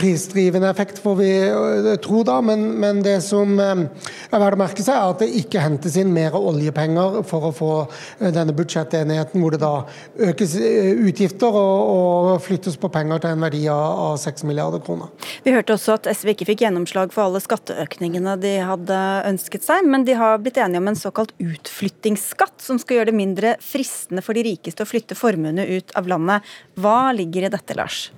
prisdrivende 0.00 0.70
effekt, 0.70 1.00
får 1.02 1.16
vi 1.20 1.30
eh, 1.46 1.90
tro 2.04 2.24
da. 2.26 2.40
Men, 2.44 2.66
men 2.82 3.02
det 3.06 3.20
som 3.24 3.56
er 3.60 3.86
verdt 4.32 4.58
å 4.58 4.60
merke 4.60 4.84
seg, 4.84 4.96
er 4.96 5.14
at 5.14 5.24
det 5.24 5.30
ikke 5.40 5.62
hentes 5.64 5.96
inn 6.00 6.12
mer 6.14 6.36
oljepenger 6.38 7.20
for 7.28 7.50
å 7.50 7.54
få 7.54 7.72
denne 8.20 8.54
budsjettenigheten, 8.56 9.40
hvor 9.40 9.54
det 9.54 9.62
da 9.62 9.72
økes 10.30 10.56
utgifter 10.60 11.54
og, 11.54 11.90
og 11.94 12.30
flyttes 12.44 12.78
på 12.80 12.90
penger 12.92 13.22
til 13.22 13.34
en 13.34 13.44
verdi 13.44 13.62
av 13.72 14.16
6 14.20 14.44
milliarder 14.48 14.82
kroner. 14.84 15.10
Vi 15.44 15.54
hørte 15.54 15.74
også 15.76 15.96
at 15.98 16.08
SV 16.12 16.34
ikke 16.34 16.48
fikk 16.52 16.64
gjennomslag 16.64 17.14
for 17.14 17.28
alle 17.28 17.42
skatteøkningene 17.42 18.36
de 18.40 18.54
hadde 18.66 19.00
ønsket 19.28 19.66
seg, 19.66 19.86
men 19.88 20.04
de 20.08 20.16
har 20.18 20.40
blitt 20.42 20.60
enige 20.60 20.82
om 20.82 20.90
en 20.90 20.98
såkalt 20.98 21.34
utflyttingsskatt, 21.40 22.58
som 22.64 22.80
skal 22.80 23.00
gjøre 23.00 23.10
det 23.10 23.18
mindre 23.18 23.54
fristende 23.64 24.24
for 24.24 24.36
de 24.36 24.44
rikeste 24.46 24.84
å 24.84 24.88
flytte 24.88 25.18
formuene 25.20 25.66
ut 25.76 25.94
av 25.98 26.08
landet. 26.10 26.48
Hva 26.80 27.12
ligger 27.16 27.46
i 27.46 27.52
dette, 27.52 27.76
Lars? 27.78 28.08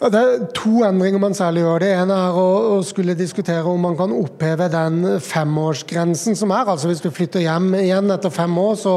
Det 0.00 0.16
er 0.16 0.44
to 0.56 0.80
endringer 0.86 1.20
man 1.20 1.34
særlig 1.36 1.60
gjør. 1.60 1.82
Det 1.82 1.88
ene 1.92 2.14
er 2.16 2.36
å, 2.40 2.78
skulle 2.86 3.12
diskutere 3.18 3.68
om 3.68 3.82
man 3.84 3.96
kan 3.98 4.12
oppheve 4.16 4.70
den 4.72 5.02
femårsgrensen 5.20 6.38
som 6.38 6.54
er. 6.56 6.70
Altså 6.72 6.88
Hvis 6.88 7.02
du 7.04 7.10
flytter 7.12 7.44
hjem 7.44 7.74
igjen 7.76 8.08
etter 8.14 8.32
fem 8.32 8.56
år, 8.58 8.78
så, 8.80 8.94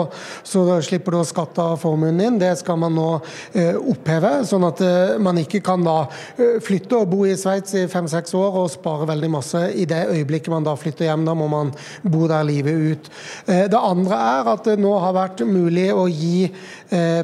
så 0.48 0.64
slipper 0.86 1.16
du 1.16 1.20
å 1.20 1.28
skatte 1.28 1.66
av 1.74 1.82
formuen 1.82 2.22
din. 2.22 2.40
Det 2.40 2.54
skal 2.62 2.80
man 2.80 2.96
nå 2.96 3.10
eh, 3.52 3.76
oppheve, 3.76 4.32
sånn 4.48 4.68
at 4.70 4.84
eh, 4.86 5.16
man 5.24 5.42
ikke 5.42 5.60
kan 5.66 5.84
da 5.84 5.98
eh, 6.38 6.56
flytte 6.64 7.02
og 7.02 7.12
bo 7.12 7.28
i 7.28 7.36
Sveits 7.40 7.76
i 7.76 7.84
fem-seks 7.92 8.32
år 8.40 8.62
og 8.64 8.72
spare 8.72 9.10
veldig 9.12 9.32
masse 9.36 9.66
i 9.76 9.88
det 9.90 10.06
øyeblikket 10.14 10.54
man 10.54 10.68
da 10.68 10.78
flytter 10.80 11.10
hjem. 11.10 11.28
Da 11.28 11.36
må 11.36 11.50
man 11.52 11.76
bo 12.08 12.30
der 12.32 12.48
livet 12.48 12.88
ut. 12.94 13.12
Eh, 13.48 13.66
det 13.68 13.84
andre 13.92 14.24
er 14.40 14.54
at 14.56 14.72
det 14.72 14.80
nå 14.80 14.96
har 15.04 15.20
vært 15.20 15.44
mulig 15.44 15.90
å 15.92 16.08
gi 16.08 16.48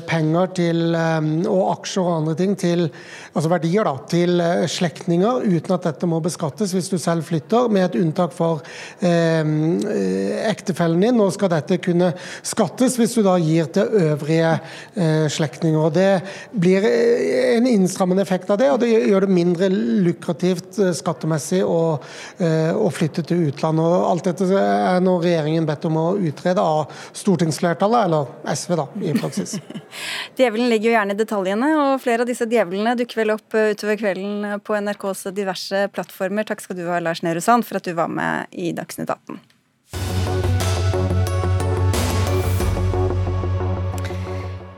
penger 0.09 0.53
til, 0.57 0.83
eh, 0.97 1.29
og 1.49 1.73
aksjer 1.75 2.05
og 2.05 2.15
andre 2.21 2.35
ting 2.39 2.55
til 2.59 2.87
altså 3.33 3.51
verdier 3.51 3.87
da, 3.87 3.93
til 4.09 4.41
eh, 4.43 4.65
slektninger 4.69 5.45
uten 5.45 5.75
at 5.75 5.85
dette 5.87 6.09
må 6.09 6.19
beskattes 6.23 6.73
hvis 6.75 6.89
du 6.91 6.97
selv 7.01 7.25
flytter, 7.27 7.69
med 7.71 7.89
et 7.89 7.97
unntak 8.01 8.33
for 8.35 8.63
eh, 9.05 9.51
ektefellen 10.49 11.03
din. 11.03 11.17
Nå 11.19 11.29
skal 11.35 11.51
dette 11.53 11.79
kunne 11.83 12.11
skattes 12.45 12.97
hvis 12.99 13.15
du 13.17 13.23
da 13.25 13.35
gir 13.41 13.69
til 13.73 13.99
øvrige 14.09 14.55
eh, 14.95 15.27
slektninger. 15.31 15.93
Det 15.95 16.09
blir 16.51 16.87
eh, 16.89 17.55
en 17.57 17.69
innstrammende 17.69 18.25
effekt 18.25 18.49
av 18.49 18.59
det, 18.61 18.71
og 18.73 18.81
det 18.83 18.91
gjør 18.93 19.27
det 19.27 19.37
mindre 19.39 19.71
lukrativt 19.71 20.81
eh, 20.81 20.93
skattemessig 20.97 21.61
å, 21.65 21.99
eh, 22.41 22.71
å 22.73 22.89
flytte 22.93 23.25
til 23.29 23.49
utlandet. 23.49 23.85
Og 23.85 24.09
alt 24.13 24.31
dette 24.31 24.49
er 24.49 25.03
nå 25.03 25.19
regjeringen 25.21 25.67
bedt 25.69 25.87
om 25.89 25.99
å 26.01 26.07
utrede 26.17 26.63
av 26.63 26.89
stortingsflertallet, 27.13 28.09
eller 28.09 28.55
SV 28.55 28.77
da, 28.79 28.89
i 29.05 29.15
praksis. 29.17 29.58
Djevelen 30.39 30.69
ligger 30.71 30.89
jo 30.89 30.95
gjerne 30.95 31.15
i 31.15 31.19
detaljene, 31.19 31.69
og 31.81 32.01
flere 32.03 32.25
av 32.25 32.29
disse 32.29 32.47
djevlene 32.49 32.95
dukker 32.99 33.23
vel 33.23 33.35
opp 33.35 33.55
utover 33.55 33.99
kvelden 33.99 34.59
på 34.65 34.77
NRKs 34.79 35.29
diverse 35.35 35.85
plattformer. 35.95 36.47
Takk 36.47 36.63
skal 36.63 36.79
du 36.79 36.85
ha, 36.89 36.99
Lars 37.03 37.23
Nehru 37.25 37.41
Sand, 37.43 37.67
for 37.67 37.79
at 37.79 37.87
du 37.87 37.95
var 37.97 38.11
med 38.11 38.51
i 38.51 38.71
Dagsnytt 38.75 39.11
18. 39.11 39.39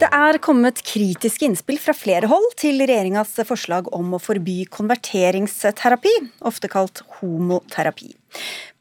Det 0.02 0.08
er 0.18 0.40
kommet 0.42 0.80
kritiske 0.82 1.46
innspill 1.46 1.78
fra 1.78 1.94
flere 1.94 2.26
hold 2.32 2.48
til 2.58 2.82
regjeringas 2.82 3.36
forslag 3.46 3.92
om 3.94 4.16
å 4.18 4.22
forby 4.22 4.64
konverteringsterapi, 4.74 6.16
ofte 6.50 6.72
kalt 6.74 7.04
homoterapi. 7.20 8.10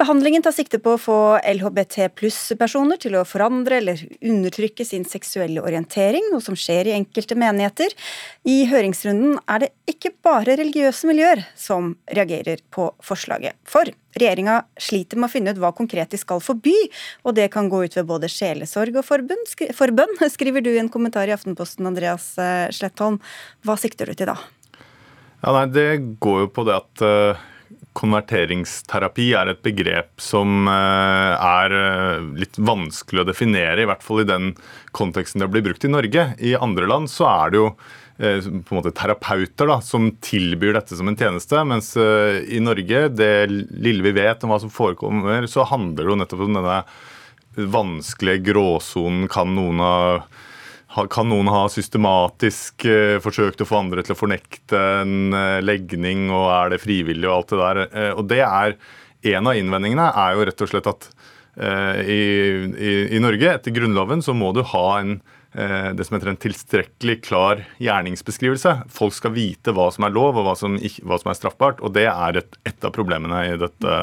Behandlingen 0.01 0.40
tar 0.40 0.55
sikte 0.57 0.78
på 0.80 0.94
å 0.94 1.01
få 1.01 1.16
LHBT 1.44 2.07
pluss-personer 2.16 2.96
til 3.03 3.18
å 3.18 3.24
forandre 3.28 3.80
eller 3.80 4.01
undertrykke 4.24 4.86
sin 4.86 5.05
seksuelle 5.05 5.61
orientering, 5.61 6.30
noe 6.32 6.40
som 6.44 6.57
skjer 6.57 6.88
i 6.88 6.94
enkelte 6.96 7.36
menigheter. 7.36 7.92
I 8.48 8.62
høringsrunden 8.70 9.36
er 9.44 9.66
det 9.66 9.70
ikke 9.90 10.14
bare 10.24 10.57
religiøse 10.61 11.11
miljøer 11.11 11.42
som 11.59 11.92
reagerer 12.09 12.62
på 12.72 12.88
forslaget. 13.05 13.59
For 13.68 13.90
regjeringa 14.16 14.62
sliter 14.80 15.20
med 15.20 15.28
å 15.28 15.34
finne 15.34 15.53
ut 15.53 15.61
hva 15.61 15.74
konkret 15.76 16.14
de 16.14 16.22
skal 16.22 16.40
forby, 16.44 16.76
og 17.26 17.36
det 17.36 17.51
kan 17.53 17.68
gå 17.68 17.82
ut 17.84 18.01
ved 18.01 18.09
både 18.09 18.30
sjelesorg 18.32 19.03
og 19.03 19.07
forbønn, 19.11 20.16
skriver 20.38 20.64
du 20.64 20.72
i 20.72 20.80
en 20.80 20.92
kommentar 20.92 21.28
i 21.28 21.36
Aftenposten, 21.36 21.90
Andreas 21.90 22.32
eh, 22.40 22.70
Slettholm. 22.72 23.20
Hva 23.68 23.76
sikter 23.80 24.09
du 24.09 24.16
til 24.16 24.32
da? 24.32 24.40
Ja, 25.44 25.53
nei, 25.53 25.68
Det 25.72 25.88
går 26.24 26.46
jo 26.46 26.53
på 26.57 26.68
det 26.68 26.80
at 26.80 27.05
uh 27.05 27.48
konverteringsterapi 27.99 29.30
er 29.34 29.51
et 29.51 29.62
begrep 29.64 30.22
som 30.22 30.68
eh, 30.70 31.32
er 31.34 31.74
eh, 31.74 32.28
litt 32.38 32.59
vanskelig 32.61 33.24
å 33.24 33.28
definere, 33.28 33.82
i 33.82 33.88
hvert 33.88 34.05
fall 34.05 34.22
i 34.22 34.28
den 34.28 34.53
konteksten 34.97 35.43
det 35.43 35.51
blir 35.51 35.64
brukt 35.66 35.84
i 35.86 35.91
Norge. 35.91 36.30
I 36.38 36.55
andre 36.59 36.86
land 36.91 37.11
så 37.11 37.26
er 37.30 37.51
det 37.51 37.61
jo 37.61 37.66
eh, 38.22 38.38
på 38.47 38.74
en 38.74 38.78
måte 38.78 38.95
terapeuter 38.97 39.72
da, 39.72 39.80
som 39.84 40.12
tilbyr 40.22 40.78
dette 40.78 40.99
som 40.99 41.11
en 41.11 41.18
tjeneste, 41.18 41.64
mens 41.66 41.93
i 41.99 42.62
Norge, 42.62 43.09
det 43.11 43.32
lille 43.51 44.07
vi 44.07 44.14
vet 44.20 44.47
om 44.47 44.55
hva 44.55 44.61
som 44.62 44.72
forekommer, 44.72 45.51
så 45.51 45.66
handler 45.68 46.07
det 46.07 46.14
jo 46.14 46.20
nettopp 46.22 46.47
om 46.47 46.61
denne 46.61 46.82
vanskelige 47.74 48.53
gråsonen. 48.53 49.26
Kan 49.32 49.57
noen 49.57 49.82
av 49.82 50.22
kan 50.91 51.28
noen 51.30 51.49
ha 51.51 51.64
systematisk 51.70 52.84
eh, 52.88 53.18
forsøkt 53.22 53.62
å 53.62 53.68
få 53.68 53.78
andre 53.84 54.03
til 54.05 54.16
å 54.16 54.18
fornekte 54.18 54.80
en 55.03 55.34
eh, 55.36 55.59
legning, 55.62 56.28
og 56.34 56.49
er 56.51 56.72
det 56.72 56.80
frivillig 56.82 57.28
og 57.28 57.36
alt 57.36 57.53
det 57.53 57.61
der. 57.61 57.82
Eh, 57.91 58.12
og 58.16 58.26
det 58.30 58.43
er 58.47 58.80
En 59.20 59.51
av 59.51 59.53
innvendingene 59.53 60.07
er 60.16 60.32
jo 60.32 60.45
rett 60.49 60.62
og 60.64 60.68
slett 60.70 60.86
at 60.88 61.11
i, 61.61 62.22
i, 62.72 62.93
i, 63.12 63.18
Norge, 63.20 63.51
etter 63.53 63.74
Grunnloven, 63.76 64.22
så 64.24 64.32
må 64.32 64.49
du 64.57 64.62
ha 64.64 64.86
en 64.97 65.18
det 65.53 66.07
som 66.07 66.14
heter 66.14 66.30
en 66.30 66.38
tilstrekkelig 66.41 67.18
klar 67.26 67.61
gjerningsbeskrivelse. 67.84 68.72
Folk 68.88 69.12
skal 69.12 69.34
vite 69.34 69.74
hva 69.76 69.91
som 69.93 70.07
er 70.09 70.14
lov 70.16 70.41
og 70.41 70.47
hva 70.47 70.57
som, 70.57 70.78
hva 70.78 71.20
som 71.20 71.34
er 71.34 71.36
straffbart. 71.36 71.84
og 71.84 71.93
Det 71.99 72.07
er 72.09 72.41
et, 72.41 72.57
et 72.64 72.88
av 72.88 72.97
problemene 72.97 73.43
dette, 73.61 74.01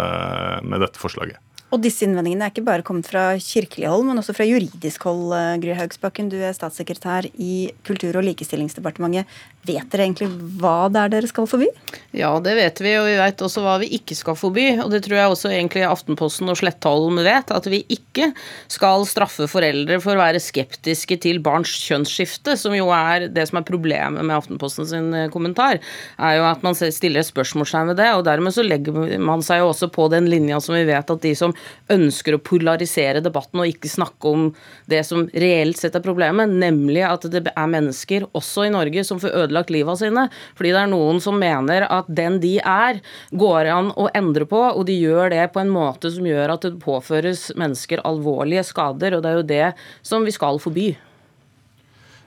med 0.70 0.86
dette 0.86 1.02
forslaget. 1.02 1.42
Og 1.68 1.82
disse 1.84 2.06
innvendingene 2.08 2.46
er 2.48 2.54
ikke 2.54 2.64
bare 2.64 2.84
kommet 2.86 3.10
fra 3.12 3.34
kirkelig 3.44 3.90
hold, 3.92 4.06
men 4.08 4.22
også 4.22 4.36
fra 4.38 4.46
juridisk 4.48 5.04
hold. 5.04 5.34
Eh, 5.36 5.58
Gry 5.64 5.74
Haugsbakken, 5.76 6.30
du 6.32 6.38
er 6.40 6.56
statssekretær 6.56 7.28
i 7.36 7.74
Kultur- 7.88 8.16
og 8.16 8.24
likestillingsdepartementet. 8.24 9.28
Vet 9.68 9.90
dere 9.92 10.08
egentlig 10.08 10.30
hva 10.62 10.88
det 10.92 11.02
er 11.04 11.14
dere 11.18 11.30
skal 11.30 11.48
forby? 11.50 11.68
Ja, 12.16 12.32
det 12.44 12.56
vet 12.58 12.80
vi, 12.82 12.94
og 12.98 13.06
vi 13.10 13.16
vet 13.20 13.42
også 13.44 13.62
hva 13.66 13.76
vi 13.82 13.90
ikke 13.98 14.16
skal 14.18 14.38
forby. 14.40 14.66
Og 14.84 14.92
det 14.94 15.04
tror 15.06 15.18
jeg 15.20 15.34
også 15.34 15.52
egentlig 15.52 15.84
Aftenposten 15.88 16.50
og 16.50 16.58
Slettholm 16.60 17.20
vet, 17.26 17.52
at 17.54 17.68
vi 17.70 17.82
ikke 17.94 18.32
skal 18.72 19.06
straffe 19.10 19.48
foreldre 19.52 20.00
for 20.04 20.16
å 20.16 20.22
være 20.22 20.42
skeptiske 20.42 21.20
til 21.24 21.42
barns 21.44 21.74
kjønnsskifte, 21.84 22.56
som 22.60 22.76
jo 22.78 22.90
er 22.96 23.28
det 23.34 23.48
som 23.50 23.60
er 23.60 23.68
problemet 23.68 24.24
med 24.24 24.38
Aftenposten 24.38 24.88
sin 24.90 25.12
eh, 25.14 25.28
kommentar, 25.34 25.82
er 26.18 26.38
jo 26.40 26.48
at 26.48 26.64
man 26.66 26.78
stiller 26.78 27.22
et 27.22 27.30
spørsmålstegn 27.30 27.92
ved 27.92 28.00
det, 28.02 28.10
og 28.16 28.26
dermed 28.28 28.56
så 28.56 28.66
legger 28.66 29.18
man 29.22 29.44
seg 29.46 29.62
jo 29.62 29.72
også 29.74 29.92
på 29.94 30.08
den 30.14 30.30
linja 30.32 30.62
som 30.64 30.78
vi 30.78 30.86
vet 30.88 31.14
at 31.14 31.24
de 31.24 31.34
som 31.38 31.56
ønsker 31.94 32.38
å 32.38 32.42
polarisere 32.44 33.24
debatten 33.26 33.62
og 33.62 33.70
ikke 33.70 33.92
snakke 33.92 34.32
om 34.32 34.48
det 34.90 35.04
som 35.08 35.28
reelt 35.36 35.80
sett 35.80 35.98
er 35.98 36.06
problemet, 36.06 36.50
nemlig 36.50 37.04
at 37.08 37.28
det 37.32 37.44
er 37.52 37.72
mennesker, 37.72 38.28
også 38.38 38.68
i 38.68 38.74
Norge, 38.74 39.04
som 39.08 39.20
får 39.22 39.36
ødelagt 39.44 39.57
livet 39.74 40.02
sine. 40.02 40.28
Fordi 40.58 40.74
det 40.76 40.84
er 40.84 40.92
noen 40.92 41.22
som 41.24 41.40
mener 41.42 41.88
at 41.90 42.06
den 42.08 42.40
de 42.44 42.58
er, 42.62 43.02
går 43.32 43.72
an 43.74 43.92
å 43.98 44.10
endre 44.18 44.46
på, 44.50 44.62
og 44.70 44.86
de 44.90 44.98
gjør 44.98 45.34
det 45.34 45.50
på 45.54 45.64
en 45.64 45.74
måte 45.74 46.12
som 46.14 46.28
gjør 46.28 46.56
at 46.56 46.68
det 46.68 46.78
påføres 46.84 47.50
mennesker 47.58 48.06
alvorlige 48.08 48.66
skader, 48.68 49.18
og 49.18 49.26
det 49.26 49.32
er 49.32 49.42
jo 49.42 49.50
det 49.52 49.68
som 50.06 50.28
vi 50.28 50.36
skal 50.36 50.62
forby. 50.62 50.92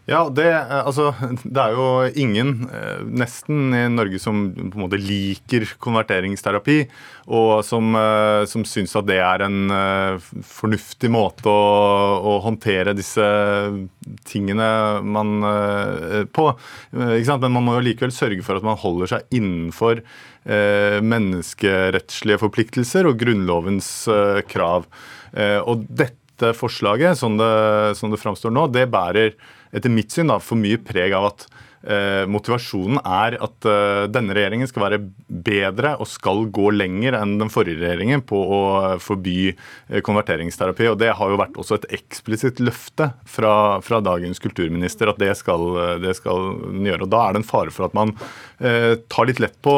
Ja, 0.09 0.25
det, 0.33 0.49
eh, 0.49 0.81
altså, 0.81 1.11
det 1.45 1.61
er 1.61 1.77
jo 1.77 1.87
ingen, 2.19 2.65
eh, 2.73 3.03
nesten 3.05 3.75
i 3.77 3.85
Norge, 3.93 4.19
som 4.23 4.49
på 4.57 4.79
en 4.79 4.85
måte 4.87 5.01
liker 5.01 5.67
konverteringsterapi, 5.83 6.79
og 7.31 7.61
som, 7.67 7.93
eh, 7.99 8.45
som 8.51 8.65
syns 8.67 8.97
at 8.99 9.07
det 9.11 9.21
er 9.23 9.45
en 9.45 9.61
fornuftig 10.47 11.11
måte 11.13 11.51
å, 11.51 11.61
å 12.27 12.33
håndtere 12.45 12.97
disse 12.97 13.23
tingene 14.27 14.69
man 15.05 15.31
på. 16.35 16.47
Men 16.97 17.47
man 17.53 17.65
må 17.67 17.77
jo 17.77 17.85
likevel 17.85 18.13
sørge 18.15 18.43
for 18.47 18.59
at 18.59 18.67
man 18.67 18.79
holder 18.81 19.13
seg 19.15 19.37
innenfor 19.37 20.03
menneskerettslige 21.05 22.41
forpliktelser 22.41 23.07
og 23.09 23.21
Grunnlovens 23.21 23.91
krav. 24.51 24.89
Og 25.69 25.87
dette 25.87 26.55
forslaget, 26.57 27.19
som 27.21 27.37
det, 27.39 27.51
som 28.01 28.13
det 28.13 28.21
framstår 28.23 28.55
nå, 28.57 28.67
det 28.75 28.89
bærer 28.93 29.37
etter 29.73 29.93
mitt 29.93 30.15
syn 30.15 30.33
da, 30.33 30.41
for 30.43 30.61
mye 30.61 30.81
preg 30.83 31.15
av 31.17 31.31
at 31.31 31.47
eh, 31.83 32.25
motivasjonen 32.31 33.01
er 33.01 33.37
at 33.43 33.69
eh, 33.69 34.05
denne 34.13 34.35
regjeringen 34.37 34.69
skal 34.69 34.85
være 34.87 35.01
bedre 35.29 35.95
og 36.01 36.09
skal 36.11 36.45
gå 36.53 36.71
lenger 36.75 37.17
enn 37.21 37.37
den 37.41 37.53
forrige 37.53 37.81
regjeringen 37.83 38.25
på 38.27 38.41
å 38.41 38.61
forby 39.03 39.39
eh, 39.53 40.01
konverteringsterapi. 40.07 40.91
og 40.93 40.99
Det 41.01 41.13
har 41.17 41.33
jo 41.33 41.41
vært 41.41 41.59
også 41.61 41.81
et 41.81 41.89
eksplisitt 42.01 42.61
løfte 42.63 43.13
fra, 43.25 43.55
fra 43.85 44.03
dagens 44.05 44.43
kulturminister 44.43 45.13
at 45.13 45.21
det 45.23 45.33
skal, 45.39 45.67
det 46.03 46.17
skal 46.19 46.55
den 46.67 46.91
gjøre. 46.91 47.07
og 47.07 47.15
Da 47.15 47.25
er 47.27 47.37
det 47.37 47.45
en 47.45 47.51
fare 47.53 47.75
for 47.75 47.89
at 47.89 47.97
man 47.97 48.15
eh, 48.17 48.50
tar 48.61 49.29
litt 49.29 49.41
lett 49.41 49.57
på 49.65 49.73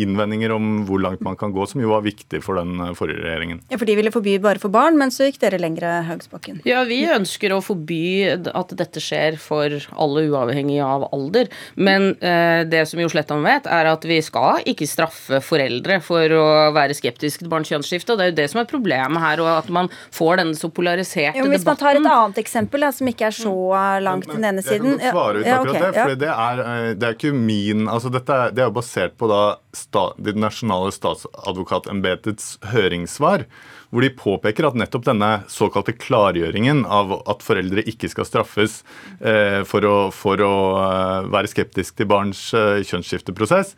innvendinger 0.00 0.54
om 0.54 0.82
hvor 0.88 1.02
langt 1.02 1.20
man 1.24 1.36
kan 1.36 1.52
gå, 1.52 1.66
som 1.68 1.82
jo 1.82 1.90
var 1.92 2.04
viktig 2.06 2.40
for 2.44 2.56
den 2.56 2.80
forrige 2.96 3.20
regjeringen. 3.20 3.60
Ja, 3.68 3.76
For 3.76 3.88
de 3.88 3.96
ville 3.98 4.12
forby 4.14 4.38
bare 4.42 4.62
for 4.62 4.72
barn, 4.72 4.96
men 5.00 5.12
så 5.12 5.28
gikk 5.28 5.40
dere 5.42 5.60
lengre, 5.60 5.90
Haugsbakken. 6.08 6.62
Ja, 6.68 6.82
vi 6.88 7.02
ønsker 7.12 7.52
å 7.52 7.60
forby 7.64 8.02
at 8.32 8.72
dette 8.78 9.02
skjer 9.02 9.36
for 9.40 9.76
alle 9.92 10.24
uavhengig 10.30 10.78
av 10.84 11.04
alder. 11.12 11.50
Men 11.74 12.12
eh, 12.24 12.62
det 12.68 12.86
som 12.90 13.02
Jo 13.02 13.10
Slettan 13.12 13.44
vet, 13.44 13.68
er 13.68 13.90
at 13.90 14.06
vi 14.08 14.18
skal 14.24 14.64
ikke 14.68 14.88
straffe 14.88 15.42
foreldre 15.44 15.98
for 16.04 16.36
å 16.36 16.46
være 16.74 16.96
skeptiske 16.96 17.42
til 17.42 17.50
barns 17.52 17.70
kjønnsskifte. 17.72 18.14
og 18.14 18.20
Det 18.20 18.26
er 18.26 18.32
jo 18.32 18.38
det 18.40 18.48
som 18.52 18.62
er 18.62 18.70
problemet 18.70 19.22
her, 19.22 19.42
og 19.42 19.50
at 19.54 19.70
man 19.72 19.90
får 20.14 20.42
denne 20.42 20.58
så 20.58 20.70
polariserte 20.72 21.40
jo, 21.40 21.48
hvis 21.50 21.62
debatten. 21.62 21.62
Hvis 21.62 21.68
man 21.68 21.80
tar 21.82 22.00
et 22.00 22.10
annet 22.16 22.42
eksempel, 22.42 22.86
da, 22.86 22.92
som 22.94 23.10
ikke 23.12 23.28
er 23.28 23.36
så 23.36 23.56
langt 24.02 24.30
den 24.30 24.48
ene 24.48 24.64
siden 24.64 24.96
Jeg 24.96 25.00
kan 25.02 25.16
svare 25.16 25.42
ut 25.42 25.48
ja, 25.48 25.58
akkurat 25.60 25.76
okay, 25.76 25.92
det. 25.92 26.02
for 26.02 26.22
det, 26.22 26.32
er, 26.32 26.62
eh, 26.66 26.88
det 26.98 27.08
er 27.08 27.18
ikke 27.18 27.34
min 27.36 27.88
altså 27.90 28.12
dette 28.22 28.38
er, 28.38 28.56
Det 28.56 28.64
er 28.64 28.74
basert 28.74 29.18
på 29.20 29.28
da 29.30 29.42
sta, 29.76 30.12
Det 30.16 30.36
nasjonale 30.38 30.94
statsadvokatembetets 30.94 32.58
høringssvar 32.72 33.46
hvor 33.92 34.04
de 34.04 34.08
påpeker 34.16 34.64
at 34.64 34.76
nettopp 34.78 35.04
denne 35.04 35.30
såkalte 35.52 35.92
klargjøringen 35.92 36.86
av 36.88 37.12
at 37.28 37.44
foreldre 37.44 37.84
ikke 37.90 38.08
skal 38.08 38.24
straffes 38.24 38.78
eh, 39.20 39.60
for, 39.68 39.84
å, 39.84 39.96
for, 40.16 40.40
å, 40.40 40.54
eh, 40.80 41.28
være 41.32 41.50
skeptisk 41.52 41.98
til 42.00 42.08
barns 42.08 42.40
eh, 42.56 42.80
kjønnsskifteprosess, 42.88 43.74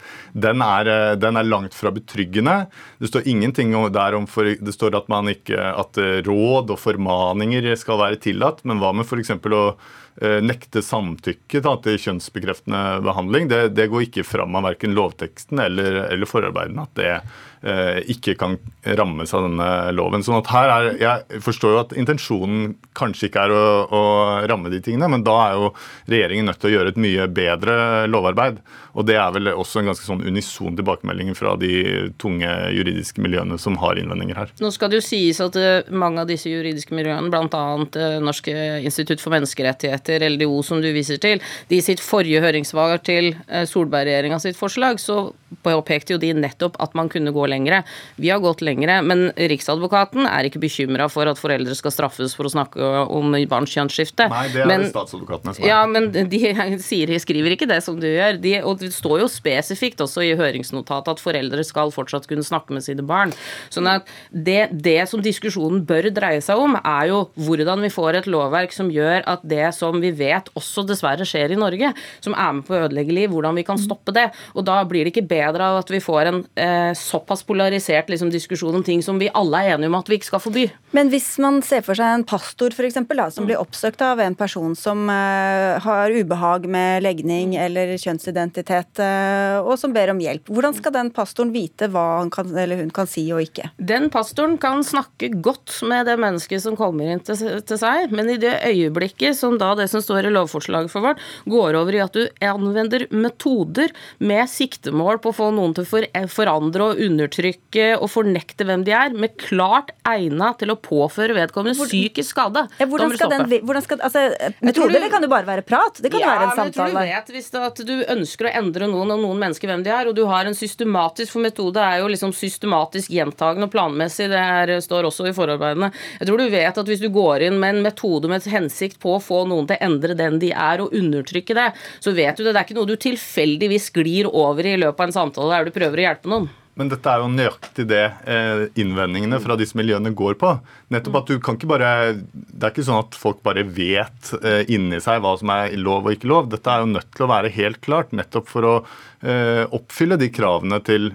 den 0.46 0.62
er, 0.62 0.90
eh, 0.92 1.16
den 1.18 1.40
er, 1.40 1.48
langt 1.50 1.74
fra 1.74 1.90
betryggende. 1.94 2.68
Det 3.02 3.10
står 3.10 3.26
ingenting 3.30 3.74
der 3.92 4.14
om 4.16 4.28
for, 4.30 4.46
det 4.46 4.76
står 4.76 4.94
at, 5.00 5.10
man 5.10 5.32
ikke, 5.32 5.58
at 5.58 5.98
råd 6.28 6.70
og 6.70 6.78
formaninger 6.80 7.66
skal 7.78 7.98
være 8.00 8.22
tillatt, 8.22 8.62
men 8.64 8.78
hva 8.78 8.94
med 8.94 9.10
f.eks. 9.10 9.34
å 9.34 9.66
nekte 10.14 10.78
samtykke 10.84 11.58
da, 11.64 11.72
til 11.82 11.96
kjønnsbekreftende 11.98 12.82
behandling. 13.02 13.48
Det, 13.50 13.62
det, 13.74 13.88
går 13.90 14.04
ikke 14.06 14.26
fram 14.26 14.54
av 14.54 14.68
verken 14.68 14.94
lovteksten 14.94 15.58
eller, 15.64 16.04
eller 16.06 16.30
forarbeidene 16.30 16.86
at 16.86 16.94
det 17.00 17.10
Eh, 17.14 17.53
ikke 17.64 18.34
kan 18.36 18.58
rammes 18.84 19.32
av 19.34 19.46
denne 19.46 19.68
loven. 19.96 20.24
Sånn 20.24 20.36
at 20.36 20.50
her 20.52 20.72
er, 20.72 20.88
Jeg 21.00 21.42
forstår 21.44 21.72
jo 21.72 21.80
at 21.80 21.94
intensjonen 21.96 22.74
kanskje 22.96 23.30
ikke 23.30 23.44
er 23.46 23.54
å, 23.54 23.64
å 23.88 24.02
ramme 24.50 24.72
de 24.72 24.82
tingene, 24.84 25.08
men 25.08 25.24
da 25.24 25.36
er 25.46 25.58
jo 25.58 25.70
regjeringen 26.12 26.50
nødt 26.50 26.60
til 26.60 26.70
å 26.70 26.74
gjøre 26.74 26.92
et 26.92 27.00
mye 27.00 27.28
bedre 27.32 27.76
lovarbeid. 28.10 28.60
Og 28.94 29.06
Det 29.08 29.16
er 29.18 29.32
vel 29.34 29.50
også 29.50 29.80
en 29.80 29.90
ganske 29.90 30.06
sånn 30.06 30.22
unison 30.22 30.76
tilbakemelding 30.78 31.32
fra 31.38 31.56
de 31.58 32.10
tunge 32.20 32.50
juridiske 32.76 33.22
miljøene 33.24 33.58
som 33.58 33.78
har 33.82 33.98
innvendinger 33.98 34.38
her. 34.38 34.52
Nå 34.62 34.70
skal 34.74 34.92
det 34.92 35.00
jo 35.00 35.06
sies 35.08 35.40
at 35.42 35.58
eh, 35.58 35.90
mange 35.90 36.22
av 36.22 36.30
disse 36.30 36.52
juridiske 36.52 36.94
miljøene, 36.94 37.32
bl.a. 37.32 37.64
Eh, 37.98 38.18
Norsk 38.24 38.52
institutt 38.52 39.22
for 39.22 39.34
menneskerettigheter, 39.34 40.22
LDO, 40.36 40.60
som 40.66 40.82
du 40.84 40.90
viser 40.94 41.18
til, 41.22 41.42
de 41.70 41.80
i 41.80 41.84
sitt 41.84 42.02
forrige 42.04 42.42
høringssvar 42.44 43.00
til 43.04 43.32
Solberg-regjeringa 43.70 44.38
sitt 44.42 44.58
forslag, 44.58 45.00
så 45.02 45.32
påpekte 45.64 46.14
jo 46.14 46.20
de 46.22 46.32
nettopp 46.36 46.78
at 46.82 46.94
man 46.98 47.10
kunne 47.12 47.32
gå 47.34 47.46
lengre. 47.50 47.82
Vi 48.16 48.30
har 48.32 48.42
gått 48.42 48.64
lengre, 48.64 49.00
men 49.06 49.28
Riksadvokaten 49.36 50.28
er 50.28 50.48
ikke 50.48 50.62
bekymra 50.62 51.08
for 51.12 51.28
at 51.30 51.40
foreldre 51.40 51.76
skal 51.78 51.94
straffes 51.94 52.34
for 52.36 52.48
å 52.48 52.52
snakke 52.52 52.90
om 53.14 53.34
barns 53.50 53.72
kjønnsskifte. 53.74 54.28
Nei, 54.32 54.46
det 54.52 54.64
er 54.64 54.70
men, 54.70 54.86
statsadvokatene 54.90 55.56
som 55.56 55.64
er. 55.64 55.70
Ja, 55.70 55.82
men 55.90 56.10
de 56.12 56.40
sier, 56.88 57.14
skriver 57.22 57.56
ikke 57.56 57.68
det 57.70 57.80
som 57.84 57.98
du 58.00 58.08
gjør. 58.08 58.38
De, 58.42 58.56
og 58.66 58.80
det 58.82 58.92
står 58.94 59.24
jo 59.24 59.30
spesifikt 59.30 60.02
også 60.04 60.24
i 60.24 60.34
høringsnotatet 60.38 61.14
at 61.14 61.22
foreldre 61.22 61.64
skal 61.66 61.92
fortsatt 61.94 62.28
kunne 62.30 62.46
snakke 62.46 62.74
med 62.76 62.86
sine 62.86 63.04
barn. 63.06 63.34
Sånn 63.74 63.88
at 63.90 64.08
det, 64.30 64.70
det 64.72 65.00
som 65.10 65.22
diskusjonen 65.24 65.84
bør 65.86 66.10
dreie 66.14 66.42
seg 66.44 66.60
om, 66.60 66.76
er 66.80 67.10
jo 67.12 67.24
hvordan 67.46 67.84
vi 67.84 67.92
får 67.92 68.20
et 68.20 68.30
lovverk 68.30 68.74
som 68.74 68.90
gjør 68.92 69.24
at 69.30 69.44
det 69.46 69.68
som 69.76 70.00
vi 70.02 70.12
vet 70.14 70.50
også 70.58 70.84
dessverre 70.88 71.26
skjer 71.28 71.54
i 71.54 71.60
Norge, 71.60 71.92
som 72.24 72.36
er 72.36 72.56
med 72.56 72.66
på 72.66 72.76
å 72.76 72.84
ødelegge 72.86 73.14
liv, 73.14 73.30
hvordan 73.32 73.58
vi 73.58 73.66
kan 73.66 73.80
stoppe 73.80 74.14
det. 74.14 74.28
Og 74.54 74.66
da 74.66 74.80
blir 74.88 75.04
det 75.04 75.14
ikke 75.14 75.26
bedre 75.28 75.43
av 75.44 75.80
at 75.82 75.90
vi 75.92 76.00
får 76.02 76.30
en 76.30 76.40
eh, 76.54 76.92
såpass 76.96 77.42
polarisert 77.46 78.08
liksom, 78.10 78.30
diskusjon 78.32 78.74
om 78.74 78.84
ting 78.84 79.02
som 79.04 79.18
vi 79.20 79.30
alle 79.34 79.60
er 79.60 79.74
enige 79.74 79.90
om 79.90 79.98
at 79.98 80.08
vi 80.10 80.18
ikke 80.18 80.30
skal 80.32 80.42
forby. 80.42 80.64
Men 80.96 81.10
hvis 81.12 81.28
man 81.42 81.60
ser 81.66 81.84
for 81.84 81.98
seg 81.98 82.14
en 82.14 82.26
pastor 82.26 82.74
for 82.74 82.86
eksempel, 82.86 83.18
da, 83.20 83.28
som 83.34 83.48
blir 83.48 83.60
oppsøkt 83.60 84.02
av 84.04 84.22
en 84.22 84.36
person 84.38 84.76
som 84.78 85.04
eh, 85.10 85.82
har 85.84 86.14
ubehag 86.14 86.68
med 86.70 87.04
legning 87.04 87.56
eller 87.60 87.94
kjønnsidentitet, 88.00 89.02
eh, 89.02 89.58
og 89.60 89.76
som 89.80 89.94
ber 89.94 90.14
om 90.14 90.22
hjelp, 90.22 90.48
hvordan 90.48 90.76
skal 90.78 90.94
den 90.96 91.12
pastoren 91.14 91.52
vite 91.54 91.90
hva 91.92 92.06
han 92.20 92.32
kan, 92.34 92.52
eller 92.54 92.80
hun 92.80 92.92
kan 92.94 93.10
si 93.10 93.26
og 93.34 93.42
ikke? 93.44 93.70
Den 93.76 94.08
pastoren 94.14 94.56
kan 94.62 94.84
snakke 94.86 95.32
godt 95.44 95.76
med 95.88 96.08
det 96.08 96.16
mennesket 96.22 96.62
som 96.64 96.78
kommer 96.78 97.10
inn 97.10 97.22
til, 97.26 97.38
til 97.66 97.80
seg, 97.80 98.14
men 98.14 98.30
i 98.32 98.38
det 98.40 98.54
øyeblikket 98.70 99.36
som 99.38 99.58
da 99.60 99.74
det 99.78 99.90
som 99.92 100.02
står 100.04 100.28
i 100.28 100.34
lovforslaget 100.34 100.92
for 100.92 101.04
vårt, 101.04 101.22
går 101.50 101.78
over 101.78 101.96
i 101.96 102.02
at 102.04 102.14
du 102.14 102.24
anvender 102.44 103.06
metoder 103.14 103.92
med 104.22 104.48
siktemål 104.50 105.20
på 105.24 105.33
å 105.34 105.36
få 105.36 105.50
noen 105.54 105.74
til 105.76 105.84
å 105.84 106.24
forandre 106.30 106.90
og 106.90 107.02
undertrykke 107.02 107.90
og 107.98 108.08
fornekte 108.12 108.66
hvem 108.68 108.86
de 108.86 108.94
er, 108.94 109.14
med 109.18 109.34
klart 109.40 109.92
egna 110.08 110.52
til 110.60 110.72
å 110.72 110.78
påføre 110.78 111.36
vedkommende 111.36 111.76
psykisk 111.76 112.30
skade. 112.30 112.64
Ja, 112.78 112.88
hvordan 112.90 113.12
skal 113.14 113.32
den, 113.34 113.54
hvordan 113.66 113.84
skal, 113.84 114.00
altså, 114.06 114.24
metoder 114.64 115.02
det 115.02 115.10
kan 115.12 115.24
jo 115.24 115.30
bare 115.32 115.48
være 115.48 115.64
prat. 115.66 116.00
Det 116.02 116.12
kan 116.12 116.22
ja, 116.22 116.30
være 116.30 116.48
en 116.48 116.56
samtale. 116.58 116.94
Men 116.94 117.08
Jeg 117.10 117.24
tror 117.24 117.34
du 117.34 117.34
vet 117.34 117.34
hvis 117.36 117.50
det, 117.52 117.62
at 117.68 117.82
du 117.88 117.94
ønsker 118.14 118.48
å 118.48 118.54
endre 118.60 118.88
noen 118.90 119.14
og 119.16 119.22
noen 119.24 119.42
mennesker 119.42 119.70
hvem 119.70 119.84
de 119.84 119.92
er, 119.94 120.10
og 120.10 120.16
du 120.16 120.24
har 120.30 120.48
en 120.48 120.56
systematisk 120.56 121.34
For 121.34 121.44
metode 121.44 121.82
er 121.82 122.00
jo 122.02 122.10
liksom 122.12 122.32
systematisk 122.36 123.12
gjentagende 123.14 123.68
og 123.68 123.74
planmessig. 123.74 124.28
Det 124.30 124.40
her 124.40 124.74
står 124.84 125.08
også 125.08 125.28
i 125.30 125.34
forarbeidene. 125.36 125.90
Jeg 126.20 126.28
tror 126.28 126.40
du 126.40 126.46
vet 126.52 126.80
at 126.80 126.90
hvis 126.90 127.02
du 127.02 127.10
går 127.14 127.48
inn 127.48 127.58
med 127.60 127.76
en 127.76 127.84
metode 127.88 128.30
med 128.30 128.46
hensikt 128.50 129.00
på 129.02 129.16
å 129.16 129.22
få 129.22 129.44
noen 129.50 129.68
til 129.68 129.78
å 129.78 129.88
endre 129.88 130.16
den 130.18 130.38
de 130.42 130.52
er, 130.52 130.82
og 130.84 130.94
undertrykke 130.94 131.56
det, 131.56 131.68
så 132.04 132.14
vet 132.14 132.36
du 132.36 132.44
det. 132.44 132.52
Det 132.52 132.60
er 132.60 132.66
ikke 132.68 132.78
noe 132.78 132.90
du 132.90 132.96
tilfeldigvis 133.00 133.90
glir 133.94 134.28
over 134.30 134.66
i 134.68 134.76
løpet 134.80 135.00
av 135.00 135.08
en 135.08 135.13
samtale 135.14 135.54
der 135.56 135.70
du 135.70 135.74
prøver 135.74 136.02
å 136.02 136.06
hjelpe 136.08 136.30
noen. 136.32 136.50
Men 136.74 136.88
dette 136.90 137.06
er 137.06 137.22
jo 137.22 137.30
nøyaktig 137.30 137.84
det 137.86 138.02
eh, 138.26 138.64
innvendingene 138.82 139.38
fra 139.42 139.54
disse 139.58 139.78
miljøene 139.78 140.10
går 140.16 140.34
på. 140.40 140.50
Nettopp 140.90 141.20
at 141.20 141.30
du 141.30 141.36
kan 141.42 141.54
ikke 141.54 141.70
bare, 141.70 141.90
Det 142.34 142.66
er 142.66 142.72
ikke 142.72 142.86
sånn 142.88 143.04
at 143.04 143.18
folk 143.18 143.44
bare 143.46 143.62
vet 143.62 144.32
eh, 144.40 144.64
inni 144.74 144.98
seg 145.02 145.22
hva 145.22 145.36
som 145.38 145.52
er 145.54 145.76
lov 145.78 146.08
og 146.08 146.16
ikke 146.16 146.30
lov. 146.32 146.50
Dette 146.50 146.72
er 146.72 146.82
jo 146.82 146.90
nødt 146.90 147.12
til 147.14 147.26
å 147.26 147.30
være 147.30 147.52
helt 147.54 147.78
klart, 147.84 148.10
nettopp 148.16 148.50
for 148.50 148.66
å 148.66 148.74
eh, 149.22 149.62
oppfylle 149.70 150.18
de 150.18 150.30
kravene 150.34 150.80
til 150.84 151.12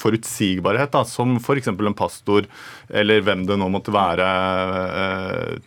forutsigbarhet, 0.00 0.92
da, 0.94 1.02
som 1.08 1.34
f.eks. 1.40 1.72
en 1.72 1.96
pastor 1.98 2.46
eller 2.88 3.24
hvem 3.26 3.42
det 3.48 3.58
nå 3.58 3.66
måtte 3.72 3.94
være, 3.94 4.28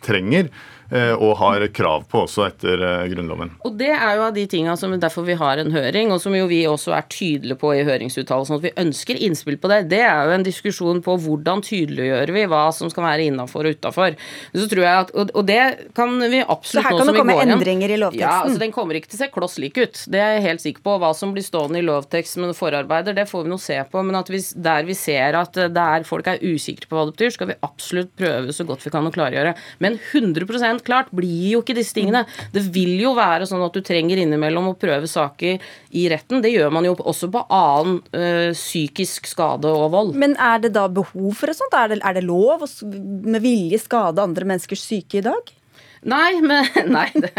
trenger. 0.04 0.48
Eh, 0.94 1.10
og 1.18 1.32
har 1.40 1.64
krav 1.74 2.04
på 2.06 2.20
også 2.22 2.44
etter 2.46 2.78
eh, 2.78 3.08
Grunnloven. 3.10 3.48
Og 3.66 3.72
Det 3.74 3.90
er 3.90 4.12
jo 4.14 4.26
av 4.28 4.34
de 4.36 4.44
tinga 4.46 4.76
som 4.78 4.92
derfor 4.94 5.24
vi 5.26 5.34
har 5.40 5.58
en 5.58 5.72
høring, 5.74 6.12
og 6.14 6.20
som 6.22 6.34
jo 6.36 6.44
vi 6.46 6.60
også 6.70 6.92
er 6.94 7.08
tydelige 7.10 7.58
på 7.58 7.72
i 7.74 7.80
høringsuttalelsen, 7.82 8.60
at 8.60 8.62
vi 8.62 8.70
ønsker 8.78 9.18
innspill 9.26 9.58
på 9.58 9.70
det. 9.72 9.80
Det 9.90 10.04
er 10.06 10.28
jo 10.28 10.36
en 10.36 10.46
diskusjon 10.46 11.02
på 11.02 11.16
hvordan 11.24 11.64
tydeliggjør 11.66 12.30
vi 12.36 12.44
hva 12.52 12.68
som 12.76 12.92
skal 12.92 13.08
være 13.08 13.26
innafor 13.26 13.66
og 13.66 13.74
utafor. 13.74 14.14
Og 14.54 15.42
det 15.48 15.58
kan 15.98 16.14
vi 16.30 16.44
absolutt 16.44 16.54
nå 16.54 16.60
som 16.62 16.62
vi 16.62 16.62
går 16.62 16.62
igjen. 16.62 16.62
Så 16.70 16.84
her 16.84 16.98
kan 17.00 17.10
det 17.10 17.16
komme 17.18 17.56
endringer 17.56 17.96
i 17.96 17.98
lovteksten? 18.04 18.22
Ja, 18.22 18.36
altså 18.44 18.62
Den 18.62 18.76
kommer 18.78 19.00
ikke 19.00 19.10
til 19.10 19.18
å 19.18 19.24
se 19.24 19.30
kloss 19.34 19.58
lik 19.64 19.82
ut. 19.82 20.04
Det 20.14 20.22
er 20.22 20.36
jeg 20.36 20.46
helt 20.46 20.62
sikker 20.62 20.86
på. 20.86 20.96
Hva 21.02 21.10
som 21.18 21.34
blir 21.34 21.46
stående 21.46 21.82
i 21.82 21.88
lovtekst 21.88 22.38
med 22.38 22.54
forarbeider, 22.54 23.18
det 23.18 23.26
får 23.32 23.48
vi 23.48 23.54
nå 23.56 23.58
se 23.58 23.80
på. 23.90 24.06
Men 24.06 24.20
at 24.20 24.30
vi, 24.30 24.44
der 24.70 24.86
vi 24.86 24.94
ser 24.94 25.40
at 25.42 25.58
der 25.74 26.06
folk 26.06 26.30
er 26.30 26.38
usikre 26.38 26.86
på 26.86 27.00
hva 27.00 27.08
det 27.10 27.18
betyr, 27.18 27.34
skal 27.34 27.50
vi 27.50 27.60
absolutt 27.66 28.14
prøve 28.14 28.54
så 28.54 28.68
godt 28.70 28.86
vi 28.86 28.94
kan 28.94 29.10
å 29.10 29.14
klargjøre. 29.18 29.58
Men 29.82 29.98
100 29.98 30.46
klart 30.86 31.10
blir 31.14 31.54
jo 31.54 31.62
ikke 31.64 31.76
disse 31.76 31.96
tingene. 31.96 32.24
Det 32.54 32.62
vil 32.74 32.94
jo 33.02 33.14
være 33.16 33.48
sånn 33.48 33.64
at 33.64 33.74
du 33.74 33.82
trenger 33.84 34.20
innimellom 34.22 34.70
å 34.72 34.76
prøve 34.78 35.08
saker 35.10 35.58
i 35.94 36.06
retten. 36.12 36.42
Det 36.44 36.52
gjør 36.52 36.72
man 36.74 36.88
jo 36.88 36.94
også 37.00 37.30
på 37.34 37.44
annen 37.54 38.00
ø, 38.12 38.52
psykisk 38.54 39.28
skade 39.30 39.70
og 39.70 39.90
vold. 39.94 40.14
Men 40.20 40.36
er 40.40 40.62
det 40.64 40.74
da 40.76 40.86
behov 40.88 41.34
for 41.38 41.52
et 41.52 41.58
sånt? 41.58 41.74
Er 41.76 41.94
det, 41.94 42.00
er 42.04 42.18
det 42.18 42.24
lov 42.26 42.64
å 42.66 42.70
med 42.84 43.42
vilje 43.44 43.82
skade 43.84 44.22
andre 44.22 44.48
menneskers 44.48 44.84
syke 44.84 45.20
i 45.20 45.26
dag? 45.26 45.54
Nei, 46.04 46.40
men, 46.44 46.66
nei, 46.96 47.06
det, 47.16 47.30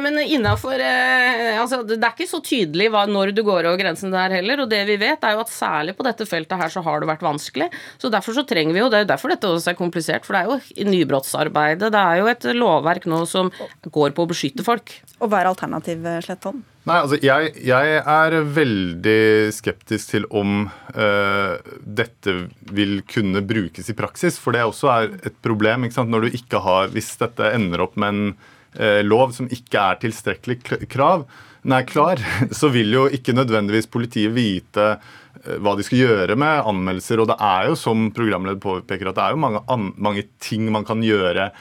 men 0.00 0.16
innafor 0.24 0.80
altså, 0.80 1.82
Det 1.84 1.98
er 1.98 2.14
ikke 2.14 2.28
så 2.30 2.40
tydelig 2.44 2.88
når 2.90 3.34
du 3.36 3.42
går 3.44 3.68
over 3.68 3.76
grensen 3.80 4.14
der 4.14 4.32
heller. 4.38 4.64
Og 4.64 4.70
det 4.72 4.80
vi 4.88 4.96
vet, 5.00 5.20
er 5.24 5.36
jo 5.36 5.44
at 5.44 5.52
særlig 5.52 5.96
på 5.98 6.06
dette 6.06 6.26
feltet 6.28 6.60
her 6.60 6.72
så 6.72 6.82
har 6.86 7.02
det 7.02 7.10
vært 7.10 7.26
vanskelig. 7.26 7.68
Så 8.00 8.12
derfor 8.12 8.36
så 8.36 8.46
trenger 8.48 8.76
vi 8.76 8.82
jo 8.82 8.90
Det 8.92 9.02
er 9.02 9.12
derfor 9.12 9.32
dette 9.32 9.50
også 9.50 9.74
er 9.74 9.78
komplisert. 9.80 10.24
For 10.26 10.36
det 10.36 10.42
er 10.42 10.50
jo 10.50 10.90
nybrottsarbeidet. 10.90 11.92
Det 11.92 12.02
er 12.02 12.22
jo 12.22 12.32
et 12.32 12.50
lovverk 12.56 13.08
nå 13.10 13.22
som 13.28 13.52
går 13.84 14.16
på 14.16 14.24
å 14.24 14.30
beskytte 14.32 14.66
folk. 14.66 14.96
Og 15.20 15.28
hva 15.28 15.42
er 15.42 15.52
alternativ, 15.52 16.06
Slettholm? 16.24 16.64
Nei, 16.90 17.04
altså 17.04 17.20
jeg, 17.22 17.52
jeg, 17.62 17.98
er 18.02 18.34
veldig 18.50 19.20
skeptisk 19.54 20.10
til 20.10 20.24
om 20.34 20.64
uh, 20.66 21.52
dette 21.86 22.34
vil 22.74 22.96
kunne 23.06 23.44
brukes 23.46 23.92
i 23.92 23.94
praksis. 23.94 24.40
For 24.42 24.56
det 24.56 24.64
også 24.66 24.90
er 24.90 25.12
et 25.30 25.36
problem 25.44 25.86
ikke 25.86 26.00
sant? 26.00 26.10
når 26.10 26.26
du 26.26 26.38
ikke 26.40 26.62
har 26.64 26.90
Hvis 26.90 27.12
dette 27.20 27.52
ender 27.54 27.84
opp 27.86 27.94
med 28.00 28.10
en 28.10 28.26
uh, 28.34 29.00
lov 29.06 29.36
som 29.36 29.46
ikke 29.54 29.84
er 29.84 30.02
tilstrekkelig 30.02 30.88
krav, 30.90 31.28
nei, 31.62 31.84
klar, 31.86 32.18
så 32.58 32.72
vil 32.74 32.90
jo 32.96 33.06
ikke 33.06 33.36
nødvendigvis 33.38 33.86
politiet 33.92 34.34
vite 34.34 34.86
eh, 34.96 35.58
hva 35.62 35.76
de 35.78 35.86
skal 35.86 36.00
gjøre 36.00 36.38
med 36.42 36.64
anmeldelser. 36.72 37.22
Og 37.22 37.30
det 37.30 37.38
er 37.38 37.70
jo, 37.70 37.78
som 37.78 38.08
programleder 38.16 38.58
påpeker, 38.58 39.12
at 39.12 39.20
det 39.20 39.28
er 39.28 39.36
jo 39.36 39.44
mange, 39.46 39.62
mange 39.94 40.26
ting 40.42 40.66
man 40.74 40.88
kan 40.88 41.06
gjøre 41.06 41.52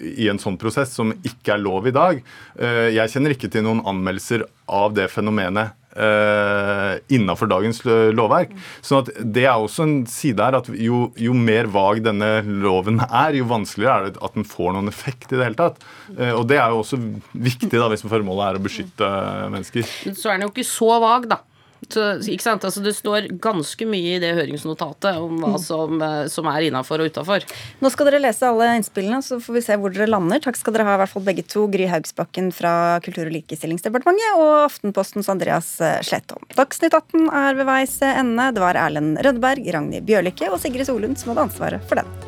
i 0.00 0.28
en 0.30 0.40
sånn 0.40 0.58
prosess 0.60 0.94
som 0.96 1.12
ikke 1.16 1.56
er 1.56 1.62
lov 1.62 1.88
i 1.88 1.94
dag. 1.94 2.22
Eh, 2.58 2.88
jeg 2.94 3.14
kjenner 3.14 3.34
ikke 3.34 3.50
til 3.52 3.66
noen 3.66 3.84
anmeldelser 3.88 4.46
av 4.68 4.94
det 4.96 5.08
fenomenet 5.12 5.74
uh, 5.98 6.94
innafor 7.08 7.50
dagens 7.50 7.82
lovverk. 8.16 8.52
Så 8.84 9.02
det 9.06 9.46
er 9.46 9.56
også 9.56 9.86
en 9.86 9.96
side 10.10 10.44
her 10.44 10.58
at 10.60 10.70
jo, 10.74 11.08
jo, 11.18 11.34
mer 11.34 11.70
vag 11.72 12.02
denne 12.06 12.30
loven 12.46 13.02
er, 13.08 13.38
jo 13.38 13.48
vanskeligere 13.50 13.96
er 13.98 14.08
det 14.08 14.24
at 14.24 14.38
den 14.38 14.48
får 14.48 14.74
noen 14.76 14.90
effekt 14.92 15.32
i 15.32 15.38
det 15.38 15.48
hele 15.48 15.58
tatt. 15.58 15.82
Uh, 16.14 16.34
og 16.38 16.46
det 16.50 16.60
er 16.60 16.72
jo 16.74 16.82
også 16.84 17.00
viktig 17.32 17.74
da, 17.74 17.90
hvis 17.92 18.06
formålet 18.06 18.46
er 18.46 18.60
å 18.60 18.64
beskytte 18.64 19.12
mennesker. 19.54 19.88
Så 20.12 20.30
er 20.30 20.38
den 20.38 20.48
jo 20.48 20.52
ikke 20.54 20.68
så 20.68 20.98
vag, 21.02 21.30
da. 21.32 21.42
Så, 21.86 22.04
ikke 22.26 22.42
sant? 22.42 22.64
Altså, 22.66 22.82
det 22.82 22.94
står 22.96 23.28
ganske 23.42 23.86
mye 23.88 24.16
i 24.16 24.20
det 24.22 24.32
høringsnotatet 24.36 25.20
om 25.22 25.38
hva 25.40 25.54
mm. 25.54 25.62
som, 25.62 26.02
eh, 26.02 26.24
som 26.32 26.48
er 26.50 26.66
innafor 26.68 27.04
og 27.04 27.12
utafor. 27.12 27.46
Nå 27.82 27.92
skal 27.94 28.10
dere 28.10 28.22
lese 28.22 28.48
alle 28.48 28.72
innspillene, 28.80 29.20
så 29.24 29.38
får 29.42 29.58
vi 29.58 29.64
se 29.68 29.78
hvor 29.78 29.94
dere 29.94 30.10
lander. 30.10 30.42
Takk 30.44 30.58
skal 30.58 30.74
dere 30.74 30.88
ha, 30.88 30.96
i 30.98 31.02
hvert 31.04 31.14
fall 31.14 31.26
begge 31.28 31.46
to. 31.46 31.66
Gry 31.72 31.88
Haugsbakken 31.90 32.50
fra 32.54 32.72
Kultur- 33.04 33.28
og 33.28 33.36
likestillingsdepartementet 33.36 34.40
og 34.42 34.54
Aftenpostens 34.66 35.30
Andreas 35.32 35.76
eh, 35.84 36.00
Slettholm. 36.06 36.48
Dagsnytt 36.58 36.96
18 36.98 37.30
er 37.30 37.60
ved 37.60 37.70
veis 37.70 37.98
ende. 38.02 38.50
Det 38.56 38.64
var 38.64 38.80
Erlend 38.80 39.22
Rødberg, 39.24 39.70
Ragnhild 39.78 40.08
Bjørlikke 40.08 40.50
og 40.52 40.60
Sigrid 40.62 40.88
Solund 40.88 41.20
som 41.20 41.32
hadde 41.32 41.48
ansvaret 41.48 41.88
for 41.88 42.02
den. 42.02 42.27